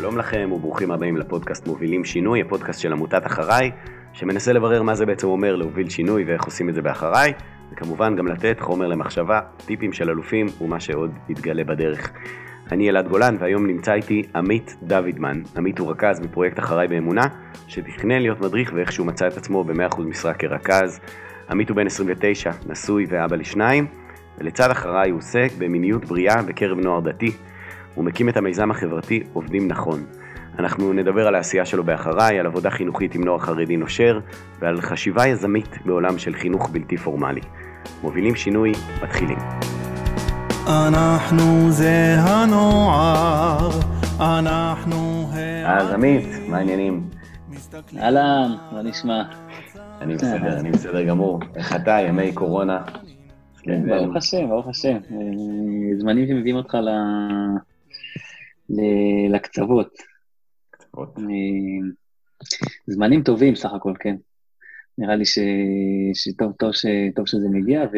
שלום 0.00 0.18
לכם 0.18 0.50
וברוכים 0.52 0.90
הבאים 0.90 1.16
לפודקאסט 1.16 1.66
מובילים 1.66 2.04
שינוי, 2.04 2.40
הפודקאסט 2.40 2.80
של 2.80 2.92
עמותת 2.92 3.26
אחריי, 3.26 3.70
שמנסה 4.12 4.52
לברר 4.52 4.82
מה 4.82 4.94
זה 4.94 5.06
בעצם 5.06 5.26
אומר 5.26 5.56
להוביל 5.56 5.88
שינוי 5.88 6.24
ואיך 6.24 6.44
עושים 6.44 6.68
את 6.68 6.74
זה 6.74 6.82
באחריי, 6.82 7.32
וכמובן 7.72 8.16
גם 8.16 8.26
לתת 8.26 8.60
חומר 8.60 8.86
למחשבה, 8.86 9.40
טיפים 9.66 9.92
של 9.92 10.10
אלופים 10.10 10.46
ומה 10.60 10.80
שעוד 10.80 11.10
יתגלה 11.28 11.64
בדרך. 11.64 12.10
אני 12.72 12.90
אלעד 12.90 13.08
גולן 13.08 13.36
והיום 13.40 13.66
נמצא 13.66 13.92
איתי 13.92 14.22
עמית 14.34 14.76
דוידמן. 14.82 15.42
עמית 15.56 15.78
הוא 15.78 15.90
רכז 15.90 16.20
בפרויקט 16.20 16.58
אחריי 16.58 16.88
באמונה, 16.88 17.26
שתכנן 17.68 18.22
להיות 18.22 18.40
מדריך 18.40 18.72
ואיכשהו 18.74 19.04
מצא 19.04 19.28
את 19.28 19.36
עצמו 19.36 19.64
ב-100% 19.64 20.00
משרה 20.00 20.34
כרכז. 20.34 21.00
עמית 21.50 21.68
הוא 21.68 21.76
בן 21.76 21.86
29, 21.86 22.50
נשוי 22.66 23.06
ואבא 23.08 23.36
לשניים, 23.36 23.86
ולצד 24.38 24.70
אחריי 24.70 25.10
הוא 25.10 25.18
עוסק 25.18 25.48
במיניות 25.58 26.04
בריאה 26.04 26.42
בקרב 26.42 26.78
נוער 26.78 27.00
דתי. 27.00 27.32
הוא 27.94 28.04
מקים 28.04 28.28
את 28.28 28.36
המיזם 28.36 28.70
החברתי 28.70 29.22
עובדים 29.32 29.68
נכון. 29.68 30.04
אנחנו 30.58 30.92
נדבר 30.92 31.26
על 31.26 31.34
העשייה 31.34 31.64
שלו 31.64 31.84
באחריי, 31.84 32.40
על 32.40 32.46
עבודה 32.46 32.70
חינוכית 32.70 33.14
עם 33.14 33.24
נוער 33.24 33.38
חרדי 33.38 33.76
נושר, 33.76 34.20
ועל 34.60 34.80
חשיבה 34.80 35.26
יזמית 35.26 35.78
בעולם 35.86 36.18
של 36.18 36.34
חינוך 36.34 36.70
בלתי 36.70 36.96
פורמלי. 36.96 37.40
מובילים 38.02 38.34
שינוי, 38.34 38.72
מתחילים. 39.02 39.38
אנחנו 40.66 41.70
זה 41.70 42.16
הנוער, 42.18 43.70
אנחנו... 44.20 45.30
אז 45.66 45.90
עמית, 45.90 46.26
מה 46.48 46.56
העניינים? 46.56 47.02
אהלן, 47.98 48.54
מה 48.72 48.82
נשמע? 48.82 49.22
אני 50.00 50.14
בסדר, 50.14 50.60
אני 50.60 50.70
בסדר 50.70 51.02
גמור. 51.02 51.40
איך 51.56 51.76
אתה, 51.76 51.98
ימי 52.08 52.32
קורונה? 52.32 52.82
כן, 53.62 53.88
ברוך 53.88 54.16
השם, 54.16 54.48
ברוך 54.48 54.68
השם. 54.68 54.96
זמנים 55.98 56.26
שמביאים 56.28 56.56
אותך 56.56 56.74
לקצוות. 59.30 59.98
קצוות. 60.70 61.18
זמנים 62.86 63.22
טובים 63.22 63.54
סך 63.54 63.72
הכל, 63.72 63.92
כן. 64.00 64.16
נראה 64.98 65.16
לי 65.16 65.24
ש... 65.26 65.38
שטוב 66.14 66.52
טוב, 66.52 66.72
ש... 66.72 66.86
טוב 67.16 67.26
שזה 67.26 67.48
מגיע, 67.48 67.82
ו... 67.82 67.96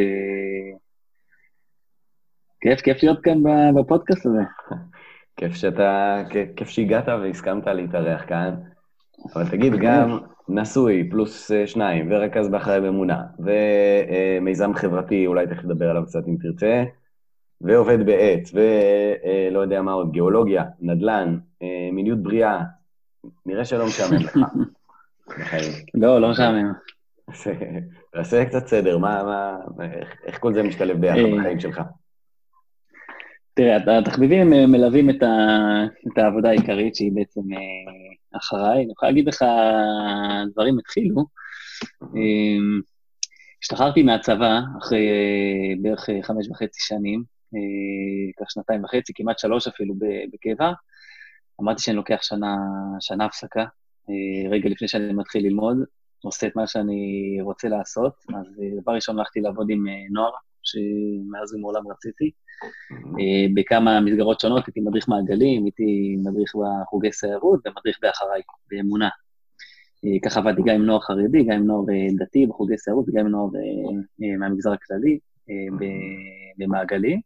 כיף, 2.60 2.80
כיף 2.80 3.02
להיות 3.02 3.20
כאן 3.22 3.38
בפודקאסט 3.74 4.26
הזה. 4.26 4.42
כיף 5.36 5.54
שאתה, 5.54 6.22
כיף 6.56 6.68
שהגעת 6.68 7.08
והסכמת 7.08 7.66
להתארח 7.66 8.24
כאן. 8.28 8.54
אבל 9.34 9.48
תגיד, 9.50 9.72
גם 9.80 10.18
נשוי 10.48 11.10
פלוס 11.10 11.52
אה, 11.52 11.66
שניים, 11.66 12.12
ורכז 12.12 12.48
באחראי 12.48 12.80
באמונה, 12.80 13.22
ומיזם 13.38 14.74
חברתי, 14.74 15.26
אולי 15.26 15.46
תכף 15.46 15.64
נדבר 15.64 15.90
עליו 15.90 16.06
קצת 16.06 16.28
אם 16.28 16.36
תרצה, 16.40 16.84
ועובד 17.62 18.06
בעט, 18.06 18.48
ולא 18.52 19.58
אה, 19.58 19.64
יודע 19.64 19.82
מה 19.82 19.92
עוד, 19.92 20.12
גיאולוגיה, 20.12 20.64
נדל"ן, 20.80 21.38
אה, 21.62 21.88
מיניות 21.92 22.22
בריאה, 22.22 22.62
נראה 23.46 23.64
שלא 23.64 23.86
משעמם 23.86 24.16
לך. 24.16 24.36
לא, 25.94 26.20
לא 26.20 26.30
משעמם. 26.30 26.72
תעשה 28.12 28.44
קצת 28.44 28.66
סדר, 28.66 28.98
מה, 28.98 29.22
מה, 29.22 29.84
איך, 29.84 30.16
איך 30.26 30.38
כל 30.38 30.54
זה 30.54 30.62
משתלב 30.62 31.00
ביחד 31.00 31.38
בחיים 31.38 31.60
שלך? 31.60 31.80
תראה, 33.54 33.98
התחביבים 33.98 34.50
מלווים 34.50 35.10
את, 35.10 35.22
ה, 35.22 35.28
את 36.12 36.18
העבודה 36.18 36.48
העיקרית, 36.48 36.96
שהיא 36.96 37.12
בעצם 37.14 37.40
אה, 37.52 38.38
אחריי. 38.38 38.84
אני 38.84 38.92
יכול 38.92 39.08
להגיד 39.08 39.28
לך, 39.28 39.44
דברים 40.52 40.78
התחילו. 40.78 41.24
השתחררתי 43.62 44.02
מהצבא 44.02 44.60
אחרי 44.78 45.08
אה, 45.08 45.74
בערך 45.82 46.10
אה, 46.10 46.22
חמש 46.22 46.48
וחצי 46.50 46.80
שנים, 46.80 47.24
כך 48.40 48.50
שנתיים 48.50 48.84
וחצי, 48.84 49.12
כמעט 49.16 49.38
שלוש 49.38 49.68
אפילו 49.68 49.94
בקבע. 50.32 50.72
אמרתי 51.60 51.82
שאני 51.82 51.96
לוקח 51.96 52.18
שנה, 52.22 52.56
שנה 53.00 53.24
הפסקה, 53.24 53.64
רגע 54.50 54.68
לפני 54.68 54.88
שאני 54.88 55.12
מתחיל 55.12 55.46
ללמוד, 55.46 55.76
עושה 56.22 56.46
את 56.46 56.56
מה 56.56 56.66
שאני 56.66 57.38
רוצה 57.40 57.68
לעשות. 57.68 58.12
אז 58.28 58.62
דבר 58.82 58.92
ראשון 58.92 59.18
הלכתי 59.18 59.40
לעבוד 59.40 59.70
עם 59.70 59.86
נוער, 60.10 60.30
שמאז 60.62 61.54
ומעולם 61.54 61.88
רציתי. 61.88 62.30
אה, 63.20 63.46
בכמה 63.54 64.00
מסגרות 64.00 64.40
שונות, 64.40 64.66
הייתי 64.66 64.80
מדריך 64.80 65.08
מעגלים, 65.08 65.64
הייתי 65.64 66.16
מדריך 66.24 66.52
בחוגי 66.56 67.12
סיירות 67.12 67.60
ומדריך 67.66 67.98
באחריי, 68.02 68.42
באמונה. 68.70 69.08
אה, 70.04 70.10
ככה 70.24 70.40
עבדתי 70.40 70.62
גם 70.66 70.74
עם 70.74 70.86
נוער 70.86 71.00
חרדי, 71.00 71.44
גם 71.44 71.56
עם 71.56 71.66
נוער 71.66 71.84
אה, 71.90 72.06
דתי 72.18 72.46
בחוגי 72.46 72.78
סיירות 72.78 73.08
וגם 73.08 73.26
עם 73.26 73.32
נוער 73.32 73.48
מהמגזר 74.38 74.72
הכללי 74.72 75.18
במעגלים. 76.58 77.20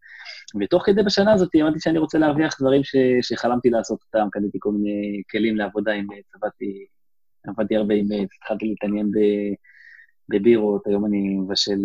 ותוך 0.61 0.87
כדי 0.87 1.03
בשנה 1.03 1.33
הזאת 1.33 1.51
אמרתי 1.61 1.81
שאני 1.81 1.99
רוצה 1.99 2.19
להרוויח 2.19 2.61
דברים 2.61 2.85
ש, 2.85 2.97
שחלמתי 3.21 3.71
לעשות 3.71 4.01
אותם, 4.03 4.29
קניתי 4.31 4.59
כל 4.61 4.73
מיני 4.73 5.23
כלים 5.31 5.57
לעבודה 5.57 5.93
עם, 5.93 6.07
צבעתי, 6.33 6.87
עבדתי 7.47 7.77
הרבה 7.77 7.95
עם, 7.95 8.07
התחלתי 8.37 8.67
להתעניין 8.67 9.11
בבירות, 10.29 10.87
היום 10.87 11.07
אני 11.07 11.35
מבשל, 11.35 11.79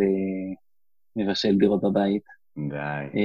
מבשל 1.15 1.55
בירות 1.55 1.81
בבית. 1.81 2.23
די. 2.57 3.19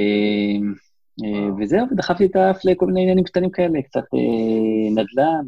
אה, 1.25 1.49
וזהו, 1.59 1.87
ודחפתי 1.91 2.27
את 2.27 2.37
האף 2.37 2.65
לכל 2.65 2.87
מיני 2.87 3.03
עניינים 3.03 3.25
קטנים 3.25 3.51
כאלה, 3.51 3.83
קצת 3.83 4.05
אה, 4.15 4.91
נדל"ן 4.91 5.47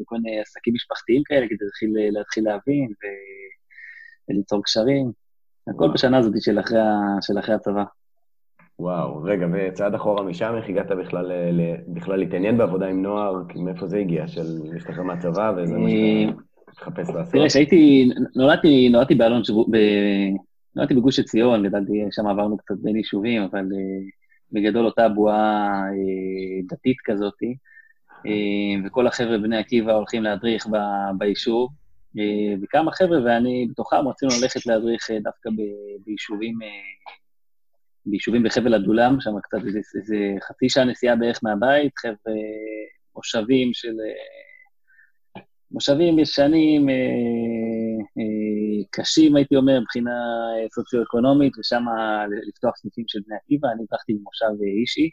וכל 0.00 0.16
מיני 0.16 0.40
עסקים 0.40 0.74
משפחתיים 0.74 1.22
כאלה, 1.24 1.46
כדי 1.46 1.64
להתחיל, 1.64 1.90
להתחיל 2.10 2.44
להבין 2.44 2.92
וליצור 4.28 4.62
קשרים. 4.62 5.12
הכל 5.68 5.92
בשנה 5.94 6.18
הזאת 6.18 6.32
של 6.40 6.60
אחרי, 6.60 6.78
של 7.20 7.38
אחרי 7.38 7.54
הצבא. 7.54 7.84
וואו, 8.78 9.22
רגע, 9.22 9.46
וצעד 9.52 9.94
אחורה 9.94 10.22
משם, 10.22 10.54
איך 10.56 10.68
הגעת 10.68 10.90
בכלל, 10.90 11.32
בכלל 11.88 12.16
להתעניין 12.16 12.58
בעבודה 12.58 12.86
עם 12.86 13.02
נוער? 13.02 13.42
מאיפה 13.54 13.86
זה 13.86 13.98
הגיע? 13.98 14.28
של 14.28 14.46
להשתחרר 14.72 15.02
מהצבא 15.02 15.52
וזה 15.56 15.78
מה 15.78 15.88
שאתה 15.90 16.40
מחפש 16.68 17.14
לעשות? 17.14 17.32
תראה, 17.32 17.48
כשהייתי, 17.48 18.08
נולדתי, 18.36 18.88
נולדתי 18.88 19.14
באלון, 19.14 19.42
נולדתי 20.76 20.94
בגוש 20.94 21.18
עציון, 21.18 21.62
לדעתי 21.62 22.04
שם 22.10 22.26
עברנו 22.26 22.56
קצת 22.56 22.74
בין 22.82 22.96
יישובים, 22.96 23.42
אבל 23.42 23.60
uh, 23.60 24.10
בגדול 24.52 24.86
אותה 24.86 25.08
בועה 25.08 25.82
דתית 26.68 26.96
כזאת, 27.04 27.38
וכל 28.86 29.06
החבר'ה 29.06 29.38
בני 29.38 29.56
עקיבא 29.56 29.92
הולכים 29.92 30.22
להדריך 30.22 30.66
ב, 30.66 30.76
ביישוב, 31.18 31.70
וכמה 32.62 32.92
חבר'ה, 32.92 33.18
ואני 33.24 33.66
בתוכם 33.70 34.08
רצינו 34.08 34.32
ללכת 34.42 34.66
להדריך 34.66 35.10
דווקא 35.22 35.50
ב, 35.50 35.62
ביישובים, 36.06 36.58
ביישובים 38.06 38.42
בחבל 38.42 38.74
עדולם, 38.74 39.20
שם 39.20 39.40
קצת 39.42 39.58
איזה, 39.66 39.80
איזה 39.94 40.16
חצי 40.48 40.68
שעה 40.68 40.84
נסיעה 40.84 41.16
בערך 41.16 41.40
מהבית, 41.42 41.92
חבר'ה 41.98 42.34
מושבים 43.16 43.70
של... 43.74 43.92
Uh, 43.92 44.46
מושבים 45.70 46.18
ישנים, 46.18 46.88
אה, 46.88 46.94
אה, 48.18 48.84
קשים, 48.90 49.36
הייתי 49.36 49.56
אומר, 49.56 49.80
מבחינה 49.80 50.10
אה, 50.10 50.68
סוציו-אקונומית, 50.74 51.58
ושם 51.58 51.84
לפתוח 52.48 52.76
סניפים 52.76 53.04
של 53.08 53.18
בני 53.26 53.36
עקיבא, 53.36 53.68
אני 53.68 53.82
הלכתי 53.92 54.14
במושב 54.14 54.62
אישי, 54.80 55.10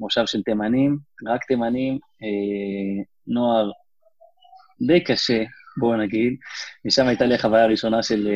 מושב 0.00 0.26
של 0.26 0.42
תימנים, 0.42 0.98
רק 1.28 1.44
תימנים, 1.44 1.98
נוער 3.26 3.70
די 4.86 5.04
קשה, 5.04 5.42
בואו 5.76 5.96
נגיד, 5.96 6.36
ושם 6.86 7.06
הייתה 7.06 7.24
לי 7.24 7.34
החוויה 7.34 7.64
הראשונה 7.64 8.02
של 8.02 8.28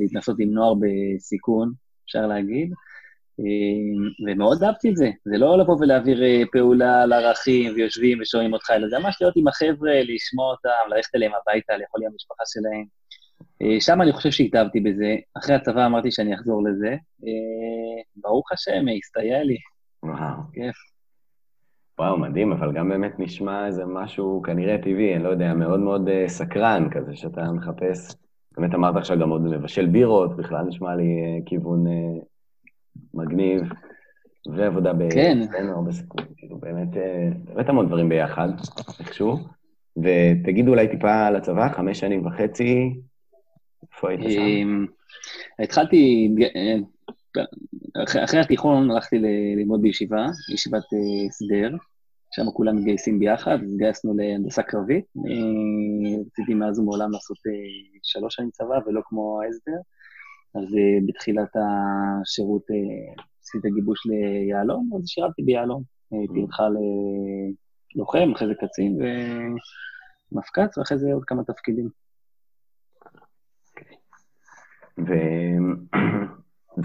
להתנסות 0.00 0.36
עם 0.40 0.50
נוער 0.50 0.74
בסיכון, 0.74 1.72
אפשר 2.04 2.26
להגיד. 2.26 2.72
אמ, 3.38 4.26
ומאוד 4.26 4.62
אהבתי 4.62 4.90
את 4.90 4.96
זה. 4.96 5.10
זה 5.24 5.38
לא 5.38 5.58
לבוא 5.58 5.76
ולהעביר 5.80 6.22
אה, 6.22 6.42
פעולה 6.52 7.02
על 7.02 7.12
ערכים 7.12 7.72
ויושבים 7.74 8.18
ושומעים 8.20 8.52
אותך, 8.52 8.70
אלא 8.70 8.88
זה 8.88 8.98
ממש 8.98 9.18
להיות 9.20 9.36
עם 9.36 9.48
החבר'ה, 9.48 9.92
לשמוע 10.02 10.50
אותם, 10.50 10.94
ללכת 10.94 11.14
אליהם 11.14 11.32
הביתה, 11.42 11.76
לאכול 11.76 12.02
עם 12.04 12.08
המשפחה 12.12 12.42
שלהם. 12.46 12.84
אה, 13.62 13.80
שם 13.80 14.02
אני 14.02 14.12
חושב 14.12 14.30
שהתאהבתי 14.30 14.80
בזה. 14.80 15.16
אחרי 15.38 15.54
הצבא 15.54 15.86
אמרתי 15.86 16.10
שאני 16.10 16.34
אחזור 16.34 16.62
לזה. 16.64 16.90
אה, 17.24 18.02
ברוך 18.16 18.52
השם, 18.52 18.84
הסתייע 18.98 19.42
לי. 19.42 19.56
וואו. 20.02 20.40
כיף. 20.52 20.76
וואו, 21.98 22.18
מדהים, 22.18 22.52
אבל 22.52 22.72
גם 22.72 22.88
באמת 22.88 23.12
נשמע 23.18 23.66
איזה 23.66 23.84
משהו 23.86 24.42
כנראה 24.42 24.78
טבעי, 24.78 25.14
אני 25.14 25.24
לא 25.24 25.28
יודע, 25.28 25.54
מאוד 25.54 25.80
מאוד 25.80 26.08
סקרן 26.26 26.88
כזה, 26.90 27.16
שאתה 27.16 27.52
מחפש. 27.52 28.14
באמת 28.56 28.74
אמרת 28.74 28.96
עכשיו 28.96 29.18
גם 29.18 29.30
עוד 29.30 29.42
מבשל 29.42 29.86
בירות, 29.86 30.36
בכלל 30.36 30.64
נשמע 30.64 30.96
לי 30.96 31.42
כיוון 31.46 31.84
מגניב, 33.14 33.62
ועבודה 34.46 34.92
ב... 34.92 35.12
כן. 35.12 35.38
הרבה 35.74 35.92
סיכוי, 35.92 36.24
כאילו 36.36 36.58
באמת, 36.58 36.96
אה, 36.96 37.28
באמת 37.44 37.68
המון 37.68 37.86
דברים 37.86 38.08
ביחד, 38.08 38.48
איכשהו. 39.00 39.38
ותגידו 39.96 40.70
אולי 40.70 40.88
טיפה 40.88 41.26
על 41.26 41.36
הצבא, 41.36 41.68
חמש 41.68 42.00
שנים 42.00 42.26
וחצי, 42.26 43.00
איפה 43.92 44.10
היית 44.10 44.20
שם? 44.30 44.40
אמ, 44.40 44.86
התחלתי, 45.58 46.28
אה, 46.56 46.76
אחרי 48.24 48.40
התיכון 48.40 48.90
הלכתי 48.90 49.18
ללמוד 49.56 49.82
בישיבה, 49.82 50.26
ישיבת 50.54 50.84
אה, 50.92 51.26
הסדר, 51.28 51.76
שם 52.34 52.50
כולם 52.54 52.76
מתגייסים 52.76 53.18
ביחד, 53.18 53.58
התגייסנו 53.62 54.14
להנדסה 54.16 54.62
קרבית. 54.62 55.04
רציתי 56.26 56.54
מאז 56.54 56.78
ומעולם 56.78 57.10
לעשות 57.10 57.36
שלוש 58.02 58.34
שנים 58.34 58.50
צבא, 58.50 58.78
ולא 58.86 59.00
כמו 59.04 59.40
ההסדר. 59.42 59.80
אז 60.54 60.64
uh, 60.64 61.06
בתחילת 61.06 61.50
השירות 61.56 62.62
uh, 62.62 63.22
עשיתי 63.42 63.70
גיבוש 63.70 64.06
ליהלום, 64.06 64.90
אז 64.96 65.08
שירתתי 65.08 65.42
ביהלום. 65.42 65.82
הייתי 66.10 66.42
mm. 66.42 66.46
בכלל 66.48 66.72
לוחם, 67.94 68.32
אחרי 68.36 68.48
זה 68.48 68.54
קצין 68.54 68.98
ומפקץ, 70.32 70.78
ואחרי 70.78 70.98
זה 70.98 71.12
עוד 71.12 71.24
כמה 71.24 71.44
תפקידים. 71.44 71.88
ו... 74.98 75.12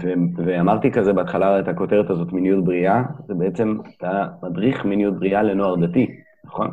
ו- 0.00 0.44
ואמרתי 0.44 0.92
כזה 0.92 1.12
בהתחלה 1.12 1.60
את 1.60 1.68
הכותרת 1.68 2.10
הזאת, 2.10 2.32
מיניות 2.32 2.64
בריאה, 2.64 3.02
זה 3.26 3.34
בעצם, 3.34 3.78
אתה 3.96 4.26
מדריך 4.42 4.84
מיניות 4.84 5.18
בריאה 5.18 5.42
לנוער 5.42 5.86
דתי, 5.86 6.06
נכון? 6.44 6.70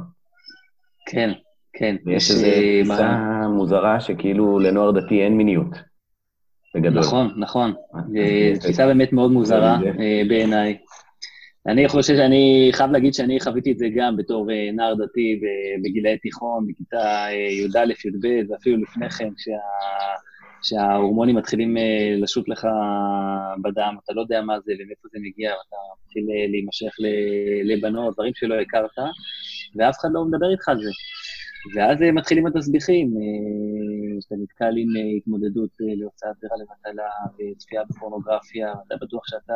כן, 1.06 1.31
כן. 1.74 1.95
ויש 2.06 2.31
איזו 2.31 2.45
אה, 2.45 2.81
תפיסה. 2.83 3.48
מוזרה 3.48 4.00
שכאילו 4.00 4.59
לנוער 4.59 4.91
דתי 4.91 5.21
אין 5.21 5.38
מיניות, 5.38 5.75
בגדול. 6.75 7.00
נכון, 7.00 7.33
נכון. 7.38 7.74
אה, 8.18 8.51
זו 8.54 8.62
תפיסה 8.62 8.86
באמת 8.86 9.13
מאוד 9.13 9.31
מוזרה 9.31 9.77
אה, 10.00 10.22
בעיניי. 10.27 10.77
אני 11.68 11.88
חושב 11.88 12.16
שאני 12.16 12.69
חייב 12.74 12.92
להגיד 12.92 13.13
שאני 13.13 13.39
חוויתי 13.39 13.72
את 13.72 13.77
זה 13.77 13.88
גם 13.95 14.18
בתור 14.18 14.48
נער 14.74 14.94
דתי 14.94 15.39
בגילאי 15.83 16.18
תיכון, 16.18 16.68
בכיתה 16.68 17.25
י"א-י"ב, 17.31 18.51
ואפילו 18.51 18.77
לפני 18.77 19.10
כן, 19.10 19.30
כשה... 19.38 19.51
שההורמונים 20.66 21.36
מתחילים 21.36 21.77
אה, 21.77 22.16
לשוט 22.18 22.50
לך 22.50 22.68
בדם, 23.63 23.95
אתה 24.04 24.13
לא 24.13 24.22
יודע 24.22 24.42
מה 24.42 24.60
זה 24.60 24.74
ומאיפה 24.80 25.07
זה 25.12 25.19
מגיע, 25.22 25.51
ואתה 25.51 25.75
מתחיל 26.06 26.24
אה, 26.31 26.48
להימשך 26.51 26.94
לבנות, 27.63 28.13
דברים 28.13 28.31
שלא 28.36 28.56
הכרת, 28.56 28.98
ואף 29.75 29.95
אחד 30.00 30.10
לא 30.13 30.25
מדבר 30.25 30.51
איתך 30.51 30.69
על 30.69 30.77
זה. 30.77 30.92
ואז 31.73 32.01
אה, 32.01 32.12
מתחילים 32.12 32.47
התסביכים, 32.47 33.13
שאתה 34.21 34.35
נתקל 34.44 34.73
עם 34.77 35.17
התמודדות 35.17 35.69
להוצאת 35.79 36.35
זרע 36.41 36.57
לבטלה 36.62 37.09
וצפייה 37.39 37.81
בפורנוגרפיה, 37.89 38.73
אתה 38.88 38.95
בטוח 39.01 39.23
שאתה 39.27 39.53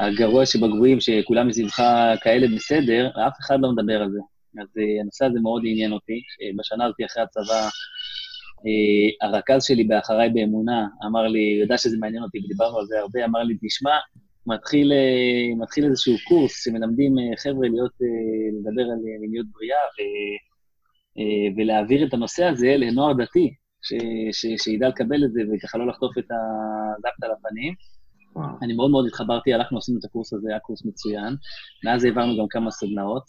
הגרוע 0.00 0.46
שבגרועים, 0.46 1.00
שכולם 1.00 1.48
מסביבך 1.48 1.82
כאלה 2.22 2.46
בסדר, 2.56 3.10
ואף 3.16 3.32
אחד 3.40 3.60
לא 3.60 3.72
מדבר 3.72 4.02
על 4.02 4.10
זה. 4.10 4.18
אז 4.62 4.68
הנושא 5.00 5.24
הזה 5.24 5.40
מאוד 5.40 5.62
עניין 5.64 5.92
אותי. 5.92 6.22
בשנה 6.58 6.84
הזאת 6.84 6.96
אחרי 7.06 7.22
הצבא 7.22 7.68
אה, 8.66 9.28
הרכז 9.28 9.64
שלי 9.64 9.84
באחריי 9.84 10.28
באמונה 10.28 10.86
אמר 11.06 11.26
לי, 11.26 11.54
הוא 11.54 11.62
יודע 11.62 11.78
שזה 11.78 11.96
מעניין 12.00 12.22
אותי, 12.22 12.38
ודיברנו 12.38 12.78
על 12.78 12.86
זה 12.86 12.98
הרבה, 12.98 13.24
אמר 13.24 13.42
לי, 13.42 13.54
תשמע, 13.62 13.96
מתחיל, 14.54 14.92
אה, 14.92 15.62
מתחיל 15.62 15.84
איזשהו 15.84 16.14
קורס 16.28 16.64
שמלמדים 16.64 17.18
אה, 17.18 17.36
חבר'ה 17.42 17.68
להיות, 17.68 17.92
לדבר 18.60 18.82
על 18.82 18.98
מיניות 19.20 19.46
בריאה 19.52 19.78
ו, 19.94 20.00
ולהעביר 21.56 22.06
את 22.06 22.14
הנושא 22.14 22.44
הזה 22.44 22.76
לנוער 22.76 23.12
דתי, 23.12 23.54
ש, 23.82 23.94
ש, 24.32 24.46
שידע 24.64 24.88
לקבל 24.88 25.24
את 25.24 25.32
זה 25.32 25.40
וככה 25.52 25.78
לא 25.78 25.86
לחטוף 25.86 26.18
את 26.18 26.24
הדפת 26.30 27.24
על 27.24 27.30
הפנים. 27.30 27.74
וואו. 28.36 28.48
אני 28.62 28.72
מאוד 28.72 28.90
מאוד 28.90 29.06
התחברתי, 29.06 29.54
הלכנו, 29.54 29.78
עשינו 29.78 29.98
את 29.98 30.04
הקורס 30.04 30.32
הזה, 30.32 30.48
היה 30.50 30.58
קורס 30.58 30.84
מצוין. 30.84 31.34
מאז 31.84 32.04
העברנו 32.04 32.38
גם 32.38 32.46
כמה 32.50 32.70
סדנאות. 32.70 33.24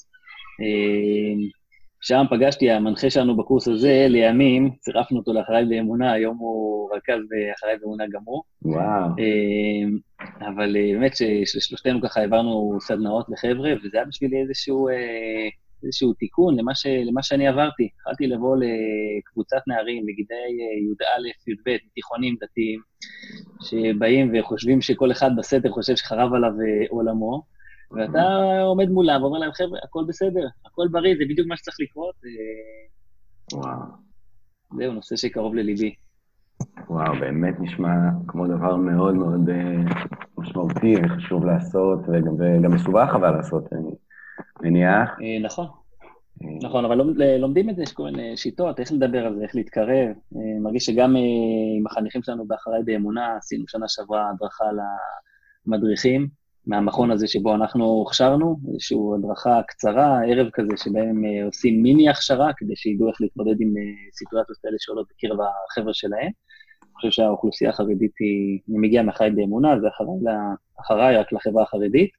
שם 2.02 2.24
פגשתי, 2.30 2.72
המנחה 2.72 3.10
שלנו 3.10 3.38
בקורס 3.38 3.68
הזה, 3.68 4.06
לימים, 4.10 4.72
צירפנו 4.80 5.20
אותו 5.20 5.34
לאחריי 5.34 5.66
באמונה, 5.66 6.12
היום 6.12 6.38
הוא 6.38 6.90
רכז 6.96 7.20
באחריי 7.30 7.78
באמונה 7.82 8.04
גם 8.12 8.22
הוא. 8.26 8.44
וואו. 8.62 9.08
אמ, 9.20 9.98
אבל 10.40 10.78
אה, 10.78 10.92
באמת 10.94 11.12
ששלושתנו 11.46 12.02
ככה 12.02 12.20
העברנו 12.20 12.78
סדנאות 12.82 13.26
לחבר'ה, 13.30 13.74
וזה 13.84 13.98
היה 13.98 14.06
בשבילי 14.06 14.42
איזשהו, 14.42 14.90
אה, 14.90 15.50
איזשהו 15.84 16.14
תיקון 16.14 16.60
למה, 16.60 16.76
ש, 16.76 16.86
למה 16.86 17.24
שאני 17.24 17.48
עברתי. 17.48 17.90
התחלתי 17.96 18.28
לבוא 18.28 18.58
לקבוצת 18.58 19.62
נערים 19.68 20.06
בגילאי 20.06 20.54
אה, 20.62 20.80
י"א, 20.80 21.52
י"ב, 21.52 21.78
תיכונים 21.94 22.36
דתיים, 22.42 22.80
שבאים 23.62 24.32
וחושבים 24.34 24.82
שכל 24.82 25.12
אחד 25.12 25.32
בסתר 25.38 25.70
חושב 25.70 25.96
שחרב 25.96 26.34
עליו 26.34 26.52
עולמו. 26.90 27.61
ואתה 27.94 28.22
עומד 28.62 28.90
מולם 28.90 29.24
ואומר 29.24 29.40
להם, 29.40 29.52
חבר'ה, 29.52 29.80
הכל 29.84 30.04
בסדר, 30.08 30.48
הכל 30.66 30.88
בריא, 30.92 31.16
זה 31.18 31.24
בדיוק 31.30 31.48
מה 31.48 31.58
שצריך 31.58 31.78
לקרות. 31.80 32.16
וואו. 33.54 33.80
זהו, 34.78 34.94
נושא 34.94 35.16
שקרוב 35.16 35.56
לליבי. 35.56 35.96
וואו, 36.90 37.20
באמת 37.20 37.56
נשמע 37.60 37.90
כמו 38.28 38.48
דבר 38.48 38.76
מאוד 38.76 39.14
מאוד 39.14 39.50
uh, 39.50 39.94
משמעותי 40.38 40.96
וחשוב 41.04 41.46
לעשות, 41.46 42.00
וגם, 42.08 42.34
וגם 42.34 42.72
מסובך 42.72 43.10
אבל 43.16 43.32
לעשות, 43.32 43.74
אני 43.74 43.92
מניח. 44.62 45.10
אה, 45.10 45.40
נכון. 45.44 45.68
אה, 46.44 46.68
נכון, 46.68 46.86
אבל 46.86 47.02
לומדים 47.40 47.70
את 47.70 47.76
זה, 47.76 47.84
יש 47.84 47.94
כל 47.94 48.04
מיני 48.04 48.38
שיטות, 48.38 48.80
איך 48.80 48.92
לדבר 48.92 49.26
על 49.26 49.36
זה, 49.36 49.44
איך 49.44 49.56
להתקרב. 49.56 50.08
מרגיש 50.62 50.86
שגם 50.86 51.16
עם 51.78 51.88
החניכים 51.88 52.24
שלנו 52.24 52.48
באחריי 52.48 52.84
באמונה, 52.84 53.36
עשינו 53.38 53.64
שנה 53.68 53.86
שעברה 53.88 54.30
הדרכה 54.30 54.66
למדריכים, 55.68 56.28
מהמכון 56.68 57.12
הזה 57.12 57.28
שבו 57.28 57.56
אנחנו 57.56 58.04
הכשרנו, 58.08 58.58
איזושהי 58.68 58.98
הדרכה 59.16 59.62
קצרה, 59.68 60.20
ערב 60.28 60.50
כזה, 60.54 60.78
שבהם 60.78 61.24
uh, 61.24 61.46
עושים 61.46 61.84
מיני 61.84 62.10
הכשרה, 62.10 62.52
כדי 62.58 62.76
שידעו 62.76 63.10
איך 63.10 63.22
להתמודד 63.22 63.62
עם 63.62 63.70
uh, 63.70 64.18
סיטואציות 64.18 64.58
כאלה 64.62 64.76
שעולות 64.80 65.08
בקרב 65.10 65.38
החבר'ה 65.42 65.94
שלהם. 65.94 66.32
אני 66.84 66.94
חושב 66.96 67.12
שהאוכלוסייה 67.12 67.70
החרדית 67.70 68.12
היא, 68.20 68.60
אני 68.70 68.78
מגיע 68.78 69.02
מהחי 69.04 69.30
באמונה, 69.36 69.80
זה 69.80 69.88
אחריי, 70.80 71.18
רק 71.18 71.34
לחברה 71.34 71.64
החרדית. 71.64 72.10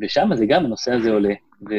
ושם 0.00 0.30
זה 0.34 0.46
גם 0.46 0.64
הנושא 0.64 0.92
הזה 0.92 1.10
עולה, 1.10 1.34
ו... 1.68 1.74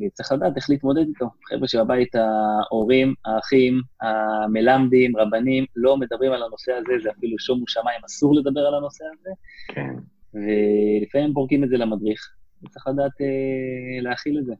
וצריך 0.00 0.32
לדעת 0.32 0.56
איך 0.56 0.70
להתמודד 0.70 1.06
איתו. 1.08 1.30
חבר'ה 1.48 1.68
שבבית, 1.68 2.14
ההורים, 2.14 3.14
האחים, 3.24 3.80
המלמדים, 4.00 5.16
רבנים, 5.16 5.64
לא 5.76 5.96
מדברים 5.96 6.32
על 6.32 6.42
הנושא 6.42 6.72
הזה, 6.72 6.92
זה 7.02 7.10
אפילו 7.10 7.38
שומו 7.38 7.64
שמיים, 7.68 8.00
אסור 8.06 8.34
לדבר 8.34 8.60
על 8.60 8.74
הנושא 8.74 9.04
הזה. 9.04 9.30
כן. 9.68 9.94
ולפעמים 10.34 11.34
פורקים 11.34 11.64
את 11.64 11.68
זה 11.68 11.76
למדריך, 11.76 12.20
וצריך 12.64 12.86
לדעת 12.86 13.20
אה, 13.20 14.02
להכיל 14.02 14.38
את 14.38 14.44
זה. 14.44 14.54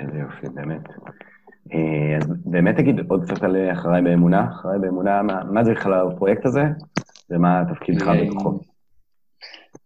איזה 0.00 0.18
יופי, 0.18 0.46
באמת. 0.54 0.82
אה, 1.74 2.16
אז 2.16 2.32
באמת 2.44 2.76
תגיד 2.76 3.00
עוד 3.08 3.24
קצת 3.24 3.42
על 3.42 3.70
אחריי 3.72 4.02
באמונה. 4.02 4.48
אחריי 4.50 4.78
באמונה, 4.78 5.22
מה, 5.22 5.44
מה 5.44 5.64
זה 5.64 5.72
בכלל 5.72 6.08
הפרויקט 6.08 6.46
הזה, 6.46 6.62
ומה 7.30 7.62
תפקידך 7.74 8.08
אה, 8.08 8.24
בתוכו? 8.24 8.69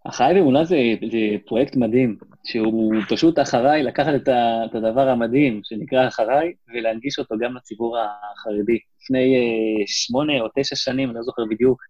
אחריי 0.05 0.35
באמונה 0.35 0.65
זה, 0.65 0.77
זה 1.11 1.19
פרויקט 1.47 1.77
מדהים, 1.77 2.17
שהוא 2.45 2.95
פשוט 3.09 3.39
אחריי 3.39 3.83
לקחת 3.83 4.15
את, 4.15 4.29
ה, 4.29 4.65
את 4.65 4.75
הדבר 4.75 5.09
המדהים 5.09 5.61
שנקרא 5.65 6.09
אחריי 6.09 6.53
ולהנגיש 6.75 7.19
אותו 7.19 7.35
גם 7.39 7.56
לציבור 7.56 7.97
החרדי. 7.99 8.79
לפני 9.03 9.35
אה, 9.37 9.85
שמונה 9.87 10.41
או 10.41 10.47
תשע 10.59 10.77
שנים, 10.77 11.09
אני 11.09 11.17
לא 11.17 11.23
זוכר 11.23 11.43
בדיוק, 11.51 11.83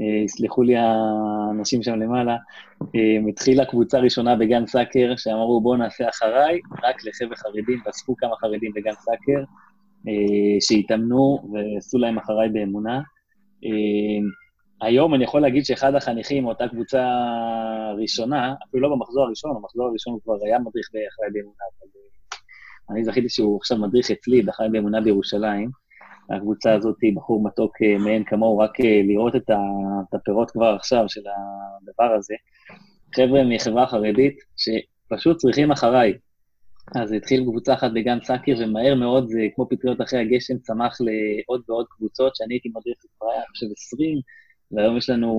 אה, 0.00 0.24
יסלחו 0.24 0.62
לי 0.62 0.76
האנשים 0.76 1.82
שם 1.82 1.94
למעלה, 1.94 2.36
אה, 2.82 3.28
התחילה 3.28 3.64
קבוצה 3.64 3.98
ראשונה 3.98 4.36
בגן 4.36 4.66
סאקר, 4.66 5.14
שאמרו 5.16 5.60
בואו 5.60 5.76
נעשה 5.76 6.08
אחריי, 6.08 6.60
רק 6.82 7.04
לחבר'ה 7.04 7.36
חרדים, 7.36 7.80
ואספו 7.86 8.16
כמה 8.16 8.36
חרדים 8.36 8.72
בגן 8.74 8.94
סאקר, 8.94 9.44
אה, 10.08 10.60
שהתאמנו 10.60 11.50
ועשו 11.52 11.98
להם 11.98 12.18
אחריי 12.18 12.48
באמונה. 12.48 13.00
היום 14.80 15.14
אני 15.14 15.24
יכול 15.24 15.40
להגיד 15.40 15.64
שאחד 15.64 15.94
החניכים 15.94 16.44
מאותה 16.44 16.68
קבוצה 16.68 17.08
ראשונה, 17.98 18.54
אפילו 18.68 18.88
לא 18.88 18.96
במחזור 18.96 19.24
הראשון, 19.24 19.54
במחזור 19.54 19.86
הראשון 19.86 20.12
הוא 20.12 20.20
כבר 20.24 20.34
היה 20.44 20.58
מדריך 20.58 20.88
באחראי 20.92 21.28
באמונה, 21.32 21.64
אבל 21.80 21.88
אה, 21.96 22.94
אני 22.94 23.04
זכיתי 23.04 23.28
שהוא 23.28 23.58
עכשיו 23.58 23.78
מדריך 23.78 24.10
אצלי 24.10 24.42
באחראי 24.42 24.68
באמונה 24.68 25.00
בירושלים. 25.00 25.70
הקבוצה 26.30 26.74
הזאת 26.74 26.96
היא 27.02 27.16
בחור 27.16 27.44
מתוק 27.44 27.82
אה, 27.82 27.98
מאין 27.98 28.24
כמוהו, 28.24 28.58
רק 28.58 28.80
אה, 28.80 29.00
לראות 29.04 29.36
את, 29.36 29.50
הפירות 30.12 30.50
כבר 30.50 30.74
עכשיו 30.74 31.04
של 31.08 31.20
הדבר 31.20 32.14
הזה. 32.14 32.34
חבר'ה 33.14 33.44
מחברה 33.44 33.86
חרדית 33.86 34.36
שפשוט 34.56 35.36
צריכים 35.36 35.72
אחריי. 35.72 36.12
אז 36.94 37.12
התחיל 37.12 37.42
קבוצה 37.42 37.74
אחת 37.74 37.90
בגן 37.94 38.18
סאקר, 38.22 38.52
ומהר 38.58 38.94
מאוד, 38.94 39.28
זה 39.28 39.40
כמו 39.54 39.68
פטריות 39.70 40.00
אחרי 40.00 40.20
הגשם, 40.20 40.58
צמח 40.58 40.98
לעוד 41.00 41.62
ועוד 41.68 41.86
קבוצות, 41.90 42.36
שאני 42.36 42.54
הייתי 42.54 42.68
מדריך 42.68 42.98
כבר 43.18 43.28
אני 43.36 43.46
חושב, 43.46 43.66
20, 43.76 44.18
והיום 44.76 44.96
יש 44.96 45.10
לנו 45.10 45.30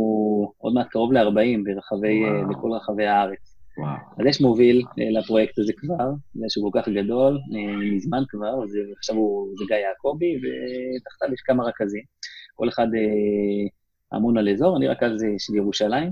עוד 0.58 0.74
מעט 0.74 0.88
קרוב 0.90 1.14
ל-40 1.14 1.60
ברחבי, 1.64 2.24
בכל 2.50 2.72
רחבי 2.72 3.06
הארץ. 3.06 3.56
וואו. 3.78 3.98
אז 4.20 4.26
יש 4.26 4.42
מוביל 4.42 4.84
אה, 5.00 5.20
לפרויקט 5.20 5.60
הזה 5.60 5.74
כבר, 5.78 6.12
בגלל 6.36 6.50
שהוא 6.50 6.72
כל 6.72 6.80
כך 6.82 6.90
גדול, 6.90 7.40
אה, 7.56 7.76
מזמן 7.96 8.24
כבר, 8.30 8.64
אז 8.64 8.78
עכשיו 8.98 9.16
הוא, 9.16 9.48
זה 9.58 9.66
גיא 9.68 9.76
יעקבי, 9.76 10.36
ותחתיו 10.38 11.34
יש 11.34 11.42
כמה 11.42 11.64
רכזים. 11.64 12.04
כל 12.56 12.70
אחד 12.70 12.88
אה, 12.96 14.18
אמון 14.18 14.38
על 14.38 14.50
אזור, 14.50 14.78
אני 14.78 14.88
רכז 14.88 15.26
של 15.38 15.56
ירושלים. 15.56 16.12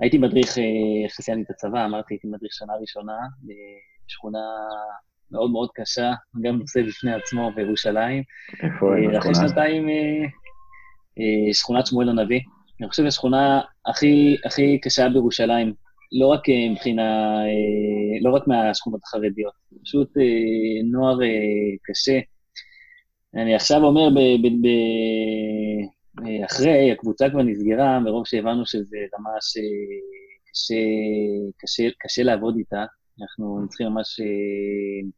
הייתי 0.00 0.18
מדריך, 0.18 0.58
איך 1.04 1.20
סיימתי 1.20 1.42
את 1.42 1.50
הצבא, 1.50 1.84
אמרתי, 1.84 2.14
הייתי 2.14 2.28
מדריך 2.28 2.52
שנה 2.52 2.72
ראשונה 2.80 3.18
בשכונה 4.06 4.38
מאוד 5.30 5.50
מאוד 5.50 5.68
קשה, 5.74 6.12
גם 6.42 6.58
נושא 6.58 6.82
בפני 6.82 7.14
עצמו 7.14 7.50
בירושלים. 7.54 8.22
איפה 8.62 8.96
איפה? 8.96 9.18
אחרי 9.18 9.34
שנתיים, 9.34 9.88
שכונת 11.52 11.86
שמואל 11.86 12.08
הנביא. 12.08 12.40
אני 12.80 12.88
חושב 12.88 13.04
שהשכונה 13.04 13.60
הכי, 13.86 14.36
הכי 14.44 14.78
קשה 14.80 15.08
בירושלים, 15.08 15.74
לא 16.20 16.26
רק 16.26 16.48
אה, 16.48 16.70
מבחינה, 16.70 17.38
אה, 17.44 18.20
לא 18.22 18.34
רק 18.34 18.46
מהשכונות 18.46 19.00
החרדיות, 19.04 19.52
פשוט 19.82 20.16
אה, 20.18 20.82
נוער 20.90 21.18
קשה. 21.84 22.18
אני 23.34 23.54
עכשיו 23.54 23.84
אומר, 23.84 24.10
ב, 24.10 24.18
ב, 24.42 24.46
ב, 24.46 24.68
אחרי, 26.44 26.92
הקבוצה 26.92 27.30
כבר 27.30 27.42
נסגרה, 27.42 28.00
מרוב 28.00 28.26
שהבנו 28.26 28.66
שזה 28.66 28.98
ממש 29.18 29.56
שקשה 30.54 32.22
לעבוד 32.22 32.56
איתה, 32.58 32.84
אנחנו 33.20 33.68
צריכים 33.68 33.86
ממש 33.86 34.20
אה, 34.20 34.26
אה, 34.26 35.10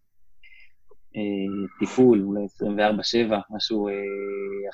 טיפול, 1.79 2.23
אולי 2.23 2.45
24-7, 3.31 3.35
משהו 3.50 3.88
אה, 3.88 3.93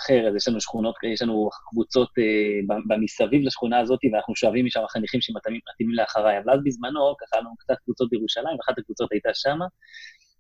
אחר, 0.00 0.28
אז 0.28 0.36
יש 0.36 0.48
לנו 0.48 0.60
שכונות, 0.60 0.94
יש 1.12 1.22
לנו 1.22 1.48
קבוצות 1.70 2.08
אה, 2.18 2.76
במסביב 2.88 3.42
לשכונה 3.42 3.78
הזאת, 3.78 4.00
ואנחנו 4.12 4.36
שואבים 4.36 4.66
משם 4.66 4.80
חניכים 4.88 5.20
שמתאימים 5.20 5.94
לאחריי. 5.94 6.38
אבל 6.38 6.52
אז 6.52 6.60
בזמנו, 6.64 7.14
ככה 7.20 7.40
לנו 7.40 7.50
קצת 7.58 7.74
קבוצות 7.84 8.10
בירושלים, 8.10 8.56
אחת 8.64 8.78
הקבוצות 8.78 9.12
הייתה 9.12 9.30
שמה, 9.34 9.66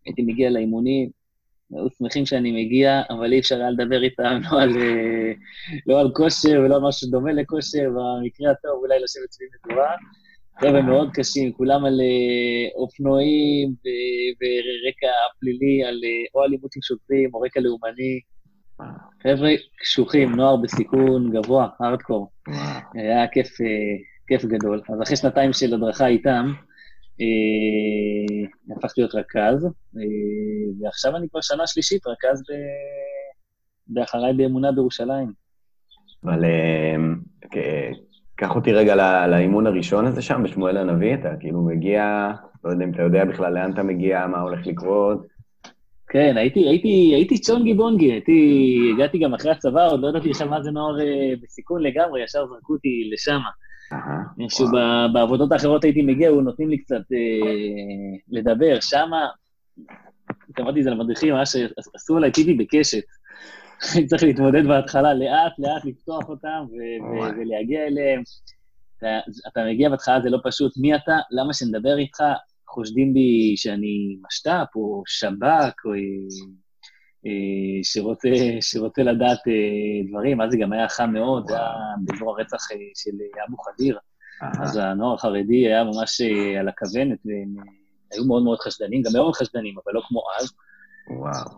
הייתי 0.06 0.22
מגיע 0.22 0.50
לאימונים, 0.50 1.10
היו 1.74 1.86
שמחים 1.98 2.26
שאני 2.26 2.64
מגיע, 2.64 3.02
אבל 3.10 3.32
אי 3.32 3.40
אפשר 3.40 3.56
היה 3.56 3.70
לדבר 3.70 4.02
איתם 4.02 4.40
לא 4.52 4.62
על, 4.62 4.70
לא 5.86 6.00
על 6.00 6.10
כושר 6.14 6.60
ולא 6.64 6.76
על 6.76 6.82
משהו 6.82 7.10
דומה 7.10 7.32
לכושר, 7.32 7.88
במקרה 7.88 8.50
הטוב 8.50 8.82
אולי 8.82 8.98
לשבת 8.98 9.32
סביב 9.32 9.48
מדורה. 9.66 9.90
חבר'ה 10.60 10.82
מאוד 10.82 11.10
קשים, 11.14 11.52
כולם 11.52 11.84
על 11.84 12.00
אה, 12.00 12.68
אופנועים 12.74 13.74
ורקע 14.40 15.12
פלילי, 15.40 15.84
על 15.84 16.00
אה, 16.04 16.24
או 16.34 16.44
אלימות 16.44 16.76
עם 16.76 16.82
שוטרים 16.82 17.30
או 17.34 17.40
רקע 17.40 17.60
לאומני. 17.60 18.20
חבר'ה 19.22 19.50
קשוחים, 19.80 20.36
נוער 20.36 20.56
בסיכון 20.56 21.30
גבוה, 21.32 21.68
הארדקור. 21.80 22.30
היה 22.94 23.28
כיף, 23.28 23.60
אה, 23.60 23.66
כיף 24.26 24.44
גדול. 24.44 24.82
אז 24.88 25.02
אחרי 25.02 25.16
שנתיים 25.16 25.52
של 25.52 25.74
הדרכה 25.74 26.06
איתם, 26.06 26.52
הפכתי 28.76 29.00
להיות 29.00 29.14
רכז, 29.14 29.68
ועכשיו 30.80 31.16
אני 31.16 31.28
כבר 31.28 31.40
שנה 31.40 31.66
שלישית 31.66 32.06
רכז 32.06 32.42
באחריי 33.86 34.32
באמונה 34.32 34.72
בירושלים. 34.72 35.32
אבל 36.24 36.44
קח 38.36 38.54
אותי 38.54 38.72
רגע 38.72 38.94
לא, 38.94 39.26
לאימון 39.26 39.66
הראשון 39.66 40.06
הזה 40.06 40.22
שם, 40.22 40.42
בשמואל 40.44 40.76
הנביא, 40.76 41.14
אתה 41.14 41.28
כאילו 41.40 41.62
מגיע, 41.62 42.30
לא 42.64 42.70
יודע 42.70 42.84
אם 42.84 42.90
אתה 42.90 43.02
יודע 43.02 43.24
בכלל 43.24 43.54
לאן 43.54 43.72
אתה 43.72 43.82
מגיע, 43.82 44.26
מה 44.26 44.40
הולך 44.40 44.66
לקרות. 44.66 45.26
כן, 46.08 46.36
הייתי, 46.36 46.60
הייתי, 46.68 47.12
הייתי 47.14 47.38
צ'ונגי 47.38 47.74
בונגי, 47.74 48.12
הייתי, 48.12 48.90
הגעתי 48.94 49.18
גם 49.18 49.34
אחרי 49.34 49.50
הצבא, 49.50 49.90
עוד 49.90 50.00
לא 50.00 50.08
ידעתי 50.08 50.30
עכשיו 50.30 50.48
מה 50.48 50.62
זה 50.62 50.70
נוער 50.70 51.00
אה, 51.00 51.34
בסיכון 51.42 51.82
לגמרי, 51.82 52.24
ישר 52.24 52.46
זרקו 52.46 52.72
אותי 52.72 53.10
לשם. 53.12 53.40
איכשהו 54.40 54.66
בעבודות 55.12 55.52
האחרות 55.52 55.84
הייתי 55.84 56.02
מגיע, 56.02 56.28
הוא 56.28 56.42
נותנים 56.42 56.68
לי 56.68 56.78
קצת 56.78 57.02
אה, 57.12 58.18
לדבר. 58.28 58.80
שמה, 58.80 59.26
אמרתי 60.60 60.78
את 60.78 60.84
זה 60.84 60.90
למדריכים, 60.90 61.34
ממש 61.34 61.56
עשו 61.94 62.16
עליי 62.16 62.30
טיבי 62.30 62.54
בקשת. 62.54 63.02
אני 63.96 64.06
צריך 64.06 64.22
להתמודד 64.22 64.66
בהתחלה, 64.66 65.14
לאט 65.14 65.52
לאט 65.58 65.84
לפתוח 65.84 66.28
אותם 66.28 66.64
ולהגיע 67.36 67.86
אליהם. 67.86 68.22
אתה, 68.98 69.18
אתה 69.48 69.60
מגיע 69.70 69.88
בהתחלה, 69.88 70.20
זה 70.20 70.30
לא 70.30 70.38
פשוט. 70.44 70.72
מי 70.76 70.94
אתה? 70.94 71.16
למה 71.30 71.54
שנדבר 71.54 71.98
איתך? 71.98 72.22
חושדים 72.68 73.14
בי 73.14 73.54
שאני 73.56 74.16
משת"פ 74.26 74.76
או 74.76 75.02
שב"כ, 75.06 75.84
או 75.84 75.92
אה, 77.26 77.82
שרוצה, 77.82 78.28
שרוצה 78.60 79.02
לדעת 79.02 79.38
אה, 79.48 80.08
דברים. 80.08 80.40
אז 80.40 80.50
זה 80.50 80.56
גם 80.56 80.72
היה 80.72 80.88
חם 80.88 81.10
מאוד, 81.12 81.48
זה 81.48 81.54
היה 81.54 81.70
באזור 82.04 82.30
הרצח 82.30 82.72
אה, 82.72 82.76
של 82.94 83.16
אבו 83.48 83.56
חדיר. 83.56 83.98
אז 84.60 84.76
הנוער 84.76 85.14
החרדי 85.14 85.66
היה 85.66 85.84
ממש 85.84 86.20
על 86.60 86.68
הכוונת, 86.68 87.18
והם 87.24 87.64
היו 88.12 88.24
מאוד 88.24 88.42
מאוד 88.42 88.58
חשדנים, 88.58 89.02
גם 89.02 89.12
מאוד 89.12 89.34
חשדנים, 89.34 89.74
אבל 89.84 89.92
לא 89.94 90.02
כמו 90.08 90.20
אז. 90.40 90.52
וואו. 91.18 91.56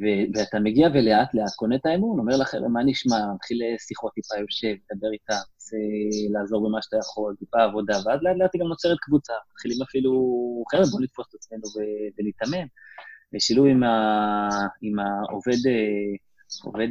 ו- 0.00 0.38
ואתה 0.38 0.58
מגיע 0.60 0.88
ולאט 0.94 1.34
לאט 1.34 1.54
קונה 1.56 1.76
את 1.76 1.86
האמון, 1.86 2.18
אומר 2.18 2.36
לחבר'ה, 2.36 2.68
מה 2.68 2.80
נשמע, 2.84 3.16
מתחיל 3.34 3.58
שיחות 3.78 4.12
טיפה, 4.14 4.34
יושב, 4.40 4.74
מדבר 4.92 5.08
איתה, 5.12 5.34
רוצה 5.54 5.76
לעזור 6.32 6.68
במה 6.68 6.82
שאתה 6.82 6.96
יכול, 6.96 7.34
טיפה 7.38 7.62
עבודה, 7.62 7.94
ואז 7.94 8.20
לאט 8.22 8.36
לאט 8.38 8.50
היא 8.54 8.60
גם 8.62 8.68
נוצרת 8.68 8.98
קבוצה. 9.00 9.32
מתחילים 9.52 9.78
אפילו, 9.82 10.12
חבר'ה, 10.72 10.84
בואו 10.90 11.02
נתפוס 11.02 11.26
את 11.28 11.34
עצמנו 11.34 11.62
ו- 11.62 12.08
ונתאמן. 12.18 12.66
בשילוב 13.32 13.66
עם, 13.66 13.82
ה- 13.82 14.66
עם 14.82 14.98
העובד 14.98 15.60
עובד 16.64 16.88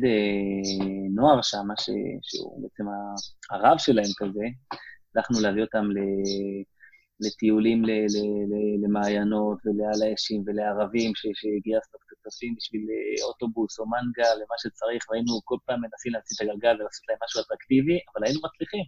נוער 1.16 1.42
שם, 1.42 1.68
ש- 1.80 1.90
שהוא 2.22 2.62
בעצם 2.64 2.84
הרב 3.52 3.78
שלהם 3.78 4.12
כזה, 4.18 4.46
הצלחנו 5.10 5.40
להביא 5.40 5.62
אותם 5.64 5.86
ל- 5.92 6.64
לטיולים 7.20 7.84
למעיינות 8.84 9.58
ולעל 9.66 10.10
האשים 10.10 10.44
ולערבים 10.46 11.12
שגייסנו 11.16 12.00
כספים 12.10 12.56
בשביל 12.58 12.82
אה, 12.82 13.26
אוטובוס 13.28 13.80
או 13.80 13.86
מנגה, 13.86 14.30
למה 14.36 14.56
שצריך, 14.58 15.06
והיינו 15.10 15.42
כל 15.46 15.58
פעם 15.66 15.82
מנסים 15.82 16.14
להמציא 16.14 16.36
את 16.36 16.42
הגלגל 16.42 16.82
ולעשות 16.82 17.04
להם 17.10 17.18
משהו 17.26 17.42
אטרקטיבי, 17.42 18.00
אבל 18.10 18.26
היינו 18.26 18.40
מצליחים. 18.44 18.84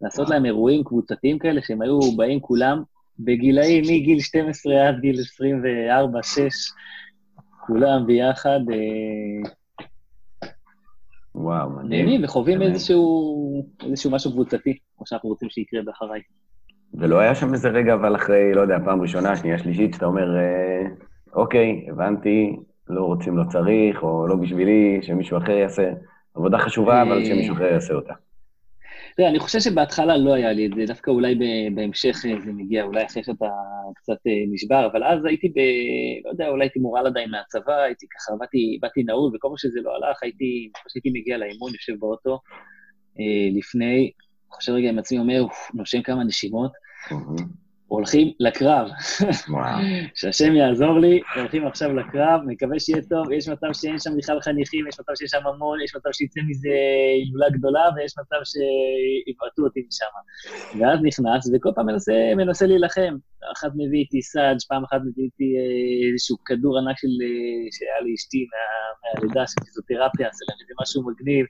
לעשות 0.00 0.30
להם 0.30 0.44
אירועים 0.44 0.84
קבוצתיים 0.84 1.38
כאלה, 1.38 1.62
שהם 1.62 1.82
היו 1.82 1.98
באים 2.16 2.40
כולם 2.40 2.82
בגילאים 3.18 3.82
מגיל 3.82 4.20
12 4.20 4.88
עד 4.88 5.00
גיל 5.00 5.20
24-6, 5.20 5.20
כולם 7.66 8.06
ביחד. 8.06 8.60
אה, 8.72 9.50
וואו, 11.34 11.70
מדהים. 11.70 12.24
וחווים 12.24 12.62
איזשהו, 12.62 13.66
איזשהו 13.82 14.10
משהו 14.10 14.32
קבוצתי, 14.32 14.78
כמו 14.96 15.06
שאנחנו 15.06 15.28
רוצים 15.28 15.50
שיקרה 15.50 15.82
באחריי. 15.82 16.20
ולא 16.94 17.18
היה 17.18 17.34
שם 17.34 17.52
איזה 17.52 17.68
רגע, 17.68 17.94
אבל 17.94 18.16
אחרי, 18.16 18.54
לא 18.54 18.60
יודע, 18.60 18.78
פעם 18.84 19.02
ראשונה, 19.02 19.36
שנייה, 19.36 19.58
שלישית, 19.58 19.94
שאתה 19.94 20.06
אומר, 20.06 20.36
אה, 20.36 20.86
אוקיי, 21.32 21.86
הבנתי, 21.90 22.56
לא 22.88 23.02
רוצים, 23.02 23.36
לא 23.36 23.44
צריך, 23.48 24.02
או 24.02 24.26
לא 24.26 24.36
בשבילי, 24.36 24.98
שמישהו 25.02 25.38
אחר 25.38 25.52
יעשה. 25.52 25.90
עבודה 26.34 26.58
חשובה, 26.58 27.02
אבל 27.02 27.24
שמישהו 27.24 27.54
אחר 27.54 27.64
יעשה 27.64 27.94
אותה. 27.94 28.12
תראה, 29.16 29.28
אני 29.28 29.38
חושב 29.38 29.60
שבהתחלה 29.60 30.16
לא 30.16 30.34
היה 30.34 30.52
לי 30.52 30.66
את 30.66 30.70
זה, 30.74 30.84
דווקא 30.86 31.10
אולי 31.10 31.34
בהמשך 31.74 32.16
זה 32.44 32.52
מגיע, 32.52 32.84
אולי 32.84 33.04
אחרי 33.06 33.24
שאתה 33.24 33.46
קצת 33.94 34.26
אה, 34.26 34.32
נשבר, 34.52 34.88
אבל 34.92 35.04
אז 35.04 35.24
הייתי 35.24 35.48
ב... 35.48 35.58
לא 36.24 36.30
יודע, 36.30 36.48
אולי 36.48 36.64
הייתי 36.64 36.78
מורל 36.78 37.06
עדיין 37.06 37.30
מהצבא, 37.30 37.82
הייתי 37.82 38.06
ככה, 38.06 38.36
באתי, 38.38 38.78
באתי 38.82 39.02
נעול, 39.02 39.36
וכל 39.36 39.48
מה 39.50 39.58
שזה 39.58 39.80
לא 39.80 39.90
הלך, 39.96 40.22
הייתי, 40.22 40.44
אני 40.44 40.82
חושב 40.82 40.92
שהייתי 40.92 41.20
מגיע 41.20 41.38
לאימון, 41.38 41.72
יושב 41.72 41.92
באוטו, 41.98 42.40
אה, 43.20 43.58
לפני, 43.58 44.10
חושב 44.50 44.72
רגע 44.72 44.88
עם 44.88 44.98
עצמי, 44.98 45.18
אומר, 45.18 45.44
נושם 45.74 46.02
כמה 46.02 46.24
נשימות, 46.24 46.72
הולכים 47.88 48.32
לקרב. 48.40 48.88
וואו. 49.48 49.78
שהשם 50.14 50.54
יעזור 50.54 50.98
לי, 51.00 51.20
הולכים 51.36 51.66
עכשיו 51.66 51.94
לקרב, 51.94 52.40
מקווה 52.46 52.80
שיהיה 52.80 53.02
טוב, 53.02 53.32
יש 53.32 53.48
מצב 53.48 53.66
שאין 53.72 53.98
שם 53.98 54.10
בכלל 54.16 54.40
חניכים, 54.40 54.88
יש 54.88 55.00
מצב 55.00 55.12
שיש 55.18 55.30
שם 55.30 55.46
המון, 55.46 55.80
יש 55.84 55.96
מצב 55.96 56.08
שיצא 56.12 56.40
מזה 56.48 56.68
הילולה 57.14 57.46
גדולה, 57.50 57.84
ויש 57.96 58.14
מצב 58.18 58.36
שיבעטו 58.44 59.62
אותי 59.62 59.80
משם. 59.88 60.12
ואז 60.80 60.98
נכנס, 61.02 61.50
וכל 61.54 61.70
פעם 61.74 61.86
מנסה, 61.86 62.12
מנסה 62.36 62.66
להילחם. 62.66 63.16
אחת 63.52 63.70
מביא 63.74 63.98
איתי 63.98 64.22
סאג', 64.22 64.56
פעם 64.68 64.84
אחת 64.84 65.00
מביא 65.06 65.24
איתי 65.24 65.48
אה, 65.58 66.12
איזשהו 66.12 66.36
כדור 66.44 66.78
ענק 66.78 66.98
של, 66.98 67.14
אה, 67.24 67.66
שהיה 67.72 67.98
לאשתי 68.04 68.46
מה, 68.50 68.62
מהלידה 69.02 69.46
של 69.46 69.60
פיזיותרפיה, 69.64 70.26
להם 70.48 70.58
איזה 70.62 70.74
משהו 70.82 71.02
מגניב. 71.08 71.46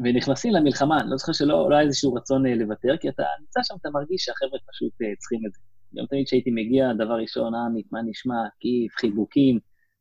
ונכנסים 0.00 0.52
למלחמה, 0.52 1.00
אני 1.00 1.10
לא 1.10 1.16
זוכר 1.16 1.32
שלא 1.32 1.70
לא 1.70 1.74
היה 1.74 1.84
איזשהו 1.84 2.14
רצון 2.14 2.46
אה, 2.46 2.54
לוותר, 2.54 2.96
כי 3.00 3.08
אתה 3.08 3.22
נמצא 3.40 3.60
שם, 3.62 3.74
אתה 3.80 3.90
מרגיש 3.90 4.24
שהחבר'ה 4.24 4.58
פשוט 4.70 4.92
uh, 4.92 5.18
צריכים 5.18 5.40
את 5.46 5.52
זה. 5.52 5.60
גם 5.96 6.06
תמיד 6.10 6.26
כשהייתי 6.26 6.50
מגיע, 6.50 6.92
דבר 6.92 7.14
ראשון, 7.14 7.54
עמית, 7.54 7.86
מה 7.92 8.02
נשמע, 8.02 8.34
כיף, 8.60 8.92
חיבוקים. 9.00 9.58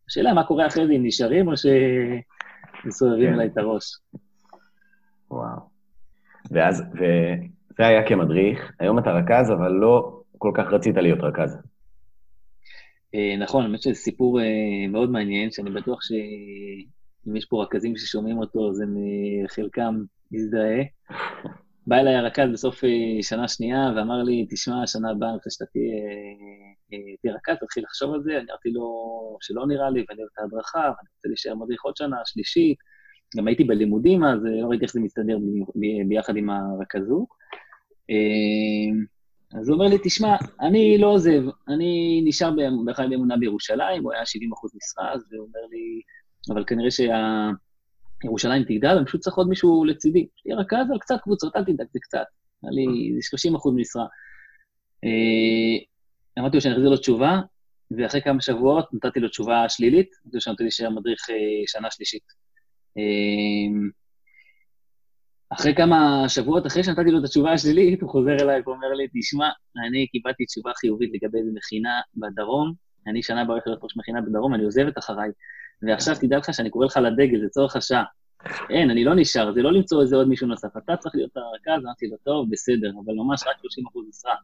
השאלה 0.09 0.33
מה 0.33 0.43
קורה 0.43 0.67
אחרי 0.67 0.88
זה, 0.88 0.93
אם 0.93 1.05
נשארים 1.05 1.47
או 1.47 1.53
שמסובבים 1.57 3.27
כן. 3.27 3.33
עליי 3.33 3.47
את 3.47 3.57
הראש. 3.57 3.83
וואו. 5.31 5.59
ואז, 6.51 6.83
וזה 6.93 7.88
היה 7.88 8.07
כמדריך, 8.07 8.71
היום 8.79 9.00
אתה 9.00 9.11
רכז, 9.11 9.51
אבל 9.51 9.71
לא 9.71 10.21
כל 10.38 10.51
כך 10.55 10.67
רצית 10.73 10.95
להיות 10.95 11.19
רכז. 11.19 11.57
Uh, 13.15 13.39
נכון, 13.39 13.63
האמת 13.63 13.81
שזה 13.81 13.95
סיפור 13.95 14.39
מאוד 14.89 15.09
מעניין, 15.09 15.51
שאני 15.51 15.71
בטוח 15.71 16.01
ש... 16.01 16.11
אם 17.28 17.36
יש 17.36 17.46
פה 17.46 17.63
רכזים 17.63 17.98
ששומעים 17.98 18.38
אותו, 18.38 18.70
אז 18.70 18.82
הם 18.82 18.96
חלקם 19.48 19.96
מזדהה. 20.32 20.84
בא 21.88 21.96
אליי 21.96 22.16
הרכז 22.16 22.50
בסוף 22.54 22.84
אה, 22.84 23.24
שנה 23.24 23.48
שנייה 23.48 23.92
ואמר 23.96 24.24
לי, 24.24 24.48
תשמע, 24.50 24.88
שנה 24.88 25.12
הבאה 25.12 25.30
אני 25.30 25.36
רוצה 25.36 25.50
שאתה 25.50 25.66
תהיה 27.22 27.34
רכז, 27.36 27.56
תתחיל 27.62 27.84
לחשוב 27.84 28.13
על 28.13 28.24
זה. 28.24 28.32
אני 28.32 28.46
אמרתי 28.50 28.70
לו 28.70 28.88
שלא 29.42 29.68
נראה 29.68 29.90
לי, 29.90 30.06
ואני 30.10 30.22
אוהב 30.22 30.30
את 30.34 30.40
ההדרכה, 30.40 30.80
ואני 30.80 31.10
רוצה 31.16 31.28
להישאר 31.28 31.56
מדריך 31.56 31.84
עוד 31.84 31.98
שנה, 31.98 32.18
שלישית. 32.25 32.78
גם 33.38 33.48
הייתי 33.48 33.63
בלימודים 33.63 34.24
אז, 34.24 34.40
לא 34.44 34.68
ראיתי 34.68 34.86
איך 34.86 34.94
זה 34.94 35.00
מסתדר 35.00 35.38
ביחד 36.08 36.36
עם 36.38 36.50
הרכזות. 36.50 37.28
אה, 38.10 39.60
אז 39.60 39.70
הוא 39.70 39.75
אומר 39.75 39.88
לי, 39.88 39.98
תשמע, 40.04 40.36
אני 40.62 40.98
לא 40.98 41.08
עוזב, 41.08 41.42
אני 41.68 42.22
נשאר 42.25 42.51
בכלל 42.88 43.10
באמונה 43.10 43.38
בירושלים, 43.38 44.04
הוא 44.04 44.13
היה 44.13 44.25
70 44.25 44.54
אחוז 44.54 44.72
משרה, 44.75 45.13
אז 45.13 45.34
הוא 45.34 45.48
אומר 45.48 45.68
לי, 45.72 46.01
אבל 46.50 46.63
כנראה 46.67 46.89
שירושלים 46.91 48.63
תגדל, 48.63 48.95
אני 48.98 49.05
פשוט 49.05 49.21
צריך 49.21 49.36
עוד 49.36 49.50
מישהו 49.50 49.86
לצידי. 49.86 50.27
תהיה 50.43 50.55
רכז 50.55 50.91
על 50.91 51.00
קצת 51.00 51.15
קבוצות, 51.24 51.55
אל 51.55 51.63
תדאג, 51.63 51.88
זה 51.93 52.00
קצת. 52.01 52.25
היה 52.63 52.71
לי 52.71 53.21
30 53.21 53.55
אחוז 53.55 53.75
משרה. 53.75 54.05
אה, 55.03 55.83
אמרתי 56.39 56.57
לו 56.57 56.62
שאני 56.62 56.74
אחזיר 56.74 56.89
לו 56.89 56.98
תשובה, 56.98 57.41
ואחרי 57.98 58.21
כמה 58.21 58.41
שבועות 58.41 58.86
נתתי 58.93 59.19
לו 59.19 59.29
תשובה 59.29 59.69
שלילית, 59.69 60.10
אמרתי 60.24 60.36
לו 60.36 60.41
שאני 60.41 60.53
נותן 60.53 60.63
להישאר 60.63 60.89
מדריך 60.89 61.29
אה, 61.29 61.36
שנה 61.67 61.91
שלישית. 61.91 62.24
אה, 62.98 63.91
אחרי 65.50 65.75
כמה 65.75 66.25
שבועות, 66.27 66.67
אחרי 66.67 66.83
שנתתי 66.83 67.12
לו 67.12 67.19
את 67.19 67.24
התשובה 67.24 67.53
השלילית, 67.53 68.01
הוא 68.01 68.10
חוזר 68.10 68.36
אליי 68.41 68.62
ואומר 68.65 68.93
לי, 68.93 69.07
תשמע, 69.13 69.50
אני 69.88 70.07
קיבלתי 70.07 70.45
תשובה 70.45 70.71
חיובית 70.75 71.12
לגבי 71.13 71.39
מכינה 71.53 72.01
בדרום, 72.15 72.74
אני 73.07 73.24
שנה 73.24 73.43
להיות 73.43 73.83
ראש 73.83 73.98
מכינה 73.98 74.21
בדרום, 74.21 74.53
אני 74.53 74.63
עוזב 74.63 74.88
את 74.88 74.98
אחריי. 74.98 75.29
ועכשיו 75.81 76.15
תדע 76.21 76.38
לך 76.38 76.53
שאני 76.53 76.69
קורא 76.69 76.85
לך 76.85 76.97
לדגל, 76.97 77.41
זה 77.41 77.50
צורך 77.50 77.75
השעה. 77.75 78.03
אין, 78.69 78.89
אני 78.89 79.03
לא 79.03 79.15
נשאר, 79.15 79.53
זה 79.53 79.61
לא 79.61 79.71
למצוא 79.71 80.01
איזה 80.01 80.15
עוד 80.15 80.27
מישהו 80.27 80.47
נוסף. 80.47 80.77
אתה 80.77 80.97
צריך 80.97 81.15
להיות 81.15 81.38
הרכז, 81.38 81.85
אמרתי 81.85 82.07
לו, 82.07 82.17
טוב, 82.23 82.47
בסדר, 82.51 82.91
אבל 83.05 83.13
ממש 83.13 83.43
רק 83.47 83.59
30 83.61 83.88
אחוז 83.88 84.05
משרה. 84.09 84.35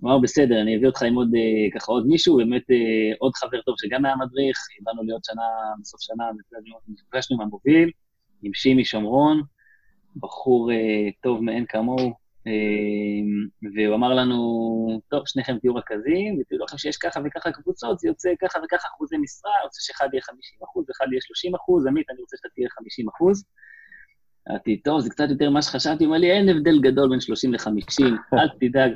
הוא 0.00 0.10
אמר, 0.10 0.18
בסדר, 0.18 0.62
אני 0.62 0.76
אביא 0.76 0.86
אותך 0.86 1.02
עם 1.02 1.14
עוד, 1.14 1.28
אה, 1.34 1.78
ככה 1.80 1.92
עוד 1.92 2.06
מישהו, 2.06 2.36
באמת 2.36 2.70
אה, 2.70 3.16
עוד 3.18 3.34
חבר 3.34 3.60
טוב 3.62 3.74
שגם 3.78 4.04
היה 4.04 4.16
מדריך, 4.16 4.58
באנו 4.80 5.02
להיות 5.02 5.24
שנה, 5.24 5.42
בסוף 5.80 6.00
שנה, 6.00 6.24
נפגשנו 6.88 7.36
עם 7.36 7.42
המוביל, 7.42 7.90
עם 8.42 8.54
שימי 8.54 8.84
שומרון, 8.84 9.42
בחור 10.16 10.72
אה, 10.72 11.08
טוב 11.22 11.42
מאין 11.42 11.64
כמוהו, 11.68 12.12
והוא 13.74 13.94
אמר 13.94 14.14
לנו, 14.14 15.00
טוב, 15.08 15.22
שניכם 15.26 15.58
תהיו 15.58 15.74
רכזים, 15.74 16.38
ותראו 16.40 16.64
לכם 16.64 16.78
שיש 16.78 16.96
ככה 16.96 17.20
וככה 17.24 17.52
קבוצות, 17.52 17.98
זה 17.98 18.08
יוצא 18.08 18.30
ככה 18.40 18.58
וככה 18.64 18.88
אחוזי 18.88 19.16
משרה, 19.16 19.50
רוצה 19.64 19.80
שאחד 19.82 20.08
יהיה 20.12 20.22
50 20.22 20.58
אחוז, 20.64 20.84
ואחד 20.88 21.06
יהיה 21.12 21.20
30 21.20 21.54
אחוז, 21.54 21.86
עמית, 21.86 22.10
אני 22.10 22.20
רוצה 22.20 22.36
שאתה 22.36 22.48
תהיה 22.54 22.68
50 22.70 23.08
אחוז. 23.08 23.44
אמרתי, 24.50 24.76
טוב, 24.76 25.00
זה 25.00 25.10
קצת 25.10 25.26
יותר 25.30 25.50
ממה 25.50 25.62
שחשבתי, 25.62 26.04
הוא 26.04 26.10
אמר 26.10 26.20
לי, 26.20 26.32
אין 26.32 26.48
הבדל 26.48 26.80
גדול 26.80 27.10
בין 27.10 27.20
30 27.20 27.54
ל-50, 27.54 28.04
אל 28.34 28.48
תדאג. 28.60 28.92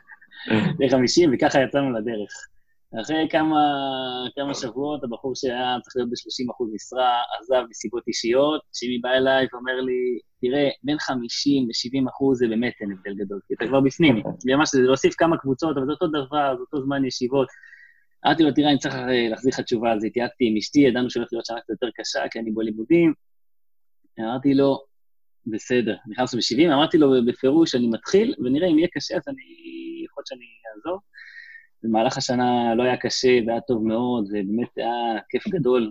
ל-50, 0.80 1.28
וככה 1.32 1.60
יצאנו 1.62 1.90
לדרך. 1.92 2.30
אחרי 3.02 3.28
כמה, 3.30 3.60
כמה 4.36 4.54
שבועות, 4.54 5.04
הבחור 5.04 5.32
שהיה 5.34 5.76
צריך 5.82 5.96
להיות 5.96 6.08
ב-30% 6.10 6.74
משרה, 6.74 7.22
עזב 7.40 7.62
מסיבות 7.70 8.02
אישיות, 8.08 8.60
שימי 8.72 8.98
בא 8.98 9.10
אליי 9.10 9.46
ואומר 9.52 9.80
לי, 9.80 10.18
תראה, 10.40 10.68
בין 10.82 10.98
50 10.98 11.68
ל-70% 11.68 12.34
זה 12.34 12.48
באמת 12.48 12.72
אין 12.80 12.92
הבדל 12.92 13.14
גדול, 13.24 13.40
כי 13.48 13.54
אתה 13.54 13.66
כבר 13.66 13.80
בפנים. 13.80 14.22
ממש 14.44 14.68
זה 14.72 14.80
להוסיף 14.80 15.14
כמה 15.18 15.36
קבוצות, 15.38 15.76
אבל 15.76 15.86
זה 15.86 15.92
אותו 15.92 16.06
דבר, 16.06 16.54
זה 16.56 16.60
אותו 16.60 16.84
זמן 16.84 17.04
ישיבות. 17.04 17.48
אמרתי 18.26 18.42
לו, 18.42 18.52
תראה, 18.52 18.70
אני 18.70 18.78
צריך 18.78 18.94
להחזיר 19.30 19.52
לך 19.54 19.60
תשובה 19.60 19.92
על 19.92 20.00
זה, 20.00 20.06
התייעצתי 20.06 20.44
עם 20.48 20.56
אשתי, 20.56 20.80
ידענו 20.80 21.10
שהולכת 21.10 21.32
להיות 21.32 21.46
שנה 21.46 21.60
קצת 21.60 21.70
יותר 21.70 21.88
קשה, 21.96 22.20
כי 22.30 22.38
אני 22.38 22.50
בלימודים. 22.50 23.12
אמרתי 24.20 24.54
לו, 24.54 24.78
בסדר, 25.46 25.96
נכנסנו 26.08 26.40
ב-70, 26.40 26.74
אמרתי 26.74 26.98
לו 26.98 27.12
בפירוש, 27.26 27.74
אני 27.74 27.88
מתחיל, 27.88 28.34
ונראה 28.44 28.68
אם 28.68 28.78
יהיה 28.78 28.88
קשה, 28.92 29.16
אז 29.16 29.22
אני, 29.28 29.42
יכול 30.04 30.20
להיות 30.20 30.26
שאני 30.26 30.46
אעזור. 30.76 31.00
במהלך 31.82 32.16
השנה 32.16 32.74
לא 32.74 32.82
היה 32.82 32.96
קשה 32.96 33.38
והיה 33.46 33.60
טוב 33.60 33.86
מאוד, 33.86 34.24
ובאמת 34.28 34.68
היה 34.76 35.20
כיף 35.28 35.48
גדול, 35.48 35.90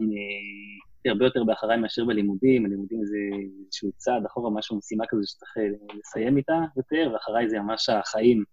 הרבה 1.06 1.26
יותר 1.26 1.44
באחריי 1.44 1.78
מאשר 1.78 2.06
בלימודים, 2.06 2.66
הלימודים 2.66 3.06
זה 3.06 3.18
איזשהו 3.66 3.92
צעד 3.98 4.26
אחורה, 4.26 4.50
משהו, 4.50 4.78
משימה 4.78 5.04
כזו 5.10 5.22
שצריך 5.26 5.52
לסיים 6.00 6.38
איתה 6.38 6.60
יותר, 6.78 7.12
ואחריי 7.14 7.50
זה 7.50 7.60
ממש 7.60 7.90
החיים. 7.90 8.44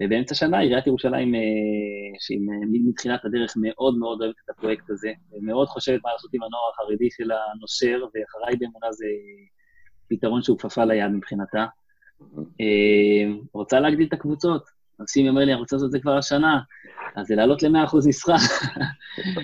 ובאמצע 0.00 0.32
השנה 0.32 0.58
עיריית 0.58 0.86
ירושלים, 0.86 1.34
אה, 1.34 1.40
שהיא 2.20 2.40
מתחילת 2.88 3.24
הדרך 3.24 3.54
מאוד 3.56 3.98
מאוד 3.98 4.22
אוהבת 4.22 4.34
את 4.44 4.50
הפרויקט 4.50 4.90
הזה, 4.90 5.12
ומאוד 5.32 5.68
חושבת 5.68 6.00
מה 6.04 6.12
לעשות 6.12 6.30
עם 6.34 6.42
הנוער 6.42 6.70
החרדי 6.74 7.08
של 7.10 7.30
הנושר, 7.32 8.00
ואחריי 8.14 8.56
באמונה 8.56 8.92
זה 8.92 9.06
פתרון 10.08 10.42
שהוא 10.42 10.58
כפפה 10.58 10.84
ליד 10.84 11.10
מבחינתה. 11.10 11.66
אה, 12.60 13.34
רוצה 13.52 13.80
להגדיל 13.80 14.06
את 14.08 14.12
הקבוצות. 14.12 14.81
שימי 15.08 15.28
אומר 15.28 15.44
לי, 15.44 15.52
אני 15.52 15.60
רוצה 15.60 15.76
לעשות 15.76 15.86
את 15.86 15.92
זה 15.92 16.00
כבר 16.00 16.18
השנה, 16.18 16.60
אז 17.16 17.26
זה 17.26 17.34
לעלות 17.34 17.62
ל-100% 17.62 18.08
משרה. 18.08 18.36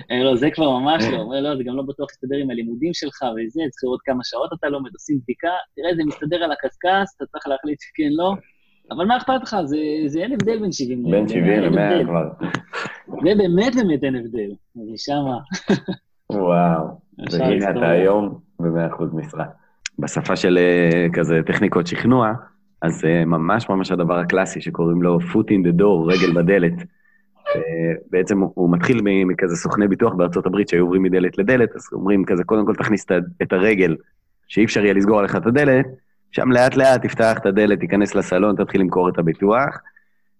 אני 0.09 0.19
אומר 0.19 0.31
לו, 0.31 0.37
זה 0.37 0.49
כבר 0.53 0.79
ממש 0.79 1.03
לא. 1.11 1.17
אומר, 1.17 1.41
לא, 1.41 1.57
זה 1.57 1.63
גם 1.63 1.75
לא 1.75 1.83
בטוח 1.83 2.07
להסתדר 2.09 2.37
עם 2.37 2.49
הלימודים 2.49 2.93
שלך 2.93 3.21
וזה, 3.21 3.61
צריך 3.71 3.83
לראות 3.83 3.99
כמה 4.05 4.23
שעות 4.23 4.49
אתה 4.59 4.69
לומד, 4.69 4.91
עושים 4.93 5.19
בדיקה, 5.23 5.51
תראה, 5.75 5.95
זה 5.95 6.03
מסתדר 6.05 6.43
על 6.43 6.51
הקשקש, 6.51 7.15
אתה 7.17 7.25
צריך 7.25 7.47
להחליט 7.47 7.79
שכן, 7.81 8.09
לא. 8.11 8.33
אבל 8.91 9.05
מה 9.05 9.17
אכפת 9.17 9.41
לך? 9.43 9.55
זה, 9.65 9.77
זה 10.07 10.19
אין 10.19 10.33
הבדל 10.33 10.59
בין 10.59 10.71
70 10.71 11.05
ל... 11.05 11.11
בין 11.11 11.27
70 11.27 11.45
ל-100 11.45 12.05
כבר. 12.05 12.29
זה 13.07 13.35
באמת 13.37 13.75
באמת 13.75 14.03
אין 14.03 14.15
הבדל. 14.15 14.51
אז 14.75 14.87
שמה. 14.97 15.37
וואו. 16.31 16.87
והנה 17.31 17.71
אתה 17.71 17.89
היום 17.89 18.39
ב-100% 18.59 19.03
משרה. 19.13 19.45
בשפה 19.99 20.35
של 20.35 20.57
אה, 20.57 21.07
כזה 21.13 21.39
טכניקות 21.45 21.87
שכנוע, 21.87 22.33
אז 22.81 22.99
זה 22.99 23.23
ממש 23.25 23.69
ממש 23.69 23.91
הדבר 23.91 24.19
הקלאסי 24.19 24.61
שקוראים 24.61 25.01
לו 25.01 25.19
foot 25.19 25.45
in 25.45 25.67
the 25.67 25.81
door, 25.81 26.13
רגל 26.13 26.33
בדלת. 26.41 26.73
אה, 27.55 27.93
בעצם 28.11 28.39
הוא 28.39 28.71
מתחיל 28.71 29.01
מכזה 29.03 29.55
סוכני 29.55 29.87
ביטוח 29.87 30.13
בארצות 30.13 30.45
הברית 30.45 30.69
שהיו 30.69 30.83
עוברים 30.83 31.03
מדלת 31.03 31.37
לדלת, 31.37 31.75
אז 31.75 31.89
אומרים 31.93 32.25
כזה, 32.25 32.43
קודם 32.43 32.65
כל 32.65 32.75
תכניס 32.75 33.05
את 33.41 33.53
הרגל, 33.53 33.95
שאי 34.47 34.65
אפשר 34.65 34.83
יהיה 34.83 34.93
לסגור 34.93 35.19
עליך 35.19 35.35
את 35.35 35.45
הדלת, 35.45 35.85
שם 36.31 36.51
לאט 36.51 36.75
לאט 36.75 37.05
תפתח 37.05 37.37
את 37.37 37.45
הדלת, 37.45 37.79
תיכנס 37.79 38.15
לסלון, 38.15 38.55
תתחיל 38.55 38.81
למכור 38.81 39.09
את 39.09 39.17
הביטוח. 39.17 39.77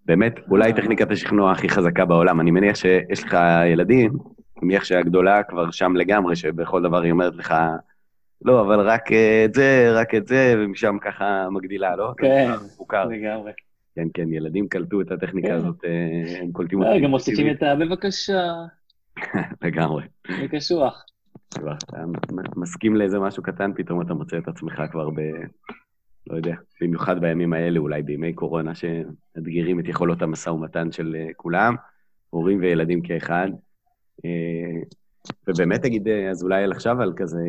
באמת, 0.05 0.39
אולי 0.49 0.73
טכניקת 0.73 1.11
השכנוע 1.11 1.51
הכי 1.51 1.69
חזקה 1.69 2.05
בעולם. 2.05 2.39
אני 2.39 2.51
מניח 2.51 2.75
שיש 2.75 3.23
לך 3.23 3.37
ילדים, 3.73 4.11
אני 4.11 4.65
מניח 4.67 4.83
שהגדולה 4.83 5.43
כבר 5.43 5.71
שם 5.71 5.95
לגמרי, 5.95 6.35
שבכל 6.35 6.81
דבר 6.81 7.01
היא 7.01 7.11
אומרת 7.11 7.35
לך, 7.35 7.53
לא, 8.45 8.61
אבל 8.61 8.89
רק 8.89 9.11
אה, 9.11 9.45
את 9.45 9.53
זה, 9.53 9.91
רק 9.93 10.15
את 10.15 10.27
זה, 10.27 10.55
ומשם 10.57 10.97
ככה 11.01 11.47
מגדילה, 11.51 11.95
לא? 11.95 12.13
כן, 12.17 12.51
לגמרי. 13.09 13.51
כן, 13.95 14.07
כן, 14.13 14.33
ילדים 14.33 14.67
קלטו 14.67 15.01
את 15.01 15.11
הטכניקה 15.11 15.47
כן. 15.47 15.53
הזאת, 15.53 15.85
אה, 15.85 16.39
הם 16.39 16.51
קולטים 16.51 16.81
אותי. 16.81 16.99
גם 16.99 17.09
מוסיפים 17.09 17.51
את 17.51 17.63
ה... 17.63 17.75
בבקשה. 17.75 18.53
לגמרי. 19.63 20.03
זה 20.39 20.47
קשוח. 20.51 21.05
אתה 21.53 22.03
מסכים 22.55 22.95
לאיזה 22.95 23.19
משהו 23.19 23.43
קטן, 23.43 23.71
פתאום 23.75 24.01
אתה 24.01 24.13
מוצא 24.13 24.37
את 24.37 24.47
עצמך 24.47 24.81
כבר 24.91 25.09
ב... 25.09 25.21
לא 26.27 26.35
יודע, 26.35 26.55
במיוחד 26.81 27.21
בימים 27.21 27.53
האלה, 27.53 27.79
אולי 27.79 28.01
בימי 28.01 28.33
קורונה, 28.33 28.71
שמאתגרים 28.75 29.79
את 29.79 29.87
יכולות 29.87 30.21
המשא 30.21 30.49
ומתן 30.49 30.91
של 30.91 31.15
אה, 31.19 31.27
כולם, 31.35 31.75
הורים 32.29 32.59
וילדים 32.59 33.01
כאחד. 33.01 33.47
ובאמת 35.47 35.81
תגיד, 35.81 36.07
אז 36.07 36.43
אולי 36.43 36.63
עכשיו 36.63 37.01
על 37.01 37.13
כזה 37.15 37.39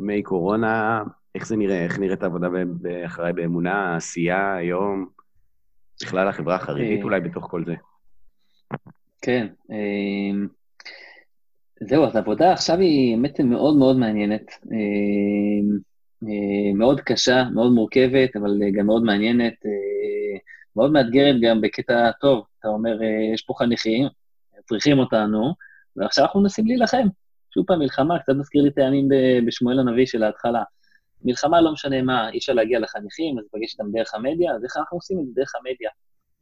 ימי 0.00 0.22
קורונה, 0.22 1.02
איך 1.34 1.46
זה 1.46 1.56
נראה? 1.56 1.84
איך 1.84 1.98
נראית 1.98 2.22
העבודה 2.22 2.48
אחריי 3.06 3.32
באמונה, 3.32 3.96
עשייה 3.96 4.56
היום, 4.56 5.06
בכלל 6.02 6.28
החברה 6.28 6.54
החרדית 6.54 6.98
אה. 6.98 7.04
אולי 7.04 7.20
בתוך 7.20 7.46
כל 7.50 7.64
זה? 7.64 7.74
כן. 9.22 9.46
אה, 9.70 10.46
זהו, 11.80 12.04
אז 12.04 12.16
העבודה 12.16 12.52
עכשיו 12.52 12.78
היא 12.78 13.16
באמת 13.16 13.40
מאוד 13.40 13.76
מאוד 13.76 13.96
מעניינת. 13.96 14.50
אה, 14.72 15.80
מאוד 16.74 17.00
קשה, 17.00 17.44
מאוד 17.54 17.72
מורכבת, 17.72 18.36
אבל 18.36 18.50
גם 18.72 18.86
מאוד 18.86 19.02
מעניינת, 19.02 19.54
מאוד 20.76 20.92
מאתגרת 20.92 21.36
גם 21.42 21.60
בקטע 21.60 22.10
טוב. 22.20 22.44
אתה 22.58 22.68
אומר, 22.68 22.98
יש 23.34 23.42
פה 23.42 23.54
חניכים, 23.58 24.06
צריכים 24.68 24.98
אותנו, 24.98 25.54
ועכשיו 25.96 26.24
אנחנו 26.24 26.40
מנסים 26.40 26.66
להילחם. 26.66 27.06
שוב 27.54 27.66
פעם, 27.66 27.78
מלחמה, 27.78 28.18
קצת 28.18 28.32
מזכיר 28.32 28.62
לי 28.62 28.68
את 28.68 28.78
הימים 28.78 29.08
בשמואל 29.46 29.78
הנביא 29.78 30.06
של 30.06 30.22
ההתחלה. 30.22 30.62
מלחמה 31.24 31.60
לא 31.60 31.72
משנה 31.72 32.02
מה, 32.02 32.30
אי 32.30 32.38
אפשר 32.38 32.52
להגיע 32.52 32.78
לחניכים, 32.78 33.38
אז 33.38 33.44
פגש 33.52 33.72
איתם 33.72 33.92
דרך 33.92 34.14
המדיה, 34.14 34.54
אז 34.54 34.64
איך 34.64 34.76
אנחנו 34.76 34.96
עושים 34.96 35.20
את 35.20 35.26
זה? 35.26 35.32
דרך 35.34 35.52
המדיה. 35.56 35.90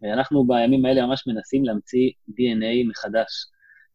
ואנחנו 0.03 0.47
בימים 0.47 0.85
האלה 0.85 1.07
ממש 1.07 1.27
מנסים 1.27 1.64
להמציא 1.64 2.11
DNA 2.31 2.88
מחדש. 2.90 3.31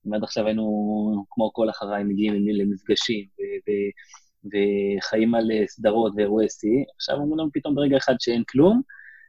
אם 0.08 0.14
עד 0.14 0.24
עכשיו 0.24 0.46
היינו, 0.46 1.26
כמו 1.30 1.54
כל 1.54 1.70
אחריי, 1.70 2.04
מגיעים 2.04 2.48
למפגשים 2.48 3.26
וחיים 4.46 5.36
על 5.36 5.52
סדרות 5.68 6.14
ואירועי 6.16 6.50
שיא, 6.50 6.84
עכשיו 6.96 7.16
אומרים 7.16 7.40
לנו 7.40 7.50
פתאום 7.54 7.76
ברגע 7.76 7.98
אחד 7.98 8.16
שאין 8.20 8.44
כלום, 8.50 8.82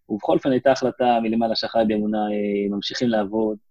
ובכל 0.09 0.35
אופן 0.35 0.51
הייתה 0.51 0.73
החלטה 0.73 1.18
מלמעלה 1.23 1.57
שאחריי 1.57 1.87
באמונה 1.87 2.18
אה, 2.18 2.77
ממשיכים 2.77 3.09
לעבוד, 3.09 3.59
אה, 3.59 3.63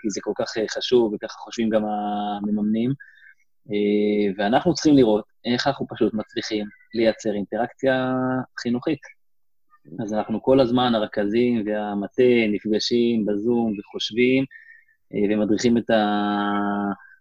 כי 0.00 0.10
זה 0.10 0.20
כל 0.22 0.32
כך 0.36 0.58
אה, 0.58 0.64
חשוב, 0.68 1.14
וככה 1.14 1.38
חושבים 1.38 1.68
גם 1.68 1.82
המממנים. 1.84 2.90
אה, 3.70 4.32
ואנחנו 4.36 4.74
צריכים 4.74 4.96
לראות 4.96 5.24
איך 5.44 5.66
אנחנו 5.66 5.86
פשוט 5.88 6.14
מצליחים 6.14 6.66
לייצר 6.94 7.34
אינטראקציה 7.34 8.12
חינוכית. 8.60 8.98
אז 10.02 10.14
אנחנו 10.14 10.42
כל 10.42 10.60
הזמן, 10.60 10.94
הרכזים 10.94 11.62
והמטה, 11.66 12.46
נפגשים 12.52 13.26
בזום 13.26 13.74
וחושבים, 13.78 14.44
ומדריכים 15.30 15.78
את, 15.78 15.90
ה... 15.90 16.02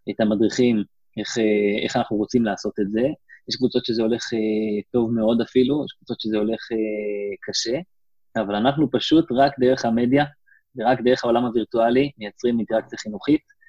את 0.10 0.20
המדריכים 0.20 0.84
איך, 1.18 1.38
איך 1.84 1.96
אנחנו 1.96 2.18
רוצים 2.18 2.46
לעשות 2.46 2.74
את 2.80 2.92
זה. 2.92 3.08
יש 3.50 3.56
קבוצות 3.56 3.86
שזה 3.86 4.02
הולך 4.02 4.24
טוב 4.92 5.12
מאוד 5.12 5.42
אפילו, 5.42 5.86
יש 5.86 5.92
קבוצות 5.94 6.22
שזה 6.22 6.38
הולך 6.38 6.60
קשה, 7.42 7.80
אבל 8.38 8.56
אנחנו 8.56 8.92
פשוט 8.92 9.26
רק 9.32 9.60
דרך 9.60 9.86
המדיה 9.86 10.26
ורק 10.78 11.02
דרך 11.02 11.24
העולם 11.24 11.46
הווירטואלי 11.46 12.12
מייצרים 12.18 12.58
אינטראקציה 12.58 12.98
חינוכית. 12.98 13.60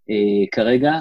Uh, 0.00 0.48
כרגע, 0.52 0.92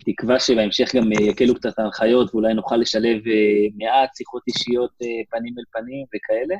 בתקווה 0.00 0.40
שבהמשך 0.40 0.94
גם 0.96 1.12
uh, 1.12 1.22
יקלו 1.22 1.54
קצת 1.54 1.78
ההנחיות 1.78 2.34
ואולי 2.34 2.54
נוכל 2.54 2.76
לשלב 2.76 3.18
uh, 3.18 3.74
מעט 3.76 4.10
שיחות 4.16 4.42
אישיות 4.48 4.90
פנים 5.30 5.54
אל 5.58 5.64
פנים 5.72 6.06
וכאלה, 6.16 6.56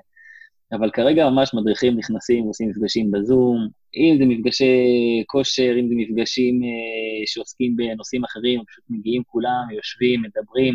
אבל 0.72 0.90
כרגע 0.90 1.30
ממש 1.30 1.54
מדריכים 1.54 1.98
נכנסים 1.98 2.44
ועושים 2.44 2.68
מפגשים 2.70 3.10
בזום, 3.10 3.68
אם 3.96 4.16
זה 4.18 4.24
מפגשי 4.24 4.74
כושר, 5.26 5.72
אם 5.80 5.88
זה 5.88 5.94
מפגשים 5.96 6.60
שעוסקים 7.26 7.76
בנושאים 7.76 8.24
אחרים, 8.24 8.60
פשוט 8.68 8.84
מגיעים 8.90 9.22
כולם, 9.26 9.62
יושבים, 9.76 10.22
מדברים, 10.22 10.74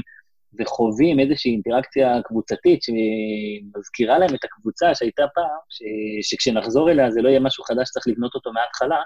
וחווים 0.60 1.20
איזושהי 1.20 1.52
אינטראקציה 1.52 2.22
קבוצתית 2.24 2.80
שמזכירה 2.84 4.18
להם 4.18 4.36
את 4.36 4.44
הקבוצה 4.44 4.96
שהייתה 4.96 5.24
פעם, 5.36 5.60
ש, 5.70 5.82
שכשנחזור 6.22 6.92
אליה 6.92 7.12
זה 7.12 7.22
לא 7.22 7.30
יהיה 7.30 7.40
משהו 7.40 7.64
חדש 7.64 7.88
שצריך 7.88 8.08
לבנות 8.08 8.36
אותו 8.36 8.54
מההתחלה, 8.54 9.02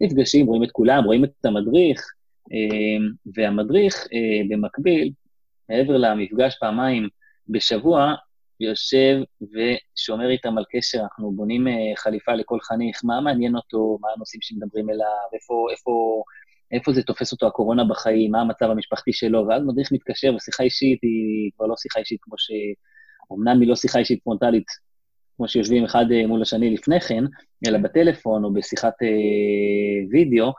נפגשים, 0.00 0.46
רואים 0.46 0.64
את 0.64 0.70
כולם, 0.72 1.04
רואים 1.04 1.24
את 1.24 1.44
המדריך, 1.44 2.12
אה, 2.52 3.06
והמדריך 3.34 3.94
אה, 4.12 4.42
במקביל, 4.48 5.12
מעבר 5.68 5.96
למפגש 5.96 6.56
פעמיים 6.60 7.08
בשבוע, 7.48 8.14
יושב 8.60 9.16
ושומר 9.42 10.30
איתם 10.30 10.58
על 10.58 10.64
קשר, 10.72 11.00
אנחנו 11.00 11.32
בונים 11.32 11.66
חליפה 11.96 12.34
לכל 12.34 12.58
חניך, 12.60 13.00
מה 13.04 13.20
מעניין 13.20 13.56
אותו, 13.56 13.98
מה 14.00 14.08
הנושאים 14.16 14.42
שמדברים 14.42 14.90
אליו, 14.90 15.28
איפה, 15.34 15.66
איפה 15.70 16.22
איפה 16.74 16.92
זה 16.92 17.02
תופס 17.02 17.32
אותו 17.32 17.46
הקורונה 17.46 17.84
בחיים, 17.84 18.30
מה 18.30 18.40
המצב 18.40 18.70
המשפחתי 18.70 19.12
שלו, 19.12 19.46
ואז 19.48 19.62
מדריך 19.66 19.92
מתקשר, 19.92 20.34
ושיחה 20.34 20.62
אישית 20.62 20.98
היא 21.02 21.50
כבר 21.56 21.66
לא 21.66 21.74
שיחה 21.76 22.00
אישית 22.00 22.18
כמו 22.22 22.34
ש... 22.38 22.50
אמנם 23.32 23.60
היא 23.60 23.68
לא 23.68 23.76
שיחה 23.76 23.98
אישית 23.98 24.22
פרונטלית, 24.22 24.66
כמו 25.36 25.48
שיושבים 25.48 25.84
אחד 25.84 26.04
אה, 26.12 26.26
מול 26.26 26.42
השני 26.42 26.74
לפני 26.74 27.00
כן, 27.00 27.24
אלא 27.66 27.78
בטלפון 27.78 28.44
או 28.44 28.52
בשיחת 28.52 29.02
אה, 29.02 30.08
וידאו, 30.10 30.52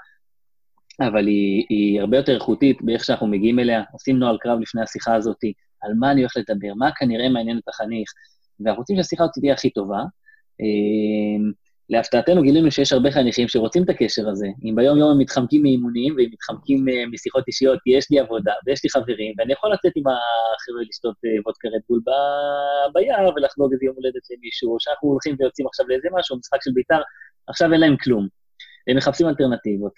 אבל 1.02 1.28
היא, 1.28 1.66
היא 1.70 2.02
הרבה 2.02 2.18
יותר 2.18 2.36
איכותית 2.36 2.82
באיך 2.82 3.04
שאנחנו 3.04 3.28
מגיעים 3.28 3.60
אליה, 3.60 3.84
עושים 3.92 4.20
נוהל 4.20 4.38
קרב 4.38 4.60
לפני 4.60 4.82
השיחה 4.82 5.16
הזאת, 5.16 5.40
על 5.82 5.94
מה 6.00 6.12
אני 6.12 6.22
הולך 6.22 6.34
לדבר, 6.38 6.74
מה 6.74 6.90
כנראה 6.92 7.30
מעניין 7.30 7.58
את 7.58 7.68
החניך, 7.68 8.10
ואנחנו 8.60 8.82
רוצים 8.82 8.96
שהשיחה 8.96 9.24
הזאת 9.24 9.34
תהיה 9.40 9.54
הכי 9.54 9.70
טובה. 9.70 10.00
אה, 10.62 11.65
להפתעתנו 11.90 12.42
גילינו 12.42 12.72
שיש 12.72 12.94
הרבה 12.94 13.12
חניכים 13.12 13.48
שרוצים 13.48 13.84
את 13.84 13.90
הקשר 13.90 14.30
הזה. 14.30 14.48
אם 14.64 14.76
ביום-יום 14.76 15.12
הם 15.12 15.18
מתחמקים 15.20 15.62
מאימונים 15.62 16.16
והם 16.18 16.30
מתחמקים 16.32 16.86
uh, 16.88 17.14
משיחות 17.14 17.44
אישיות, 17.48 17.80
כי 17.84 17.90
יש 17.98 18.12
לי 18.12 18.20
עבודה 18.20 18.54
ויש 18.66 18.84
לי 18.84 18.90
חברים, 18.90 19.34
ואני 19.38 19.54
יכול 19.54 19.74
לצאת 19.74 19.92
עם 19.96 20.04
החבר'ה 20.08 20.82
לשתות 20.90 21.16
uh, 21.16 21.42
וודקה 21.46 21.68
רדבול 21.76 22.00
ב- 22.08 22.94
ביער 22.94 23.30
ולחגוג 23.36 23.72
איזה 23.74 23.86
יום 23.86 23.96
הולדת 23.96 24.26
למישהו, 24.32 24.74
או 24.74 24.78
שאנחנו 24.80 25.10
הולכים 25.10 25.36
ויוצאים 25.40 25.68
עכשיו 25.68 25.86
לאיזה 25.90 26.08
משהו, 26.20 26.38
משחק 26.38 26.58
של 26.64 26.72
בית"ר, 26.74 27.02
עכשיו 27.48 27.74
אין 27.74 27.80
להם 27.82 27.98
כלום. 28.04 28.45
הם 28.88 28.98
מחפשים 28.98 29.28
אלטרנטיבות. 29.28 29.94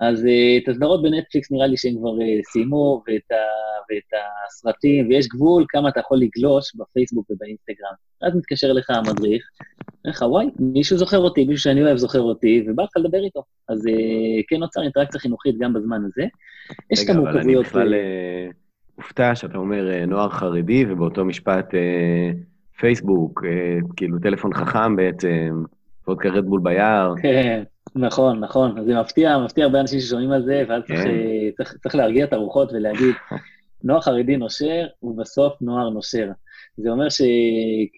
אז 0.00 0.24
uh, 0.24 0.62
את 0.62 0.68
הסדרות 0.68 1.02
בנטפליקס 1.02 1.50
נראה 1.50 1.66
לי 1.66 1.76
שהם 1.76 1.96
כבר 1.98 2.10
uh, 2.10 2.52
סיימו, 2.52 3.02
ואת, 3.06 3.30
ה, 3.30 3.42
ואת 3.90 4.20
הסרטים, 4.46 5.08
ויש 5.08 5.28
גבול 5.28 5.64
כמה 5.68 5.88
אתה 5.88 6.00
יכול 6.00 6.18
לגלוש 6.18 6.76
בפייסבוק 6.76 7.30
ובאינסטגרם. 7.30 7.92
אז 8.22 8.36
מתקשר 8.36 8.70
אליך 8.70 8.90
המדריך, 8.90 9.42
אומר 10.04 10.12
לך, 10.14 10.22
וואי, 10.22 10.46
מישהו 10.58 10.98
זוכר 10.98 11.18
אותי, 11.18 11.44
מישהו 11.44 11.62
שאני 11.62 11.82
אוהב 11.82 11.96
זוכר 11.96 12.20
אותי, 12.20 12.64
ובא 12.68 12.82
לך 12.82 12.90
לדבר 12.96 13.24
איתו. 13.24 13.42
אז 13.68 13.82
כן 14.48 14.56
נוצר 14.56 14.82
אינטראקציה 14.82 15.20
חינוכית 15.20 15.58
גם 15.58 15.72
בזמן 15.72 16.02
הזה. 16.04 16.26
יש 16.90 17.04
את 17.04 17.10
המורכבויות... 17.10 17.66
רגע, 17.66 17.70
אבל 17.72 17.80
אני 17.80 17.90
בכלל 17.90 17.94
מופתע 18.98 19.34
שאתה 19.34 19.58
אומר 19.58 20.04
נוער 20.06 20.28
חרדי, 20.28 20.84
ובאותו 20.88 21.24
משפט 21.24 21.74
פייסבוק, 22.78 23.44
כאילו 23.96 24.18
טלפון 24.18 24.54
חכם 24.54 24.96
בעצם, 24.96 25.62
ועוד 26.06 26.20
כרדבול 26.20 26.60
ביער. 26.62 27.14
כן. 27.22 27.62
נכון, 27.94 28.40
נכון. 28.40 28.84
זה 28.84 29.00
מפתיע, 29.00 29.38
מפתיע 29.38 29.64
הרבה 29.64 29.80
אנשים 29.80 30.00
ששומעים 30.00 30.32
על 30.32 30.44
זה, 30.44 30.64
ואז 30.68 30.82
צריך, 30.86 31.00
כן. 31.00 31.10
צריך, 31.56 31.76
צריך 31.82 31.94
להרגיע 31.94 32.24
את 32.24 32.32
הרוחות 32.32 32.72
ולהגיד, 32.72 33.14
נוער 33.84 34.00
חרדי 34.00 34.36
נושר, 34.36 34.86
ובסוף 35.02 35.52
נוער 35.60 35.90
נושר. 35.90 36.28
זה 36.76 36.90
אומר 36.90 37.08
ש... 37.08 37.22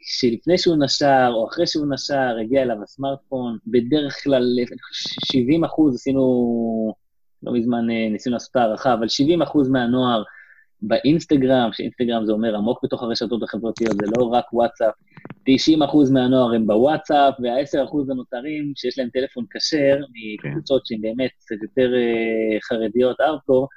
שלפני 0.02 0.58
שהוא 0.58 0.76
נשר, 0.84 1.30
או 1.34 1.48
אחרי 1.48 1.66
שהוא 1.66 1.86
נשר, 1.94 2.36
הגיע 2.40 2.62
אליו 2.62 2.82
הסמארטפון, 2.82 3.58
בדרך 3.66 4.22
כלל 4.24 4.42
70 5.32 5.64
אחוז, 5.64 5.94
עשינו, 5.94 6.94
לא 7.42 7.52
מזמן 7.52 7.90
אה, 7.90 8.08
ניסינו 8.10 8.32
לעשות 8.32 8.56
הערכה, 8.56 8.94
אבל 8.94 9.08
70 9.08 9.42
אחוז 9.42 9.68
מהנוער 9.68 10.22
באינסטגרם, 10.82 11.70
שאינסטגרם 11.72 12.26
זה 12.26 12.32
אומר 12.32 12.56
עמוק 12.56 12.84
בתוך 12.84 13.02
הרשתות 13.02 13.42
החברתיות, 13.42 13.92
זה 13.92 14.06
לא 14.18 14.24
רק 14.24 14.52
וואטסאפ, 14.52 14.94
90% 15.48 16.12
מהנוער 16.12 16.54
הם 16.54 16.66
בוואטסאפ, 16.66 17.34
וה-10% 17.42 18.10
הנותרים 18.10 18.72
שיש 18.76 18.98
להם 18.98 19.08
טלפון 19.08 19.44
כשר, 19.50 19.96
מקבוצות 20.12 20.86
שהן 20.86 21.00
באמת 21.00 21.30
קצת 21.38 21.56
יותר 21.62 21.92
uh, 21.92 22.68
חרדיות, 22.68 23.20
ארדקור, 23.20 23.68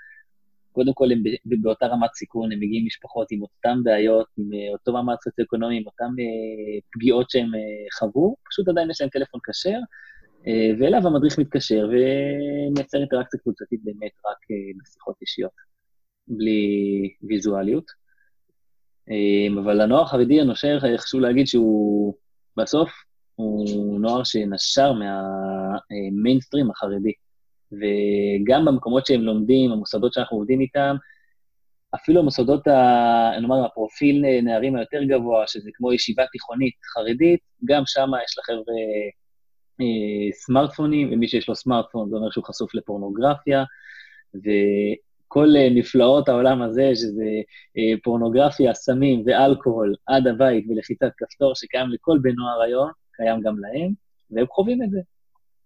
קודם 0.71 0.93
כל 0.93 1.11
הם 1.11 1.23
באותה 1.45 1.87
רמת 1.87 2.13
סיכון, 2.13 2.51
הם 2.51 2.59
מגיעים 2.59 2.85
משפחות 2.85 3.27
עם 3.31 3.41
אותן 3.41 3.83
בעיות, 3.83 4.27
עם 4.37 4.45
uh, 4.51 4.73
אותו 4.73 4.93
מעמד 4.93 5.15
סוציו-אקונומי, 5.23 5.77
עם 5.77 5.83
אותן 5.85 6.05
uh, 6.05 6.81
פגיעות 6.93 7.29
שהם 7.29 7.51
חוו, 7.99 8.35
פשוט 8.49 8.67
עדיין 8.67 8.89
יש 8.89 9.01
להם 9.01 9.09
טלפון 9.09 9.39
כשר, 9.49 9.79
ואליו 10.79 11.07
המדריך 11.07 11.39
מתקשר 11.39 11.89
ומייצר 11.91 12.97
אינטראקציה 12.97 13.39
קבוצתית 13.39 13.79
באמת 13.83 14.11
רק 14.25 14.37
בשיחות 14.81 15.15
אישיות, 15.21 15.51
בלי 16.27 17.13
ויזואליות. 17.23 17.85
אמ, 19.09 19.57
אבל 19.57 19.81
הנוער 19.81 20.01
החרדי 20.01 20.41
הנושר, 20.41 20.79
חשוב 20.97 21.21
להגיד 21.21 21.47
שהוא 21.47 22.13
בסוף, 22.57 22.89
הוא 23.35 23.99
נוער 23.99 24.23
שנשר 24.23 24.91
מהמיינסטרים 24.93 26.71
החרדי. 26.71 27.11
וגם 27.71 28.65
במקומות 28.65 29.05
שהם 29.05 29.21
לומדים, 29.21 29.71
המוסדות 29.71 30.13
שאנחנו 30.13 30.37
עובדים 30.37 30.61
איתם, 30.61 30.95
אפילו 31.95 32.19
המוסדות, 32.19 32.67
ה, 32.67 33.31
נאמר, 33.41 33.65
הפרופיל 33.65 34.25
נערים 34.43 34.75
היותר 34.75 35.03
גבוה, 35.03 35.47
שזה 35.47 35.69
כמו 35.73 35.93
ישיבה 35.93 36.23
תיכונית 36.31 36.73
חרדית, 36.93 37.39
גם 37.65 37.83
שם 37.85 38.09
יש 38.25 38.37
לחבר'ה 38.39 38.75
אה, 39.81 40.31
סמארטפונים, 40.31 41.13
ומי 41.13 41.27
שיש 41.27 41.49
לו 41.49 41.55
סמארטפון 41.55 42.09
זה 42.09 42.15
אומר 42.15 42.31
שהוא 42.31 42.45
חשוף 42.45 42.75
לפורנוגרפיה, 42.75 43.63
כל 45.27 45.47
אה, 45.57 45.69
נפלאות 45.69 46.29
העולם 46.29 46.61
הזה, 46.61 46.91
שזה 46.95 47.25
אה, 47.77 47.97
פורנוגרפיה, 48.03 48.73
סמים 48.73 49.23
ואלכוהול 49.25 49.95
עד 50.07 50.27
הבית 50.27 50.65
ולחיצת 50.69 51.11
כפתור 51.17 51.55
שקיים 51.55 51.89
לכל 51.89 52.17
בן 52.21 52.35
נוער 52.35 52.61
היום, 52.61 52.89
קיים 53.13 53.41
גם 53.41 53.55
להם, 53.59 53.91
והם 54.31 54.45
חווים 54.47 54.83
את 54.83 54.89
זה. 54.91 54.99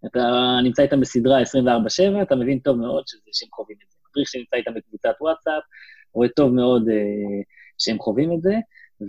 אתה 0.06 0.58
נמצא 0.64 0.82
איתם 0.82 1.00
בסדרה 1.00 1.42
24-7, 1.42 1.44
אתה 2.22 2.36
מבין 2.36 2.58
טוב 2.58 2.76
מאוד 2.76 3.04
שזה 3.06 3.30
שהם 3.32 3.48
חווים 3.52 3.76
את 3.84 3.90
זה. 3.90 3.96
מדריך 4.10 4.28
שנמצא 4.28 4.56
איתם 4.56 4.74
בקבוצת 4.74 5.14
וואטסאפ, 5.20 5.62
רואה 6.14 6.28
טוב 6.28 6.52
מאוד 6.52 6.88
אה, 6.88 7.42
שהם 7.78 7.98
חווים 7.98 8.32
את 8.32 8.42
זה, 8.42 8.54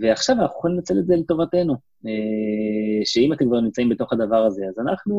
ועכשיו 0.00 0.36
אנחנו 0.36 0.58
יכולים 0.58 0.76
לנצל 0.76 0.98
את 0.98 1.06
זה 1.06 1.14
לטובתנו. 1.16 1.74
אה, 2.06 3.04
שאם 3.04 3.32
אתם 3.32 3.46
כבר 3.46 3.60
נמצאים 3.60 3.88
בתוך 3.88 4.12
הדבר 4.12 4.36
הזה, 4.46 4.64
אז 4.68 4.86
אנחנו 4.86 5.14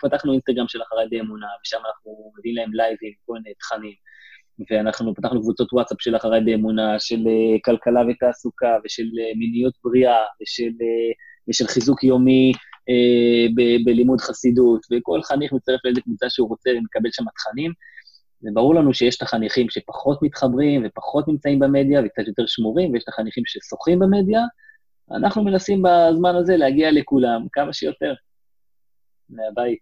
פתחנו 0.00 0.32
אינסטגרם 0.32 0.68
של 0.68 0.82
אחרי 0.82 1.08
די 1.10 1.20
אמונה, 1.20 1.46
ושם 1.64 1.78
אנחנו 1.86 2.32
מביאים 2.38 2.56
להם 2.56 2.74
לייבים, 2.74 3.12
כל 3.26 3.32
מיני 3.32 3.54
תכנים. 3.54 3.94
ואנחנו 4.70 5.14
פתחנו 5.14 5.40
קבוצות 5.42 5.72
וואטסאפ 5.72 6.00
של 6.00 6.16
אחריי 6.16 6.40
באמונה, 6.44 6.98
של 6.98 7.26
אה, 7.26 7.58
כלכלה 7.64 8.00
ותעסוקה, 8.10 8.76
ושל 8.84 9.02
אה, 9.02 9.38
מיניות 9.38 9.74
בריאה, 9.84 10.22
ושל, 10.42 10.72
אה, 10.82 11.12
ושל 11.48 11.66
חיזוק 11.66 12.04
יומי 12.04 12.52
ב- 13.56 13.84
בלימוד 13.84 14.20
חסידות, 14.20 14.80
וכל 14.92 15.22
חניך 15.22 15.52
מצטרף 15.52 15.80
לאיזה 15.84 16.00
קבוצה 16.00 16.26
שהוא 16.30 16.48
רוצה 16.48 16.70
ומקבל 16.70 17.10
שם 17.12 17.24
תכנים. 17.34 17.72
וברור 18.42 18.74
לנו 18.74 18.94
שיש 18.94 19.16
את 19.16 19.22
החניכים 19.22 19.70
שפחות 19.70 20.22
מתחברים 20.22 20.82
ופחות 20.86 21.28
נמצאים 21.28 21.58
במדיה 21.58 22.00
וקצת 22.04 22.26
יותר 22.26 22.46
שמורים, 22.46 22.92
ויש 22.92 23.02
את 23.02 23.08
החניכים 23.08 23.44
ששוחים 23.46 23.98
במדיה. 23.98 24.40
אנחנו 25.10 25.44
מנסים 25.44 25.82
בזמן 25.82 26.36
הזה 26.36 26.56
להגיע 26.56 26.92
לכולם 26.92 27.46
כמה 27.52 27.72
שיותר 27.72 28.14
מהבית. 29.30 29.78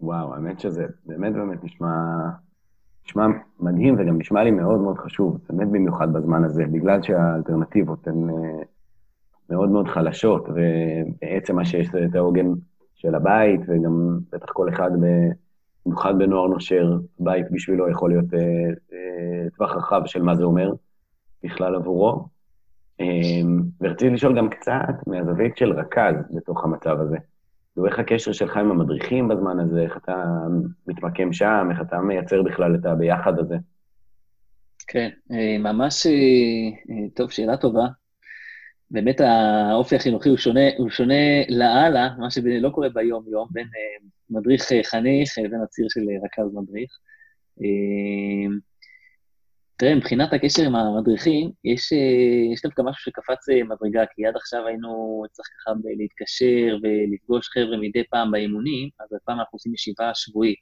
וואו, 0.00 0.34
האמת 0.34 0.60
שזה 0.60 0.84
באמת 1.04 1.32
באמת 1.32 1.64
נשמע 1.64 1.88
נשמע 3.06 3.26
מדהים 3.60 3.94
וגם 3.98 4.18
נשמע 4.18 4.44
לי 4.44 4.50
מאוד 4.50 4.80
מאוד 4.80 4.98
חשוב, 4.98 5.38
באמת 5.50 5.68
במיוחד 5.68 6.12
בזמן 6.12 6.44
הזה, 6.44 6.64
בגלל 6.66 7.02
שהאלטרנטיבות 7.02 8.08
הן 8.08 8.30
אה, 8.30 8.62
מאוד 9.50 9.70
מאוד 9.70 9.88
חלשות, 9.88 10.48
ובעצם 10.48 11.56
מה 11.56 11.64
שיש 11.64 11.88
זה 11.88 12.04
את 12.04 12.14
העוגן 12.14 12.46
של 12.94 13.14
הבית, 13.14 13.60
וגם 13.66 14.18
בטח 14.32 14.52
כל 14.52 14.68
אחד, 14.68 14.90
במיוחד 15.86 16.18
בנוער 16.18 16.46
נושר, 16.46 16.98
בית 17.20 17.50
בשבילו 17.50 17.90
יכול 17.90 18.10
להיות 18.10 18.34
אה, 18.34 18.40
אה, 18.92 19.50
טווח 19.56 19.76
רחב 19.76 20.02
של 20.06 20.22
מה 20.22 20.34
זה 20.34 20.44
אומר 20.44 20.72
בכלל 21.42 21.74
עבורו. 21.74 22.34
ורציתי 23.80 24.10
לשאול 24.10 24.36
גם 24.36 24.48
קצת 24.48 25.06
מהזווית 25.06 25.56
של 25.56 25.72
רכז 25.72 26.14
בתוך 26.34 26.64
המצב 26.64 27.00
הזה. 27.00 27.16
ואיך 27.76 27.98
הקשר 27.98 28.32
שלך 28.32 28.56
עם 28.56 28.70
המדריכים 28.70 29.28
בזמן 29.28 29.60
הזה, 29.60 29.80
איך 29.80 29.96
אתה 29.96 30.24
מתמקם 30.86 31.32
שם, 31.32 31.68
איך 31.70 31.78
אתה 31.88 31.98
מייצר 31.98 32.42
בכלל 32.42 32.74
את 32.74 32.86
הביחד 32.86 33.38
הזה? 33.38 33.56
כן, 34.86 35.08
אה, 35.32 35.58
ממש, 35.58 36.06
אה, 36.06 36.12
אה, 36.90 37.08
טוב, 37.14 37.30
שאלה 37.30 37.56
טובה. 37.56 37.86
באמת 38.90 39.20
האופי 39.20 39.96
החינוכי 39.96 40.28
הוא 40.28 40.38
שונה, 40.38 40.60
הוא 40.78 40.90
שונה 40.90 41.44
לאללה, 41.48 42.08
מה 42.18 42.30
שלא 42.30 42.70
קורה 42.70 42.88
ביום-יום, 42.88 43.48
בין 43.50 43.66
מדריך 44.30 44.62
חניך 44.84 45.38
לבין 45.38 45.60
הציר 45.60 45.86
של 45.88 46.00
רכז 46.24 46.54
מדריך. 46.54 46.90
תראה, 49.76 49.94
מבחינת 49.94 50.32
הקשר 50.32 50.62
עם 50.62 50.74
המדריכים, 50.74 51.50
יש, 51.64 51.92
אה, 51.92 52.52
יש 52.52 52.62
דווקא 52.62 52.82
משהו 52.82 53.02
שקפץ 53.02 53.48
אה, 53.48 53.64
מדרגה, 53.64 54.04
כי 54.14 54.26
עד 54.26 54.36
עכשיו 54.36 54.66
היינו 54.66 55.22
צריך 55.32 55.48
ככה 55.48 55.72
להתקשר 55.98 56.76
ולפגוש 56.82 57.48
חבר'ה 57.48 57.76
מדי 57.76 58.04
פעם 58.10 58.30
באימונים, 58.30 58.88
אז 59.00 59.08
הפעם 59.12 59.38
אנחנו 59.38 59.56
עושים 59.56 59.74
ישיבה 59.74 60.10
שבועית 60.14 60.60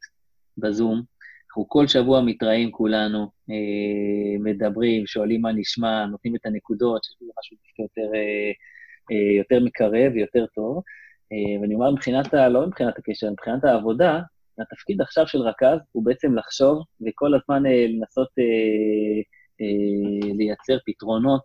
בזום, 0.58 1.02
אנחנו 1.48 1.68
כל 1.68 1.86
שבוע 1.86 2.20
מתראים 2.20 2.70
כולנו, 2.70 3.30
אה, 3.50 4.38
מדברים, 4.40 5.06
שואלים 5.06 5.42
מה 5.42 5.52
נשמע, 5.52 6.06
נותנים 6.06 6.36
את 6.36 6.46
הנקודות, 6.46 7.04
שזה 7.04 7.30
משהו 7.38 7.56
יותר, 7.78 8.10
יותר 9.38 9.64
מקרב 9.64 10.12
ויותר 10.14 10.46
טוב. 10.54 10.82
ואני 11.60 11.74
אומר 11.74 11.90
מבחינת, 11.90 12.34
ה, 12.34 12.48
לא 12.48 12.66
מבחינת 12.66 12.98
הקשר, 12.98 13.30
מבחינת 13.30 13.64
העבודה, 13.64 14.20
התפקיד 14.58 15.00
עכשיו 15.00 15.26
של 15.26 15.38
רכז 15.38 15.78
הוא 15.92 16.04
בעצם 16.04 16.36
לחשוב 16.38 16.82
וכל 17.06 17.34
הזמן 17.34 17.62
לנסות 17.66 18.28
לייצר 20.38 20.78
פתרונות 20.86 21.44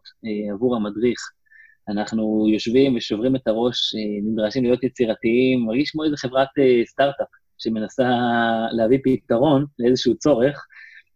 עבור 0.53 0.75
המדריך. 0.75 1.19
אנחנו 1.89 2.47
יושבים 2.53 2.95
ושוברים 2.95 3.35
את 3.35 3.47
הראש, 3.47 3.95
אה, 3.95 4.31
נדרשים 4.31 4.63
להיות 4.63 4.83
יצירתיים, 4.83 5.65
מרגיש 5.65 5.91
כמו 5.91 6.03
איזה 6.03 6.17
חברת 6.17 6.47
אה, 6.59 6.85
סטארט-אפ 6.85 7.27
שמנסה 7.57 8.09
להביא 8.71 8.99
פתרון 9.03 9.65
לאיזשהו 9.79 10.17
צורך 10.17 10.65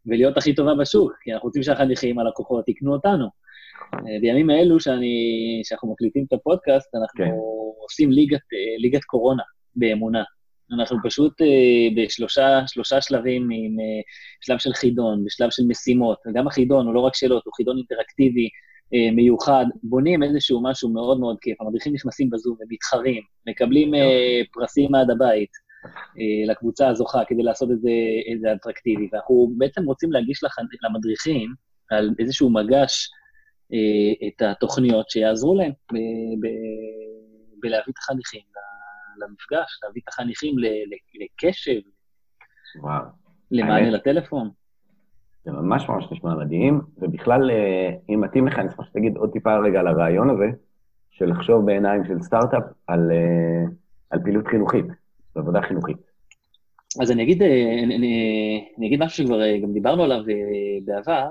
ולהיות 0.05 0.37
הכי 0.37 0.55
טובה 0.55 0.75
בשוק, 0.75 1.11
כי 1.21 1.33
אנחנו 1.33 1.47
רוצים 1.47 1.63
שהחניכים, 1.63 2.19
הלקוחות, 2.19 2.69
יקנו 2.69 2.93
אותנו. 2.93 3.25
אה, 3.93 4.19
בימים 4.21 4.49
האלו 4.49 4.79
שאני, 4.79 5.15
שאנחנו 5.63 5.91
מקליטים 5.91 6.25
את 6.27 6.33
הפודקאסט, 6.33 6.95
אנחנו 6.95 7.25
כן. 7.25 7.31
עושים 7.81 8.11
ליגת, 8.11 8.41
ליגת 8.77 9.03
קורונה 9.03 9.43
באמונה. 9.75 10.23
אנחנו 10.73 10.97
פשוט 11.03 11.33
בשלושה 11.97 12.61
שלושה 12.67 13.01
שלבים, 13.01 13.49
עם 13.51 13.75
שלב 14.41 14.57
של 14.57 14.73
חידון, 14.73 15.25
בשלב 15.25 15.49
של 15.49 15.63
משימות, 15.67 16.17
וגם 16.27 16.47
החידון 16.47 16.85
הוא 16.85 16.93
לא 16.93 16.99
רק 16.99 17.15
שאלות, 17.15 17.45
הוא 17.45 17.53
חידון 17.53 17.77
אינטראקטיבי, 17.77 18.49
אה, 18.93 19.11
מיוחד, 19.11 19.65
בונים 19.83 20.23
איזשהו 20.23 20.63
משהו 20.63 20.89
מאוד 20.89 21.19
מאוד 21.19 21.37
כיף, 21.41 21.61
המדריכים 21.61 21.93
נכנסים 21.93 22.29
בזום 22.29 22.57
ומתחרים, 22.59 23.21
מקבלים 23.47 23.95
אה, 23.95 24.41
פרסים 24.53 24.95
עד 24.95 25.11
הבית 25.11 25.49
אה, 26.19 26.51
לקבוצה 26.51 26.87
הזוכה 26.87 27.21
כדי 27.27 27.43
לעשות 27.43 27.71
את 27.71 27.81
זה, 27.81 27.91
את 28.33 28.41
זה 28.41 28.53
אטרקטיבי, 28.53 29.09
ואנחנו 29.11 29.53
בעצם 29.57 29.85
רוצים 29.85 30.11
להגיש 30.11 30.43
לח, 30.43 30.55
למדריכים 30.83 31.53
על 31.91 32.09
איזשהו 32.19 32.49
מגש 32.49 33.09
את 34.27 34.41
התוכניות 34.41 35.09
שיעזרו 35.09 35.55
להם 35.55 35.71
ב, 35.71 35.95
ב, 36.41 36.47
בלהביא 37.61 37.93
את 37.93 37.97
החניכים 37.97 38.41
למפגש, 39.21 39.79
להביא 39.83 40.01
את 40.03 40.07
החניכים 40.09 40.55
לקשב, 41.21 41.79
וואו. 42.81 43.03
למענה 43.51 43.89
לטלפון. 43.89 44.49
זה 45.45 45.51
ממש 45.51 45.89
ממש 45.89 46.05
נשמע 46.11 46.35
מדהים, 46.35 46.81
ובכלל, 46.97 47.51
אה, 47.51 47.89
אם 48.09 48.21
מתאים 48.21 48.47
לך, 48.47 48.59
אני 48.59 48.67
אשמח 48.67 48.85
שתגיד 48.85 49.17
עוד 49.17 49.31
טיפה 49.33 49.57
רגע 49.57 49.79
על 49.79 49.87
הרעיון 49.87 50.29
הזה, 50.29 50.45
של 51.11 51.25
לחשוב 51.25 51.65
בעיניים 51.65 52.05
של 52.05 52.21
סטארט-אפ 52.21 52.63
על, 52.87 53.11
אה, 53.11 53.63
על 54.09 54.19
פעילות 54.23 54.47
חינוכית, 54.47 54.85
עבודה 55.35 55.61
חינוכית. 55.61 55.97
אז 57.01 57.11
אני 57.11 57.23
אגיד, 57.23 57.41
אה, 57.41 57.83
אני, 57.83 57.95
אני 58.77 58.87
אגיד 58.87 59.03
משהו 59.03 59.23
שכבר 59.23 59.57
גם 59.57 59.73
דיברנו 59.73 60.03
עליו 60.03 60.23
בעבר, 60.85 61.27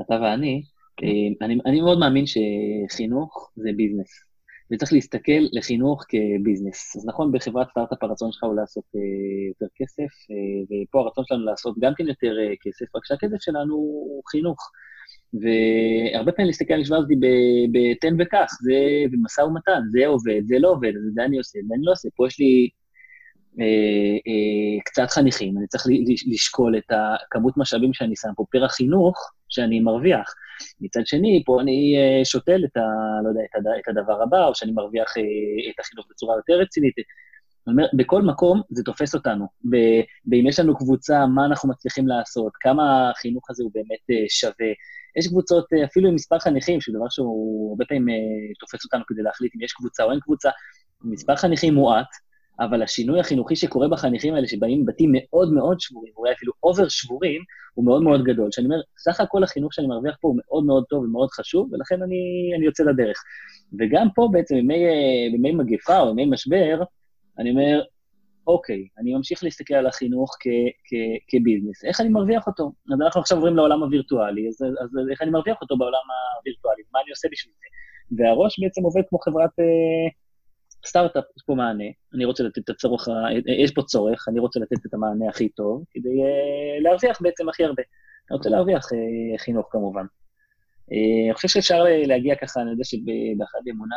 אתה 0.00 0.14
ואני, 0.22 0.62
כן. 0.96 1.06
אני, 1.42 1.58
אני 1.66 1.80
מאוד 1.80 1.98
מאמין 1.98 2.24
שחינוך 2.26 3.50
זה 3.56 3.70
ביזנס. 3.76 4.26
וצריך 4.70 4.92
להסתכל 4.92 5.40
לחינוך 5.52 6.04
כביזנס. 6.08 6.96
אז 6.96 7.06
נכון, 7.06 7.32
בחברת 7.32 7.66
סטארט-אפ 7.70 8.02
הרצון 8.02 8.32
שלך 8.32 8.44
הוא 8.44 8.54
לעשות 8.54 8.84
אה, 8.96 9.00
יותר 9.48 9.66
כסף, 9.76 10.12
אה, 10.30 10.82
ופה 10.88 11.00
הרצון 11.00 11.24
שלנו 11.26 11.44
לעשות 11.44 11.74
גם 11.78 11.92
כן 11.96 12.08
יותר 12.08 12.32
אה, 12.38 12.54
כסף, 12.60 12.96
רק 12.96 13.04
שהכסף 13.04 13.40
שלנו 13.40 13.74
הוא 13.74 14.22
חינוך. 14.30 14.70
והרבה 15.34 16.32
פעמים 16.32 16.46
להסתכל 16.46 16.74
על 16.74 16.78
המשוואה 16.80 16.98
הזאת 16.98 17.10
בתן 17.72 18.14
וקח, 18.18 18.50
זה 18.62 18.74
במשא 19.12 19.40
ומתן, 19.40 19.80
זה 19.90 20.06
עובד, 20.06 20.40
זה 20.44 20.58
לא 20.58 20.68
עובד, 20.68 20.92
זה 21.14 21.24
אני 21.24 21.38
עושה, 21.38 21.58
זה 21.68 21.74
אני 21.74 21.84
לא 21.84 21.92
עושה. 21.92 22.08
פה 22.16 22.26
יש 22.26 22.38
לי 22.40 22.68
אה, 23.60 23.64
אה, 24.26 24.80
קצת 24.84 25.10
חניכים, 25.10 25.58
אני 25.58 25.66
צריך 25.66 25.84
לשקול 26.26 26.78
את 26.78 26.90
הכמות 26.90 27.54
משאבים 27.56 27.92
שאני 27.92 28.16
שם 28.16 28.28
פה 28.36 28.44
פר 28.50 28.64
החינוך 28.64 29.32
שאני 29.48 29.80
מרוויח. 29.80 30.34
מצד 30.80 31.06
שני, 31.06 31.42
פה 31.46 31.60
אני 31.60 31.96
אה, 31.96 32.24
שותל 32.24 32.64
את, 32.64 32.76
ה, 32.76 32.82
לא 33.24 33.28
יודע, 33.28 33.40
את 33.78 33.88
הדבר 33.88 34.22
הבא, 34.22 34.46
או 34.46 34.54
שאני 34.54 34.72
מרוויח 34.72 35.14
את 35.74 35.80
החינוך 35.80 36.06
בצורה 36.10 36.36
יותר 36.36 36.54
רצינית. 36.54 36.94
זאת 36.96 37.72
אומרת, 37.72 37.90
בכל 37.94 38.22
מקום 38.22 38.62
זה 38.70 38.82
תופס 38.82 39.14
אותנו. 39.14 39.46
ואם 40.30 40.46
יש 40.48 40.60
לנו 40.60 40.76
קבוצה, 40.76 41.26
מה 41.26 41.46
אנחנו 41.46 41.68
מצליחים 41.68 42.08
לעשות, 42.08 42.52
כמה 42.60 43.10
החינוך 43.10 43.50
הזה 43.50 43.62
הוא 43.62 43.70
באמת 43.74 44.28
שווה. 44.28 44.72
יש 45.16 45.28
קבוצות, 45.28 45.64
אפילו 45.84 46.08
עם 46.08 46.14
מספר 46.14 46.38
חניכים, 46.38 46.80
שזה 46.80 46.98
דבר 46.98 47.08
שהוא 47.08 47.70
הרבה 47.70 47.84
פעמים 47.84 48.06
תופס 48.60 48.84
אותנו 48.84 49.04
כדי 49.06 49.22
להחליט 49.22 49.52
אם 49.56 49.62
יש 49.62 49.72
קבוצה 49.72 50.02
או 50.02 50.10
אין 50.10 50.20
קבוצה, 50.20 50.50
מספר 51.04 51.36
חניכים 51.36 51.74
מועט, 51.74 52.06
אבל 52.60 52.82
השינוי 52.82 53.20
החינוכי 53.20 53.56
שקורה 53.56 53.88
בחניכים 53.88 54.34
האלה, 54.34 54.46
שבאים 54.48 54.82
מבתים 54.82 55.10
מאוד 55.14 55.52
מאוד 55.52 55.80
שבורים, 55.80 56.12
אולי 56.16 56.32
אפילו 56.32 56.52
אובר 56.62 56.88
שבורים, 56.88 57.42
הוא 57.74 57.84
מאוד 57.84 58.02
מאוד 58.02 58.24
גדול. 58.24 58.48
שאני 58.52 58.66
אומר, 58.66 58.80
סך 58.98 59.20
הכל 59.20 59.44
החינוך 59.44 59.74
שאני 59.74 59.86
מרוויח 59.86 60.16
פה 60.20 60.28
הוא 60.28 60.36
מאוד 60.44 60.64
מאוד 60.64 60.84
טוב 60.88 61.04
ומאוד 61.04 61.30
חשוב, 61.30 61.72
ולכן 61.72 62.02
אני, 62.02 62.16
אני 62.56 62.66
יוצא 62.66 62.82
לדרך. 62.82 63.22
וגם 63.78 64.08
פה 64.14 64.28
בעצם, 64.32 64.54
בימי, 64.54 64.84
בימי 65.32 65.52
מגפה 65.52 66.00
או 66.00 66.14
בימי 66.14 66.30
משבר, 66.30 66.82
אני 67.38 67.50
אומר, 67.50 67.82
אוקיי, 68.46 68.88
אני 68.98 69.14
ממשיך 69.14 69.44
להסתכל 69.44 69.74
על 69.74 69.86
החינוך 69.86 70.36
כ, 70.40 70.46
כ, 70.88 70.92
כביזנס. 71.28 71.84
איך 71.84 72.00
אני 72.00 72.08
מרוויח 72.08 72.46
אותו? 72.46 72.72
אז 72.92 73.00
אנחנו 73.04 73.20
עכשיו 73.20 73.38
עוברים 73.38 73.56
לעולם 73.56 73.82
הווירטואלי, 73.82 74.48
אז, 74.48 74.54
אז 74.54 74.90
איך 75.10 75.22
אני 75.22 75.30
מרוויח 75.30 75.56
אותו 75.62 75.76
בעולם 75.76 76.06
הווירטואלי? 76.38 76.82
מה 76.94 77.00
אני 77.02 77.10
עושה 77.10 77.28
בשביל 77.32 77.54
זה? 77.60 77.66
והראש 78.16 78.60
בעצם 78.60 78.82
עובד 78.82 79.02
כמו 79.08 79.18
חברת... 79.18 79.50
אה, 79.60 80.25
סטארט-אפ, 80.86 81.24
יש 81.36 81.42
פה 81.46 81.54
מענה, 81.54 81.84
אני 82.14 82.24
רוצה 82.24 82.42
לתת 82.42 82.58
את 82.58 82.70
הצורך, 82.70 83.08
יש 83.62 83.70
פה 83.74 83.82
צורך, 83.82 84.28
אני 84.28 84.40
רוצה 84.40 84.60
לתת 84.60 84.86
את 84.86 84.94
המענה 84.94 85.28
הכי 85.28 85.48
טוב, 85.48 85.84
כדי 85.90 86.08
uh, 86.08 86.82
להרוויח 86.82 87.22
בעצם 87.22 87.48
הכי 87.48 87.64
הרבה. 87.64 87.82
אני 88.30 88.36
רוצה 88.36 88.50
להרוויח 88.50 88.84
uh, 88.84 89.38
חינוך 89.38 89.68
כמובן. 89.70 90.04
אני 91.26 91.34
חושב 91.34 91.48
שאפשר 91.48 91.84
להגיע 92.06 92.34
ככה, 92.34 92.60
אני 92.60 92.70
יודע 92.70 92.84
שבאחד 92.84 93.58
אמונה 93.70 93.96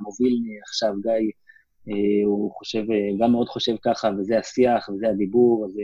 המוביל 0.00 0.34
עכשיו, 0.62 0.92
גיא, 1.02 1.30
הוא 2.24 2.52
חושב, 2.54 2.82
גם 3.20 3.32
מאוד 3.32 3.48
חושב 3.48 3.72
ככה, 3.82 4.10
וזה 4.18 4.38
השיח, 4.38 4.88
וזה 4.88 5.08
הדיבור, 5.08 5.66
זה 5.68 5.82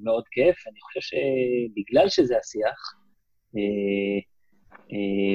מאוד 0.00 0.24
כיף. 0.30 0.66
אני 0.68 0.80
חושב 0.80 1.00
שבגלל 1.00 2.08
שזה 2.08 2.38
השיח, 2.38 2.94
אה, 3.56 4.20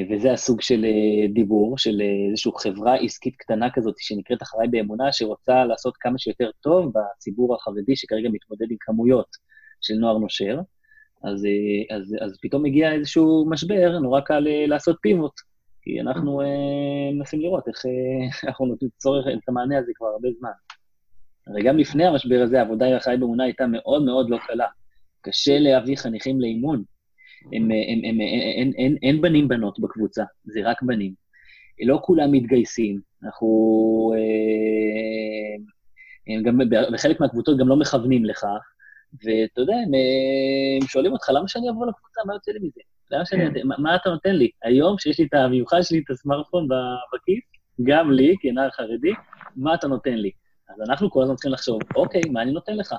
וזה 0.09 0.31
הסוג 0.31 0.61
של 0.61 0.85
אה, 0.85 1.27
דיבור, 1.33 1.77
של 1.77 2.01
אה, 2.01 2.29
איזושהי 2.29 2.51
חברה 2.57 2.95
עסקית 2.95 3.35
קטנה 3.35 3.67
כזאת 3.73 3.95
שנקראת 3.99 4.41
אחריי 4.41 4.67
באמונה, 4.67 5.11
שרוצה 5.11 5.65
לעשות 5.65 5.93
כמה 5.99 6.17
שיותר 6.17 6.49
טוב 6.61 6.91
בציבור 6.93 7.55
החרדי, 7.55 7.95
שכרגע 7.95 8.29
מתמודד 8.29 8.71
עם 8.71 8.77
כמויות 8.79 9.27
של 9.81 9.93
נוער 9.93 10.17
נושר. 10.17 10.59
אז, 11.23 11.47
אז, 11.89 12.15
אז 12.21 12.37
פתאום 12.41 12.63
מגיע 12.63 12.91
איזשהו 12.91 13.45
משבר, 13.49 13.99
נורא 13.99 14.21
קל 14.21 14.45
לעשות 14.67 14.97
פיבוט, 15.01 15.33
כי 15.81 16.01
אנחנו 16.01 16.41
מנסים 17.13 17.41
לראות 17.41 17.67
איך 17.67 17.85
אנחנו 18.47 18.65
נותנים 18.65 18.91
צורך, 18.97 19.25
את 19.27 19.49
המענה 19.49 19.77
הזה 19.77 19.91
כבר 19.95 20.07
הרבה 20.07 20.29
זמן. 20.39 20.49
הרי 21.47 21.63
גם 21.63 21.77
לפני 21.77 22.05
המשבר 22.05 22.41
הזה, 22.43 22.59
העבודה 22.59 22.85
עם 22.85 22.93
החי 22.93 23.15
באמונה 23.19 23.43
הייתה 23.43 23.67
מאוד 23.67 24.03
מאוד 24.03 24.29
לא 24.29 24.37
קלה. 24.47 24.67
קשה 25.21 25.59
להביא 25.59 25.97
חניכים 25.97 26.41
לאימון, 26.41 26.83
אין, 27.53 27.71
אין, 28.77 28.97
אין 29.03 29.21
בנים 29.21 29.47
בנות 29.47 29.79
בקבוצה, 29.79 30.23
זה 30.43 30.59
רק 30.63 30.83
בנים. 30.83 31.13
לא 31.85 31.99
כולם 32.03 32.31
מתגייסים, 32.31 32.99
אנחנו... 33.23 33.47
אה, 34.15 35.63
הם 36.35 36.43
גם, 36.43 36.59
בחלק 36.93 37.19
מהקבוצות 37.19 37.57
גם 37.57 37.67
לא 37.67 37.75
מכוונים 37.75 38.25
לכך, 38.25 38.59
ואתה 39.23 39.61
יודע, 39.61 39.73
הם, 39.73 39.91
הם 40.81 40.87
שואלים 40.87 41.11
אותך, 41.11 41.29
למה 41.29 41.47
שאני 41.47 41.69
אבוא 41.69 41.85
לקבוצה? 41.85 42.21
מה 42.25 42.33
יוצא 42.33 42.51
לי 42.51 42.59
מזה? 42.59 42.81
למה 43.11 43.25
שאני... 43.25 43.53
כן. 43.53 43.67
מה, 43.67 43.75
מה 43.77 43.95
אתה 43.95 44.09
נותן 44.09 44.35
לי? 44.35 44.49
היום, 44.63 44.97
שיש 44.97 45.19
לי 45.19 45.25
את 45.25 45.33
המיוחד 45.33 45.81
שלי, 45.81 45.99
את 46.05 46.11
הסמארטפון 46.11 46.67
בכיס, 47.13 47.43
גם 47.83 48.11
לי, 48.11 48.35
כנער 48.41 48.69
חרדי, 48.69 49.13
מה 49.55 49.73
אתה 49.73 49.87
נותן 49.87 50.13
לי? 50.13 50.31
אז 50.69 50.89
אנחנו 50.89 51.11
כל 51.11 51.23
הזמן 51.23 51.35
צריכים 51.35 51.51
לחשוב, 51.51 51.79
אוקיי, 51.95 52.21
מה 52.31 52.41
אני 52.41 52.51
נותן 52.51 52.77
לך? 52.77 52.95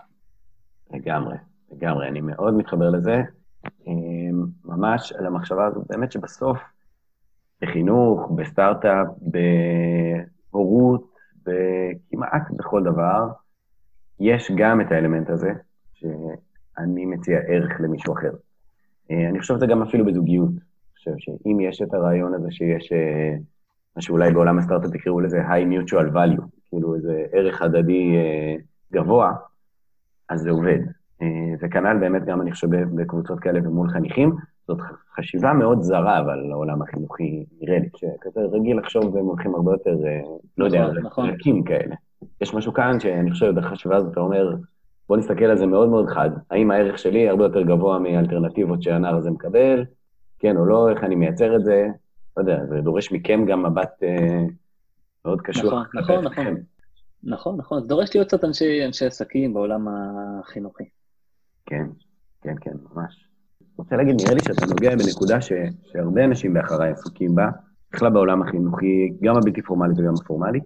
לגמרי, 0.94 1.37
לגמרי, 1.72 2.08
אני 2.08 2.20
מאוד 2.20 2.54
מתחבר 2.54 2.90
לזה. 2.90 3.16
אמ, 3.86 4.44
ממש 4.64 5.12
על 5.12 5.26
המחשבה 5.26 5.66
הזאת, 5.66 5.86
באמת 5.88 6.12
שבסוף, 6.12 6.58
בחינוך, 7.62 8.30
בסטארט-אפ, 8.36 9.06
בהורות, 10.52 11.18
כמעט 12.10 12.50
בכל 12.56 12.82
דבר, 12.84 13.28
יש 14.20 14.50
גם 14.56 14.80
את 14.80 14.92
האלמנט 14.92 15.30
הזה, 15.30 15.52
שאני 15.94 17.06
מציע 17.06 17.38
ערך 17.38 17.80
למישהו 17.80 18.14
אחר. 18.14 18.30
אה, 19.10 19.28
אני 19.28 19.40
חושב 19.40 19.54
שזה 19.56 19.66
גם 19.66 19.82
אפילו 19.82 20.04
בזוגיות. 20.06 20.50
אני 20.50 20.94
חושב 20.94 21.12
שאם 21.18 21.60
יש 21.60 21.82
את 21.82 21.94
הרעיון 21.94 22.34
הזה 22.34 22.50
שיש, 22.50 22.92
אה, 22.92 23.36
מה 23.96 24.02
שאולי 24.02 24.32
בעולם 24.32 24.58
הסטארט-אפ 24.58 24.94
יקראו 24.94 25.20
לזה 25.20 25.42
high 25.48 25.66
mutual 25.72 26.14
value, 26.14 26.42
כאילו 26.68 26.94
איזה 26.94 27.24
ערך 27.32 27.62
הדדי 27.62 28.16
אה, 28.16 28.54
גבוה, 28.92 29.34
אז 30.28 30.40
זה 30.40 30.50
עובד. 30.50 30.78
אה, 31.22 31.54
וכנ"ל 31.61 31.96
באמת 32.00 32.24
גם, 32.24 32.40
אני 32.40 32.52
חושב, 32.52 32.68
בקבוצות 32.70 33.40
כאלה 33.40 33.68
ומול 33.68 33.88
חניכים. 33.90 34.37
זאת 34.68 34.78
חשיבה 35.16 35.52
מאוד 35.52 35.83
זרה, 35.83 36.18
אבל 36.18 36.37
לעולם 36.48 36.83
החינוכי, 36.83 37.44
נראה 37.61 37.78
לי, 37.78 37.88
שכזה 37.96 38.40
רגיל 38.52 38.78
לחשוב 38.78 39.14
והם 39.14 39.24
הולכים 39.24 39.54
הרבה 39.54 39.72
יותר, 39.72 39.96
אה, 40.07 40.20
לא 40.59 40.64
יודע, 40.64 40.87
נכון, 40.87 41.02
נכון. 41.04 41.31
רכים 41.31 41.64
כאלה. 41.64 41.94
יש 42.40 42.54
משהו 42.54 42.72
כאן 42.72 43.00
שאני 43.00 43.31
חושב, 43.31 43.54
בחשיבה 43.54 43.96
הזאת 43.96 44.12
אתה 44.12 44.20
אומר, 44.20 44.54
בוא 45.09 45.16
נסתכל 45.16 45.44
על 45.44 45.59
זה 45.59 45.66
מאוד 45.66 45.88
מאוד 45.88 46.07
חד. 46.09 46.31
האם 46.50 46.70
הערך 46.70 46.98
שלי 46.98 47.28
הרבה 47.28 47.44
יותר 47.44 47.62
גבוה 47.62 47.98
מאלטרנטיבות 47.98 48.83
שהנער 48.83 49.16
הזה 49.16 49.31
מקבל? 49.31 49.85
כן 50.38 50.57
או 50.57 50.64
לא, 50.64 50.90
איך 50.90 51.04
אני 51.04 51.14
מייצר 51.14 51.57
את 51.57 51.64
זה? 51.64 51.87
לא 52.37 52.42
יודע, 52.42 52.66
זה 52.66 52.81
דורש 52.81 53.12
מכם 53.12 53.44
גם 53.46 53.66
מבט 53.66 54.02
אה, 54.02 54.44
מאוד 55.24 55.40
קשוח. 55.40 55.64
נכון, 55.64 55.85
נכון, 55.94 56.24
נכון. 56.24 56.54
נכון, 57.22 57.57
נכון. 57.57 57.81
זה 57.81 57.88
דורש 57.88 58.14
להיות 58.14 58.28
קצת 58.28 58.44
אנשי, 58.44 58.87
אנשי 58.87 59.07
עסקים 59.07 59.54
בעולם 59.54 59.88
החינוכי. 59.88 60.85
כן, 61.68 61.87
כן, 62.42 62.54
כן, 62.61 62.70
ממש. 62.94 63.28
רוצה 63.76 63.96
להגיד, 63.96 64.14
נראה 64.22 64.35
לי 64.35 64.40
שאתה 64.40 64.66
נוגע 64.66 64.96
בנקודה 64.96 65.40
ש, 65.40 65.52
שהרבה 65.92 66.24
אנשים 66.24 66.54
באחריי 66.54 66.92
עסוקים 66.92 67.35
בה, 67.35 67.48
בכלל 67.92 68.11
בעולם 68.11 68.42
החינוכי, 68.42 69.12
גם 69.22 69.37
הבלתי 69.37 69.62
פורמלי 69.62 69.92
וגם 69.96 70.14
הפורמלי, 70.22 70.61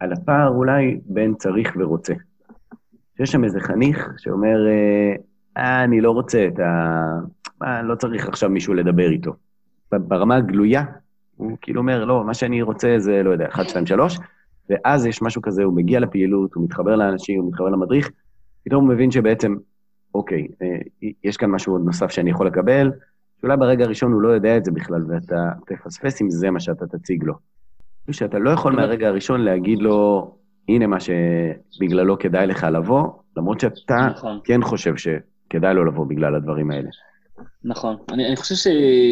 על 0.00 0.12
הפער 0.12 0.48
אולי 0.48 1.00
בין 1.06 1.34
צריך 1.34 1.76
ורוצה. 1.78 2.14
שיש 3.16 3.32
שם 3.32 3.44
איזה 3.44 3.60
חניך 3.60 4.08
שאומר, 4.18 4.56
אה, 5.56 5.84
אני 5.84 6.00
לא 6.00 6.10
רוצה 6.10 6.48
את 6.48 6.58
ה... 6.58 7.02
מה, 7.60 7.82
לא 7.82 7.94
צריך 7.94 8.28
עכשיו 8.28 8.50
מישהו 8.50 8.74
לדבר 8.74 9.10
איתו. 9.10 9.32
ברמה 9.92 10.36
הגלויה, 10.36 10.84
הוא 11.36 11.56
כאילו 11.60 11.80
אומר, 11.80 12.04
לא, 12.04 12.24
מה 12.24 12.34
שאני 12.34 12.62
רוצה 12.62 12.94
זה, 12.98 13.22
לא 13.22 13.30
יודע, 13.30 13.48
1, 13.48 13.68
2, 13.68 13.86
3, 13.86 14.18
ואז 14.70 15.06
יש 15.06 15.22
משהו 15.22 15.42
כזה, 15.42 15.64
הוא 15.64 15.76
מגיע 15.76 16.00
לפעילות, 16.00 16.54
הוא 16.54 16.64
מתחבר 16.64 16.96
לאנשים, 16.96 17.40
הוא 17.40 17.48
מתחבר 17.48 17.68
למדריך, 17.68 18.10
פתאום 18.64 18.84
הוא 18.84 18.94
מבין 18.94 19.10
שבעצם, 19.10 19.56
אוקיי, 20.14 20.48
אה, 20.62 21.08
יש 21.24 21.36
כאן 21.36 21.50
משהו 21.50 21.78
נוסף 21.78 22.10
שאני 22.10 22.30
יכול 22.30 22.46
לקבל, 22.46 22.90
שאולי 23.40 23.56
ברגע 23.56 23.84
הראשון 23.84 24.12
הוא 24.12 24.20
לא 24.20 24.28
יודע 24.28 24.56
את 24.56 24.64
זה 24.64 24.70
בכלל, 24.70 25.04
ואתה 25.08 25.50
תפספס 25.66 26.22
אם 26.22 26.30
זה 26.30 26.50
מה 26.50 26.60
שאתה 26.60 26.86
תציג 26.86 27.24
לו. 27.24 27.34
שאתה 28.10 28.38
לא 28.38 28.50
יכול 28.50 28.76
מהרגע 28.76 29.08
הראשון 29.08 29.40
להגיד 29.40 29.78
לו, 29.78 30.30
הנה 30.68 30.86
מה 30.86 30.96
שבגללו 31.00 32.18
כדאי 32.18 32.46
לך 32.46 32.66
לבוא, 32.72 33.08
למרות 33.36 33.60
שאתה 33.60 34.08
נכון. 34.10 34.40
כן 34.44 34.62
חושב 34.62 34.94
שכדאי 34.96 35.74
לו 35.74 35.84
לבוא 35.84 36.06
בגלל 36.06 36.34
הדברים 36.34 36.70
האלה. 36.70 36.88
נכון. 37.64 37.96
אני, 38.12 38.26
אני 38.26 38.36
חושב 38.36 38.54
ש, 38.54 38.66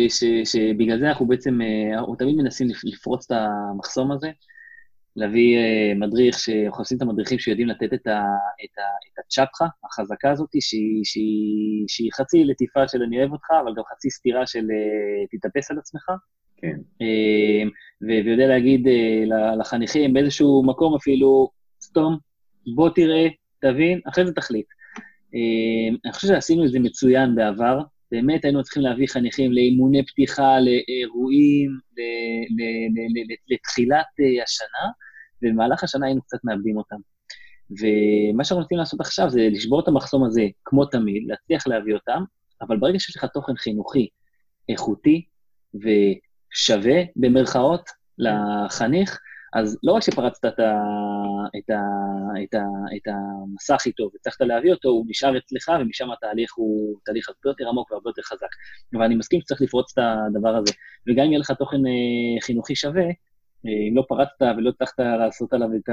ש, 0.09 0.25
שבגלל 0.45 0.99
זה 0.99 1.09
אנחנו 1.09 1.27
בעצם, 1.27 1.61
אה, 1.61 1.99
אנחנו 1.99 2.15
תמיד 2.15 2.37
מנסים 2.37 2.69
לפרוץ 2.85 3.31
את 3.31 3.37
המחסום 3.37 4.13
הזה, 4.13 4.31
להביא 5.17 5.59
uh, 5.59 5.99
מדריך, 5.99 6.39
שאנחנו 6.39 6.83
עושים 6.83 6.97
את 6.97 7.03
המדריכים 7.03 7.39
שיודעים 7.39 7.69
לתת 7.69 7.95
את, 7.95 8.07
ה, 8.07 8.23
את, 8.65 8.79
ה, 8.79 8.83
את 9.13 9.19
הצ'פחה, 9.19 9.67
החזקה 9.85 10.31
הזאת, 10.31 10.49
שהיא, 10.61 11.05
שהיא, 11.05 11.85
שהיא 11.89 12.11
חצי 12.13 12.45
לטיפה 12.45 12.89
של 12.89 13.03
אני 13.03 13.19
אוהב 13.19 13.33
אותך, 13.33 13.47
אבל 13.63 13.75
גם 13.77 13.83
חצי 13.93 14.11
סתירה 14.11 14.47
של 14.47 14.65
uh, 14.65 15.39
תתאפס 15.39 15.71
על 15.71 15.79
עצמך. 15.79 16.11
כן. 16.57 16.77
Uh, 17.03 17.71
ויודע 18.01 18.47
להגיד 18.47 18.87
לחניכים 19.59 20.15
באיזשהו 20.15 20.63
מקום 20.67 20.95
אפילו, 20.95 21.51
סתום, 21.83 22.19
בוא 22.75 22.91
תראה, 22.91 23.27
תבין, 23.61 24.01
אחרי 24.09 24.27
זה 24.27 24.33
תחליט. 24.33 24.67
אני 26.05 26.13
חושב 26.13 26.29
שעשינו 26.29 26.65
את 26.65 26.71
זה 26.71 26.81
מצוין 26.81 27.35
בעבר, 27.35 27.79
באמת 28.13 28.45
היינו 28.45 28.63
צריכים 28.63 28.83
להביא 28.83 29.07
חניכים 29.09 29.53
לאימוני 29.53 30.07
פתיחה, 30.07 30.57
לאירועים, 30.61 31.71
לתחילת 33.51 34.07
השנה, 34.43 34.91
ובמהלך 35.43 35.85
השנה 35.85 36.07
היינו 36.07 36.23
קצת 36.23 36.39
מאבדים 36.45 36.77
אותם. 36.77 36.97
ומה 37.71 38.45
שאנחנו 38.45 38.63
רוצים 38.63 38.79
לעשות 38.79 39.01
עכשיו 39.01 39.31
זה 39.31 39.49
לשבור 39.53 39.81
את 39.81 39.89
המחסום 39.89 40.25
הזה, 40.25 40.43
כמו 40.65 40.85
תמיד, 40.85 41.23
להצליח 41.27 41.67
להביא 41.67 41.95
אותם, 41.95 42.23
אבל 42.63 42.77
ברגע 42.77 42.99
שיש 42.99 43.17
לך 43.17 43.25
תוכן 43.25 43.57
חינוכי 43.57 44.09
איכותי 44.69 45.25
ושווה, 45.75 47.03
במרכאות, 47.17 47.91
לחניך, 48.19 49.21
אז 49.55 49.79
לא 49.83 49.93
רק 49.93 50.03
שפרצת 50.03 50.45
את, 50.45 50.59
ה, 50.59 50.75
את, 51.59 51.71
ה, 51.71 51.81
את, 52.43 52.55
ה, 52.55 52.65
את 52.97 53.03
המסך 53.07 53.87
איתו 53.87 54.11
והצלחת 54.13 54.41
להביא 54.41 54.73
אותו, 54.73 54.89
הוא 54.89 55.05
נשאר 55.09 55.39
אצלך, 55.39 55.73
ומשם 55.81 56.11
התהליך 56.11 56.55
הוא 56.57 56.97
תהליך 57.05 57.29
הרבה 57.29 57.51
יותר 57.51 57.69
עמוק 57.69 57.91
והרבה 57.91 58.11
יותר 58.11 58.23
חזק. 58.23 58.49
אבל 58.95 59.05
אני 59.05 59.15
מסכים 59.15 59.41
שצריך 59.41 59.63
לפרוץ 59.63 59.99
את 59.99 60.05
הדבר 60.05 60.57
הזה. 60.57 60.73
וגם 61.09 61.25
אם 61.25 61.31
יהיה 61.31 61.41
לך 61.41 61.51
תוכן 61.51 61.87
אה, 61.87 62.41
חינוכי 62.43 62.77
שווה, 62.77 63.07
אה, 63.67 63.89
אם 63.89 63.97
לא 63.97 64.05
פרצת 64.09 64.57
ולא 64.57 64.71
הצלחת 64.71 64.99
לעשות 64.99 65.53
עליו 65.53 65.69
את 65.77 65.89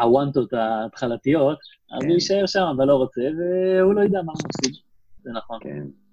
הוואנטות 0.00 0.52
ההתחלתיות, 0.52 1.58
אז 1.92 2.02
הוא 2.02 2.02
כן. 2.02 2.10
יישאר 2.10 2.46
שם, 2.46 2.64
אבל 2.76 2.84
לא 2.84 2.94
רוצה, 2.94 3.20
והוא 3.20 3.94
לא 3.94 4.00
ידע 4.00 4.22
מה 4.22 4.32
הוא 4.32 4.42
עושים. 4.48 4.82
זה 5.22 5.30
נכון. 5.32 5.58
כן. 5.62 6.07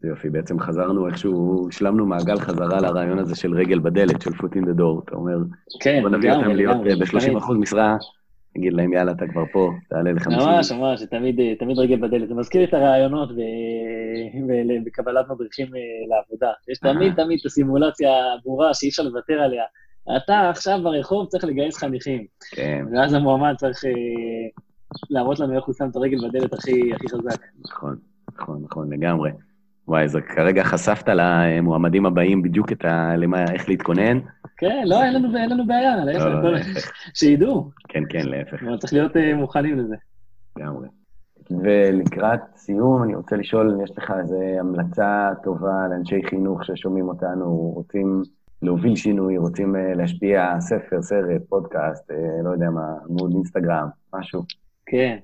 זה 0.00 0.08
יופי, 0.08 0.30
בעצם 0.30 0.60
חזרנו 0.60 1.08
איכשהו, 1.08 1.68
השלמנו 1.68 2.06
מעגל 2.06 2.40
חזרה 2.40 2.80
לרעיון 2.80 3.18
הזה 3.18 3.36
של 3.36 3.54
רגל 3.54 3.78
בדלת, 3.78 4.22
של 4.22 4.30
foot 4.30 4.52
in 4.52 4.64
the 4.64 4.78
door. 4.78 5.02
אתה 5.04 5.16
אומר, 5.16 5.38
כן, 5.80 6.00
בוא 6.02 6.10
נביא 6.10 6.32
אותם 6.32 6.50
להיות 6.50 6.76
ב-30% 6.76 7.52
משרה, 7.52 7.96
נגיד 8.56 8.72
להם, 8.72 8.92
יאללה, 8.92 9.12
אתה 9.12 9.26
כבר 9.26 9.44
פה, 9.52 9.70
תעלה 9.88 10.12
ל-50. 10.12 10.30
ממש, 10.30 10.72
ממש, 10.72 11.02
תמיד, 11.02 11.40
תמיד 11.58 11.78
רגל 11.78 11.96
בדלת. 11.96 12.28
זה 12.28 12.34
מזכיר 12.34 12.64
את 12.64 12.74
הרעיונות 12.74 13.28
בקבלת 14.84 15.26
מדריכים 15.28 15.66
אה, 15.66 15.80
לעבודה. 16.08 16.52
יש 16.68 16.78
תמיד 16.78 17.14
תמיד 17.14 17.38
את 17.40 17.46
הסימולציה 17.46 18.10
הברורה 18.34 18.74
שאי 18.74 18.88
אפשר 18.88 19.02
לוותר 19.02 19.34
עליה. 19.34 19.64
אתה 20.16 20.50
עכשיו 20.50 20.80
ברחוב 20.82 21.26
צריך 21.26 21.44
לגייס 21.44 21.76
חניכים. 21.76 22.26
כן. 22.50 22.84
ואז 22.92 23.12
המועמד 23.14 23.54
צריך 23.56 23.84
אה, 23.84 23.90
להראות 25.10 25.40
לנו 25.40 25.56
איך 25.56 25.64
הוא 25.64 25.74
שם 25.74 25.88
את 25.90 25.96
הרגל 25.96 26.28
בדלת 26.28 26.52
הכי 26.52 26.90
חזק. 27.10 27.40
נכון, 27.64 27.96
נכון, 28.34 28.62
נכון, 28.64 28.92
לגמרי. 28.92 29.30
וואי, 29.88 30.04
אז 30.04 30.18
כרגע 30.28 30.64
חשפת 30.64 31.08
למועמדים 31.08 32.06
הבאים 32.06 32.42
בדיוק 32.42 32.72
את 32.72 32.84
ה... 32.84 33.16
למה, 33.16 33.44
איך 33.52 33.68
להתכונן. 33.68 34.18
כן, 34.56 34.82
לא, 34.86 35.02
אין 35.04 35.14
לנו, 35.14 35.36
אין 35.36 35.50
לנו 35.50 35.66
בעיה, 35.66 35.96
להפך, 35.96 36.24
לא, 36.24 36.52
לא, 36.52 36.58
שידעו. 37.14 37.70
כן, 37.88 38.02
כן, 38.08 38.26
להפך. 38.28 38.62
אבל 38.62 38.78
צריך 38.78 38.92
להיות 38.92 39.16
uh, 39.16 39.34
מוכנים 39.34 39.78
לזה. 39.78 39.94
לגמרי. 40.56 40.88
ולקראת 41.50 42.40
סיום, 42.56 43.02
אני 43.02 43.14
רוצה 43.14 43.36
לשאול, 43.36 43.78
יש 43.84 43.98
לך 43.98 44.12
איזו 44.20 44.36
המלצה 44.60 45.30
טובה 45.44 45.88
לאנשי 45.90 46.22
חינוך 46.30 46.64
ששומעים 46.64 47.08
אותנו, 47.08 47.72
רוצים 47.74 48.22
להוביל 48.62 48.96
שינוי, 48.96 49.36
רוצים 49.36 49.74
uh, 49.74 49.78
להשפיע 49.96 50.60
ספר, 50.60 51.02
סרט, 51.02 51.42
פודקאסט, 51.48 52.10
uh, 52.10 52.44
לא 52.44 52.50
יודע 52.50 52.70
מה, 52.70 52.94
עמוד 53.08 53.32
אינסטגרם, 53.32 53.88
משהו. 54.14 54.42
כן. 54.86 55.16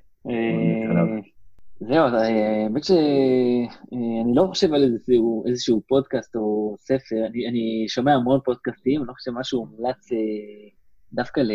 זהו, 1.88 2.06
אה, 2.06 2.64
האמת 2.64 2.84
שאני 2.84 4.34
לא 4.34 4.46
חושב 4.46 4.74
על 4.74 4.82
איזשהו, 4.84 5.44
איזשהו 5.46 5.82
פודקאסט 5.88 6.36
או 6.36 6.76
ספר, 6.78 7.16
אני, 7.26 7.48
אני 7.48 7.84
שומע 7.88 8.12
המון 8.14 8.40
פודקאסטים, 8.44 9.00
אני 9.00 9.08
לא 9.08 9.12
חושב 9.12 9.30
שמשהו 9.30 9.66
מומלץ 9.66 10.12
אה, 10.12 10.18
דווקא 11.12 11.40
ל... 11.40 11.50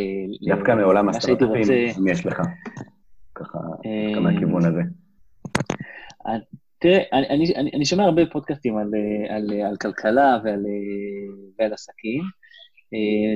דווקא 0.48 0.76
מעולם 0.76 1.10
הסטארט-אפים, 1.10 1.62
אם 2.00 2.08
יש 2.08 2.26
לך, 2.26 2.42
ככה, 3.36 3.60
מהכיוון 4.22 4.66
הזה. 4.66 4.82
אה, 6.28 6.38
תראה, 6.80 7.04
אני, 7.14 7.28
אני, 7.30 7.56
אני, 7.56 7.72
אני 7.74 7.86
שומע 7.86 8.04
הרבה 8.04 8.22
פודקאסטים 8.26 8.78
על, 8.78 8.92
על, 9.30 9.62
על 9.62 9.78
כלכלה 9.78 10.40
ועל, 10.44 10.64
ועל 11.60 11.74
עסקים. 11.74 12.24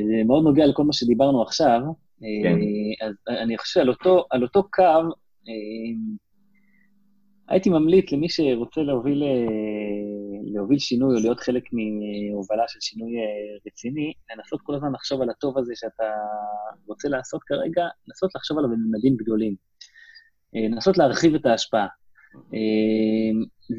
זה 0.07 0.23
מאוד 0.25 0.43
נוגע 0.43 0.65
לכל 0.65 0.83
מה 0.83 0.93
שדיברנו 0.93 1.41
עכשיו. 1.41 1.81
כן. 2.43 2.57
אז 3.05 3.13
אני 3.29 3.57
חושב 3.57 3.79
על 3.79 3.89
אותו, 3.89 4.25
על 4.31 4.43
אותו 4.43 4.63
קו, 4.63 4.83
הייתי 7.51 7.69
ממליץ 7.69 8.11
למי 8.11 8.29
שרוצה 8.29 8.81
להוביל, 8.81 9.23
אה, 9.23 9.29
להוביל 10.53 10.79
שינוי 10.79 11.15
או 11.15 11.21
להיות 11.21 11.39
חלק 11.39 11.63
מהובלה 11.73 12.63
של 12.67 12.79
שינוי 12.81 13.11
אה, 13.17 13.23
רציני, 13.67 14.13
לנסות 14.35 14.59
כל 14.63 14.75
הזמן 14.75 14.91
לחשוב 14.93 15.21
על 15.21 15.29
הטוב 15.29 15.57
הזה 15.57 15.73
שאתה 15.75 16.03
רוצה 16.87 17.09
לעשות 17.09 17.41
כרגע, 17.43 17.87
לנסות 18.07 18.35
לחשוב 18.35 18.57
עליו 18.57 18.69
בממדים 18.69 19.15
גדולים. 19.15 19.55
אה, 20.55 20.67
לנסות 20.71 20.97
להרחיב 20.97 21.35
את 21.35 21.45
ההשפעה. 21.45 21.87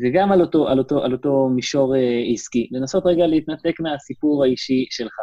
זה 0.01 0.09
גם 0.15 0.33
על 0.33 0.41
אותו, 0.41 0.69
על 0.69 0.79
אותו, 0.79 1.05
על 1.05 1.13
אותו 1.13 1.49
מישור 1.49 1.95
עסקי, 2.33 2.69
לנסות 2.73 3.07
רגע 3.07 3.27
להתנתק 3.27 3.81
מהסיפור 3.81 4.45
האישי 4.45 4.87
שלך. 4.91 5.15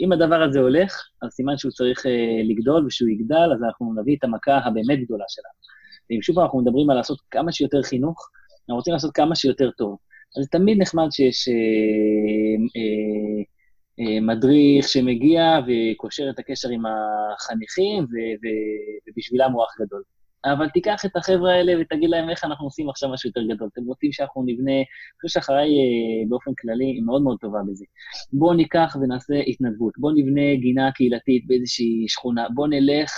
אם 0.00 0.12
הדבר 0.12 0.42
הזה 0.42 0.60
הולך, 0.60 0.92
אז 1.22 1.30
סימן 1.30 1.58
שהוא 1.58 1.72
צריך 1.72 2.06
לגדול, 2.48 2.86
ושהוא 2.86 3.08
יגדל, 3.08 3.48
אז 3.54 3.62
אנחנו 3.62 3.94
נביא 4.00 4.16
את 4.18 4.24
המכה 4.24 4.58
הבאמת 4.58 5.04
גדולה 5.04 5.24
שלנו. 5.28 5.76
ואם 6.10 6.22
שוב 6.22 6.38
אנחנו 6.38 6.60
מדברים 6.60 6.90
על 6.90 6.96
לעשות 6.96 7.20
כמה 7.30 7.52
שיותר 7.52 7.82
חינוך, 7.82 8.30
אנחנו 8.62 8.76
רוצים 8.76 8.92
לעשות 8.92 9.14
כמה 9.14 9.36
שיותר 9.36 9.70
טוב. 9.70 9.96
אז 10.36 10.44
זה 10.44 10.48
תמיד 10.50 10.78
נחמד 10.80 11.08
שיש 11.10 11.48
אה, 11.48 11.54
אה, 12.76 13.42
אה, 14.00 14.20
מדריך 14.20 14.88
שמגיע 14.88 15.58
וקושר 15.66 16.30
את 16.30 16.38
הקשר 16.38 16.68
עם 16.68 16.82
החניכים, 16.86 18.04
ו- 18.04 18.36
ו- 18.42 19.10
ובשבילם 19.10 19.52
הוא 19.52 19.64
אח 19.64 19.80
גדול. 19.80 20.02
אבל 20.44 20.68
תיקח 20.68 21.04
את 21.04 21.16
החבר'ה 21.16 21.52
האלה 21.52 21.72
ותגיד 21.80 22.10
להם 22.10 22.30
איך 22.30 22.44
אנחנו 22.44 22.66
עושים 22.66 22.90
עכשיו 22.90 23.08
משהו 23.12 23.28
יותר 23.28 23.54
גדול. 23.54 23.68
אתם 23.72 23.84
רוצים 23.84 24.12
שאנחנו 24.12 24.42
נבנה, 24.46 24.72
אני 24.72 24.84
חושב 25.20 25.40
שאחריי 25.40 25.68
אה, 25.68 26.28
באופן 26.28 26.50
כללי 26.60 26.84
היא 26.84 27.02
מאוד 27.02 27.22
מאוד 27.22 27.38
טובה 27.40 27.58
בזה. 27.68 27.84
בואו 28.32 28.54
ניקח 28.54 28.96
ונעשה 29.02 29.34
התנדבות, 29.34 29.92
בואו 29.98 30.12
נבנה 30.14 30.54
גינה 30.60 30.92
קהילתית 30.92 31.46
באיזושהי 31.46 32.04
שכונה, 32.08 32.46
בואו 32.54 32.66
נלך 32.66 33.10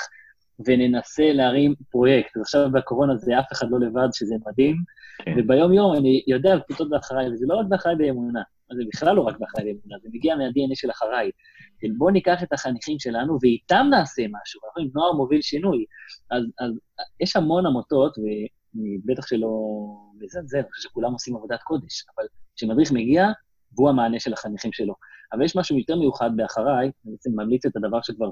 וננסה 0.67 1.33
להרים 1.33 1.75
פרויקט. 1.91 2.37
אז 2.37 2.43
עכשיו 2.43 2.71
בקורונה 2.73 3.17
זה 3.17 3.39
אף 3.39 3.53
אחד 3.53 3.67
לא 3.71 3.81
לבד, 3.81 4.09
שזה 4.13 4.35
מדהים. 4.47 4.77
כן. 5.25 5.35
וביום-יום 5.37 5.97
אני 5.97 6.25
יודע 6.27 6.59
קבוצות 6.67 6.91
באחריי, 6.91 7.33
וזה 7.33 7.47
לא 7.49 7.57
רק 7.57 7.67
באחריי 7.69 7.97
באמונה. 7.97 8.43
זה 8.77 8.83
בכלל 8.93 9.17
לא 9.17 9.23
רק 9.23 9.39
באחראי 9.39 9.65
לאמונה, 9.65 9.97
זה 10.03 10.09
מגיע 10.13 10.37
מה-DNA 10.37 10.75
של 10.75 10.91
אחריי. 10.91 11.31
כן, 11.81 11.89
בואו 11.99 12.11
ניקח 12.11 12.43
את 12.43 12.53
החניכים 12.53 12.99
שלנו 12.99 13.39
ואיתם 13.43 13.87
נעשה 13.91 14.23
משהו, 14.23 14.61
אנחנו 14.65 14.81
אומרים, 14.81 14.91
נוער 14.95 15.13
מוביל 15.13 15.43
שינוי. 15.43 15.85
אז, 16.31 16.43
אז 16.61 16.73
יש 17.21 17.37
המון 17.37 17.67
עמותות, 17.67 18.19
ובטח 18.19 19.27
שלא 19.27 19.49
מזלזל, 20.21 20.59
אני 20.59 20.71
חושב 20.71 20.89
שכולם 20.89 21.13
עושים 21.13 21.37
עבודת 21.37 21.63
קודש, 21.63 22.05
אבל 22.17 22.25
כשמדריך 22.57 22.93
מגיע, 22.93 23.27
והוא 23.77 23.89
המענה 23.89 24.21
של 24.21 24.33
החניכים 24.33 24.73
שלו. 24.73 24.95
אבל 25.33 25.45
יש 25.45 25.57
משהו 25.57 25.79
יותר 25.79 25.97
מיוחד 25.97 26.31
באחריי, 26.37 26.91
אני 27.05 27.13
בעצם 27.13 27.31
ממליץ 27.35 27.67
את 27.67 27.77
הדבר 27.77 28.03
שכבר 28.03 28.31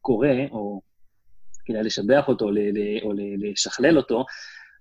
קורה, 0.00 0.34
או 0.50 0.80
כדאי 1.64 1.82
לשבח 1.82 2.28
אותו 2.28 2.44
או 3.02 3.12
לשכלל 3.38 3.96
אותו, 3.96 4.24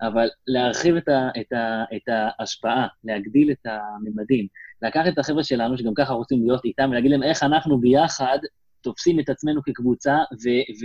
אבל 0.01 0.27
להרחיב 0.47 0.95
את, 0.95 1.07
ה, 1.07 1.29
את, 1.41 1.53
ה, 1.53 1.84
את 1.95 2.09
ההשפעה, 2.39 2.88
להגדיל 3.03 3.51
את 3.51 3.65
הממדים, 3.65 4.47
לקחת 4.81 5.13
את 5.13 5.19
החבר'ה 5.19 5.43
שלנו, 5.43 5.77
שגם 5.77 5.93
ככה 5.93 6.13
רוצים 6.13 6.43
להיות 6.43 6.65
איתם, 6.65 6.89
ולהגיד 6.91 7.11
להם 7.11 7.23
איך 7.23 7.43
אנחנו 7.43 7.77
ביחד 7.77 8.38
תופסים 8.81 9.19
את 9.19 9.29
עצמנו 9.29 9.61
כקבוצה 9.63 10.15
ו, 10.15 10.45
ו, 10.79 10.84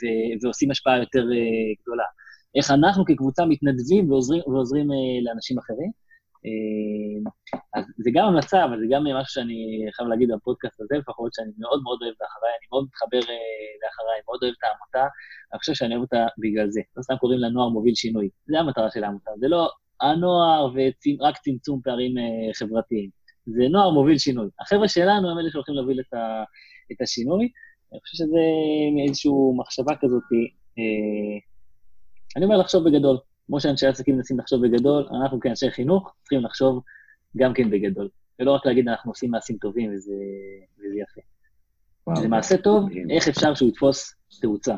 ו, 0.00 0.04
ועושים 0.42 0.70
השפעה 0.70 0.98
יותר 0.98 1.22
uh, 1.22 1.82
גדולה. 1.82 2.04
איך 2.56 2.70
אנחנו 2.70 3.04
כקבוצה 3.04 3.46
מתנדבים 3.46 4.10
ועוזרים, 4.10 4.42
ועוזרים 4.46 4.90
uh, 4.90 4.94
לאנשים 5.24 5.58
אחרים. 5.58 5.90
Uh, 6.46 7.30
אז 7.74 7.84
זה 7.98 8.10
גם 8.14 8.24
המלצה, 8.26 8.64
אבל 8.64 8.78
זה 8.78 8.86
גם 8.90 9.04
משהו 9.04 9.32
שאני 9.34 9.86
חייב 9.92 10.08
להגיד 10.08 10.28
בפודקאסט 10.34 10.80
הזה, 10.80 10.94
לפחות 10.98 11.34
שאני 11.34 11.52
מאוד 11.58 11.82
מאוד 11.82 11.98
אוהב 12.02 12.14
לאחריי, 12.20 12.52
אני 12.58 12.66
מאוד 12.72 12.84
מתחבר 12.84 13.18
uh, 13.18 13.76
לאחריי, 13.82 14.18
מאוד 14.26 14.40
אוהב 14.42 14.54
את 14.58 14.64
העמותה, 14.64 15.04
אני 15.52 15.58
חושב 15.58 15.74
שאני 15.74 15.94
אוהב 15.94 16.02
אותה 16.02 16.26
בגלל 16.38 16.70
זה. 16.70 16.80
לא 16.96 17.02
סתם 17.02 17.16
קוראים 17.16 17.38
לה 17.38 17.48
נוער 17.48 17.68
מוביל 17.68 17.94
שינוי, 17.94 18.28
זה 18.46 18.58
המטרה 18.58 18.90
של 18.90 19.04
העמותה, 19.04 19.30
זה 19.40 19.48
לא 19.48 19.70
הנוער 20.00 20.66
ורק 20.74 21.36
צמצום 21.38 21.80
פערים 21.84 22.14
uh, 22.18 22.58
חברתיים, 22.58 23.10
זה 23.46 23.64
נוער 23.70 23.90
מוביל 23.90 24.18
שינוי. 24.18 24.48
החבר'ה 24.60 24.88
שלנו 24.88 25.30
הם 25.30 25.38
אלה 25.38 25.50
שהולכים 25.50 25.74
להוביל 25.74 26.00
את, 26.00 26.14
ה, 26.14 26.44
את 26.92 27.00
השינוי, 27.00 27.48
אני 27.92 28.00
חושב 28.00 28.16
שזה 28.16 28.44
מאיזושהי 28.96 29.30
מחשבה 29.56 29.94
כזאת, 30.00 30.22
uh, 30.22 31.40
אני 32.36 32.44
אומר 32.44 32.56
לחשוב 32.56 32.88
בגדול, 32.88 33.18
כמו 33.48 33.60
שאנשי 33.60 33.86
עסקים 33.86 34.16
מנסים 34.16 34.38
לחשוב 34.38 34.66
בגדול, 34.66 35.06
אנחנו 35.22 35.40
כאנשי 35.40 35.70
חינוך 35.70 36.14
צריכים 36.20 36.40
לחשוב 36.40 36.82
גם 37.36 37.54
כן 37.54 37.70
בגדול, 37.70 38.08
ולא 38.40 38.54
רק 38.54 38.66
להגיד 38.66 38.88
אנחנו 38.88 39.10
עושים 39.10 39.30
מעשים 39.30 39.56
טובים 39.56 39.90
וזה, 39.94 40.12
וזה 40.78 40.98
יפה. 40.98 41.20
וואו, 42.06 42.20
זה 42.20 42.28
מעשה 42.28 42.56
טוב. 42.56 42.88
איך 43.10 43.28
אפשר 43.28 43.54
שהוא 43.54 43.68
יתפוס 43.68 44.14
תאוצה. 44.40 44.74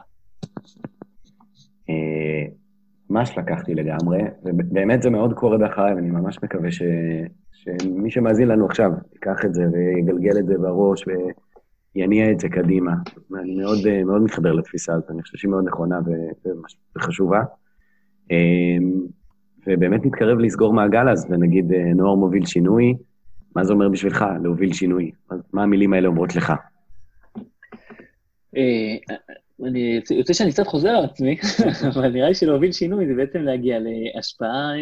אה, 1.90 2.44
ממש 3.10 3.38
לקחתי 3.38 3.74
לגמרי, 3.74 4.18
ובאמת 4.44 5.02
זה 5.02 5.10
מאוד 5.10 5.32
קורה 5.32 5.58
באחריי, 5.58 5.94
ואני 5.94 6.10
ממש 6.10 6.38
מקווה 6.42 6.70
ש... 6.70 6.82
שמי 7.52 8.10
שמאזין 8.10 8.48
לנו 8.48 8.66
עכשיו 8.66 8.90
ייקח 9.12 9.44
את 9.44 9.54
זה 9.54 9.62
ויגלגל 9.72 10.38
את 10.38 10.46
זה 10.46 10.58
בראש 10.58 11.04
ויניע 11.94 12.30
את 12.30 12.40
זה 12.40 12.48
קדימה. 12.48 12.92
אני 13.40 13.54
מאוד, 13.54 13.78
אה, 13.86 14.04
מאוד 14.04 14.22
מתחבר 14.22 14.52
לתפיסה 14.52 14.94
הזאת, 14.94 15.10
אני 15.10 15.22
חושב 15.22 15.38
שהיא 15.38 15.50
מאוד 15.50 15.64
נכונה 15.64 15.98
וחשובה. 16.96 17.40
אמ, 18.30 19.06
ובאמת 19.66 20.06
נתקרב 20.06 20.38
לסגור 20.38 20.72
מעגל 20.72 21.08
אז, 21.08 21.26
ונגיד 21.30 21.72
אה, 21.72 21.94
נוער 21.94 22.14
מוביל 22.14 22.46
שינוי, 22.46 22.94
מה 23.56 23.64
זה 23.64 23.72
אומר 23.72 23.88
בשבילך 23.88 24.24
להוביל 24.42 24.72
שינוי? 24.72 25.10
מה 25.52 25.62
המילים 25.62 25.92
האלה 25.92 26.08
אומרות 26.08 26.36
לך? 26.36 26.52
אה, 28.56 29.16
אני 29.66 30.00
יוצא 30.10 30.32
שאני 30.32 30.52
קצת 30.52 30.66
חוזר 30.66 30.88
על 30.88 31.04
עצמי, 31.04 31.36
אבל 31.94 32.08
נראה 32.08 32.28
לי 32.28 32.34
שלהוביל 32.34 32.72
שינוי 32.72 33.06
זה 33.06 33.14
בעצם 33.14 33.38
להגיע 33.38 33.78
להשפעה, 34.14 34.72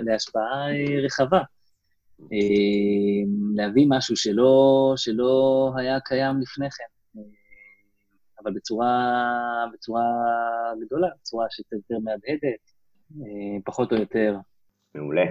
להשפעה 0.00 0.66
רחבה. 1.04 1.40
להביא 3.54 3.86
משהו 3.88 4.16
שלא, 4.16 4.92
שלא 4.96 5.72
היה 5.76 6.00
קיים 6.00 6.40
לפני 6.40 6.70
כן, 6.70 7.20
אבל 8.44 8.52
בצורה, 8.52 9.66
בצורה 9.72 10.02
גדולה, 10.86 11.08
בצורה 11.20 11.46
שקצת 11.50 11.72
יותר 11.72 11.98
מהדהדת, 12.04 12.44
אה, 12.44 12.71
פחות 13.64 13.92
או 13.92 13.96
יותר. 13.96 14.36
מעולה, 14.94 15.24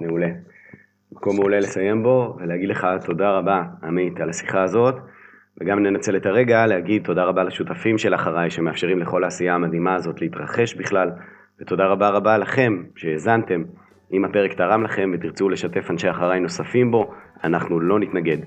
מעולה. 0.00 0.28
מקום 1.12 1.36
מעולה 1.36 1.58
לסיים 1.58 2.02
בו, 2.02 2.36
ולהגיד 2.38 2.68
לך 2.68 2.86
תודה 3.06 3.30
רבה, 3.30 3.62
עמית, 3.82 4.20
על 4.20 4.30
השיחה 4.30 4.62
הזאת, 4.62 4.94
וגם 5.60 5.82
ננצל 5.82 6.16
את 6.16 6.26
הרגע 6.26 6.66
להגיד 6.66 7.04
תודה 7.04 7.24
רבה 7.24 7.44
לשותפים 7.44 7.98
של 7.98 8.14
אחריי, 8.14 8.50
שמאפשרים 8.50 8.98
לכל 8.98 9.24
העשייה 9.24 9.54
המדהימה 9.54 9.94
הזאת 9.94 10.20
להתרחש 10.20 10.74
בכלל, 10.74 11.10
ותודה 11.60 11.86
רבה 11.86 12.10
רבה 12.10 12.38
לכם 12.38 12.82
שהאזנתם. 12.96 13.64
אם 14.12 14.24
הפרק 14.24 14.52
תרם 14.52 14.82
לכם 14.82 15.10
ותרצו 15.14 15.48
לשתף 15.48 15.90
אנשי 15.90 16.10
אחריי 16.10 16.40
נוספים 16.40 16.90
בו, 16.90 17.14
אנחנו 17.44 17.80
לא 17.80 17.98
נתנגד. 17.98 18.38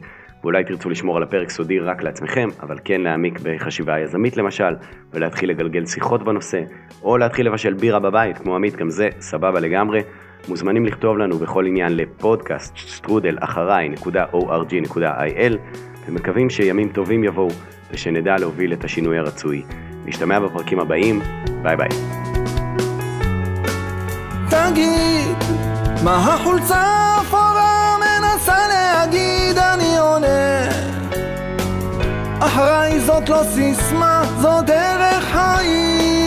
ואולי 0.43 0.63
תרצו 0.63 0.89
לשמור 0.89 1.17
על 1.17 1.23
הפרק 1.23 1.49
סודי 1.49 1.79
רק 1.79 2.03
לעצמכם, 2.03 2.49
אבל 2.61 2.77
כן 2.83 3.01
להעמיק 3.01 3.39
בחשיבה 3.43 3.99
יזמית 3.99 4.37
למשל, 4.37 4.75
ולהתחיל 5.13 5.49
לגלגל 5.49 5.85
שיחות 5.85 6.23
בנושא, 6.23 6.61
או 7.03 7.17
להתחיל 7.17 7.47
לבשל 7.47 7.73
בירה 7.73 7.99
בבית, 7.99 8.37
כמו 8.37 8.55
עמית, 8.55 8.75
גם 8.75 8.89
זה 8.89 9.09
סבבה 9.19 9.59
לגמרי. 9.59 9.99
מוזמנים 10.47 10.85
לכתוב 10.85 11.17
לנו 11.17 11.37
בכל 11.37 11.65
עניין 11.65 11.95
לפודקאסט 11.95 12.77
שטרודל 12.77 13.37
אחריי.org.il 13.39 15.57
ומקווים 16.07 16.49
שימים 16.49 16.89
טובים 16.89 17.23
יבואו 17.23 17.49
ושנדע 17.91 18.35
להוביל 18.39 18.73
את 18.73 18.83
השינוי 18.83 19.17
הרצוי. 19.17 19.63
נשתמע 20.05 20.39
בפרקים 20.39 20.79
הבאים, 20.79 21.21
ביי 21.61 21.77
ביי. 21.77 21.89
תגיד, 24.49 25.37
מה 26.03 26.15
החולצה 26.15 26.83
אפורה 27.21 27.48
מנסה 28.39 28.67
להגיד 28.67 29.57
אני 29.57 29.97
עונה. 29.97 30.69
אחריי 32.39 32.99
זאת 32.99 33.29
לא 33.29 33.41
סיסמה, 33.53 34.23
זאת 34.41 34.65
דרך 34.65 35.23
חיים 35.31 36.18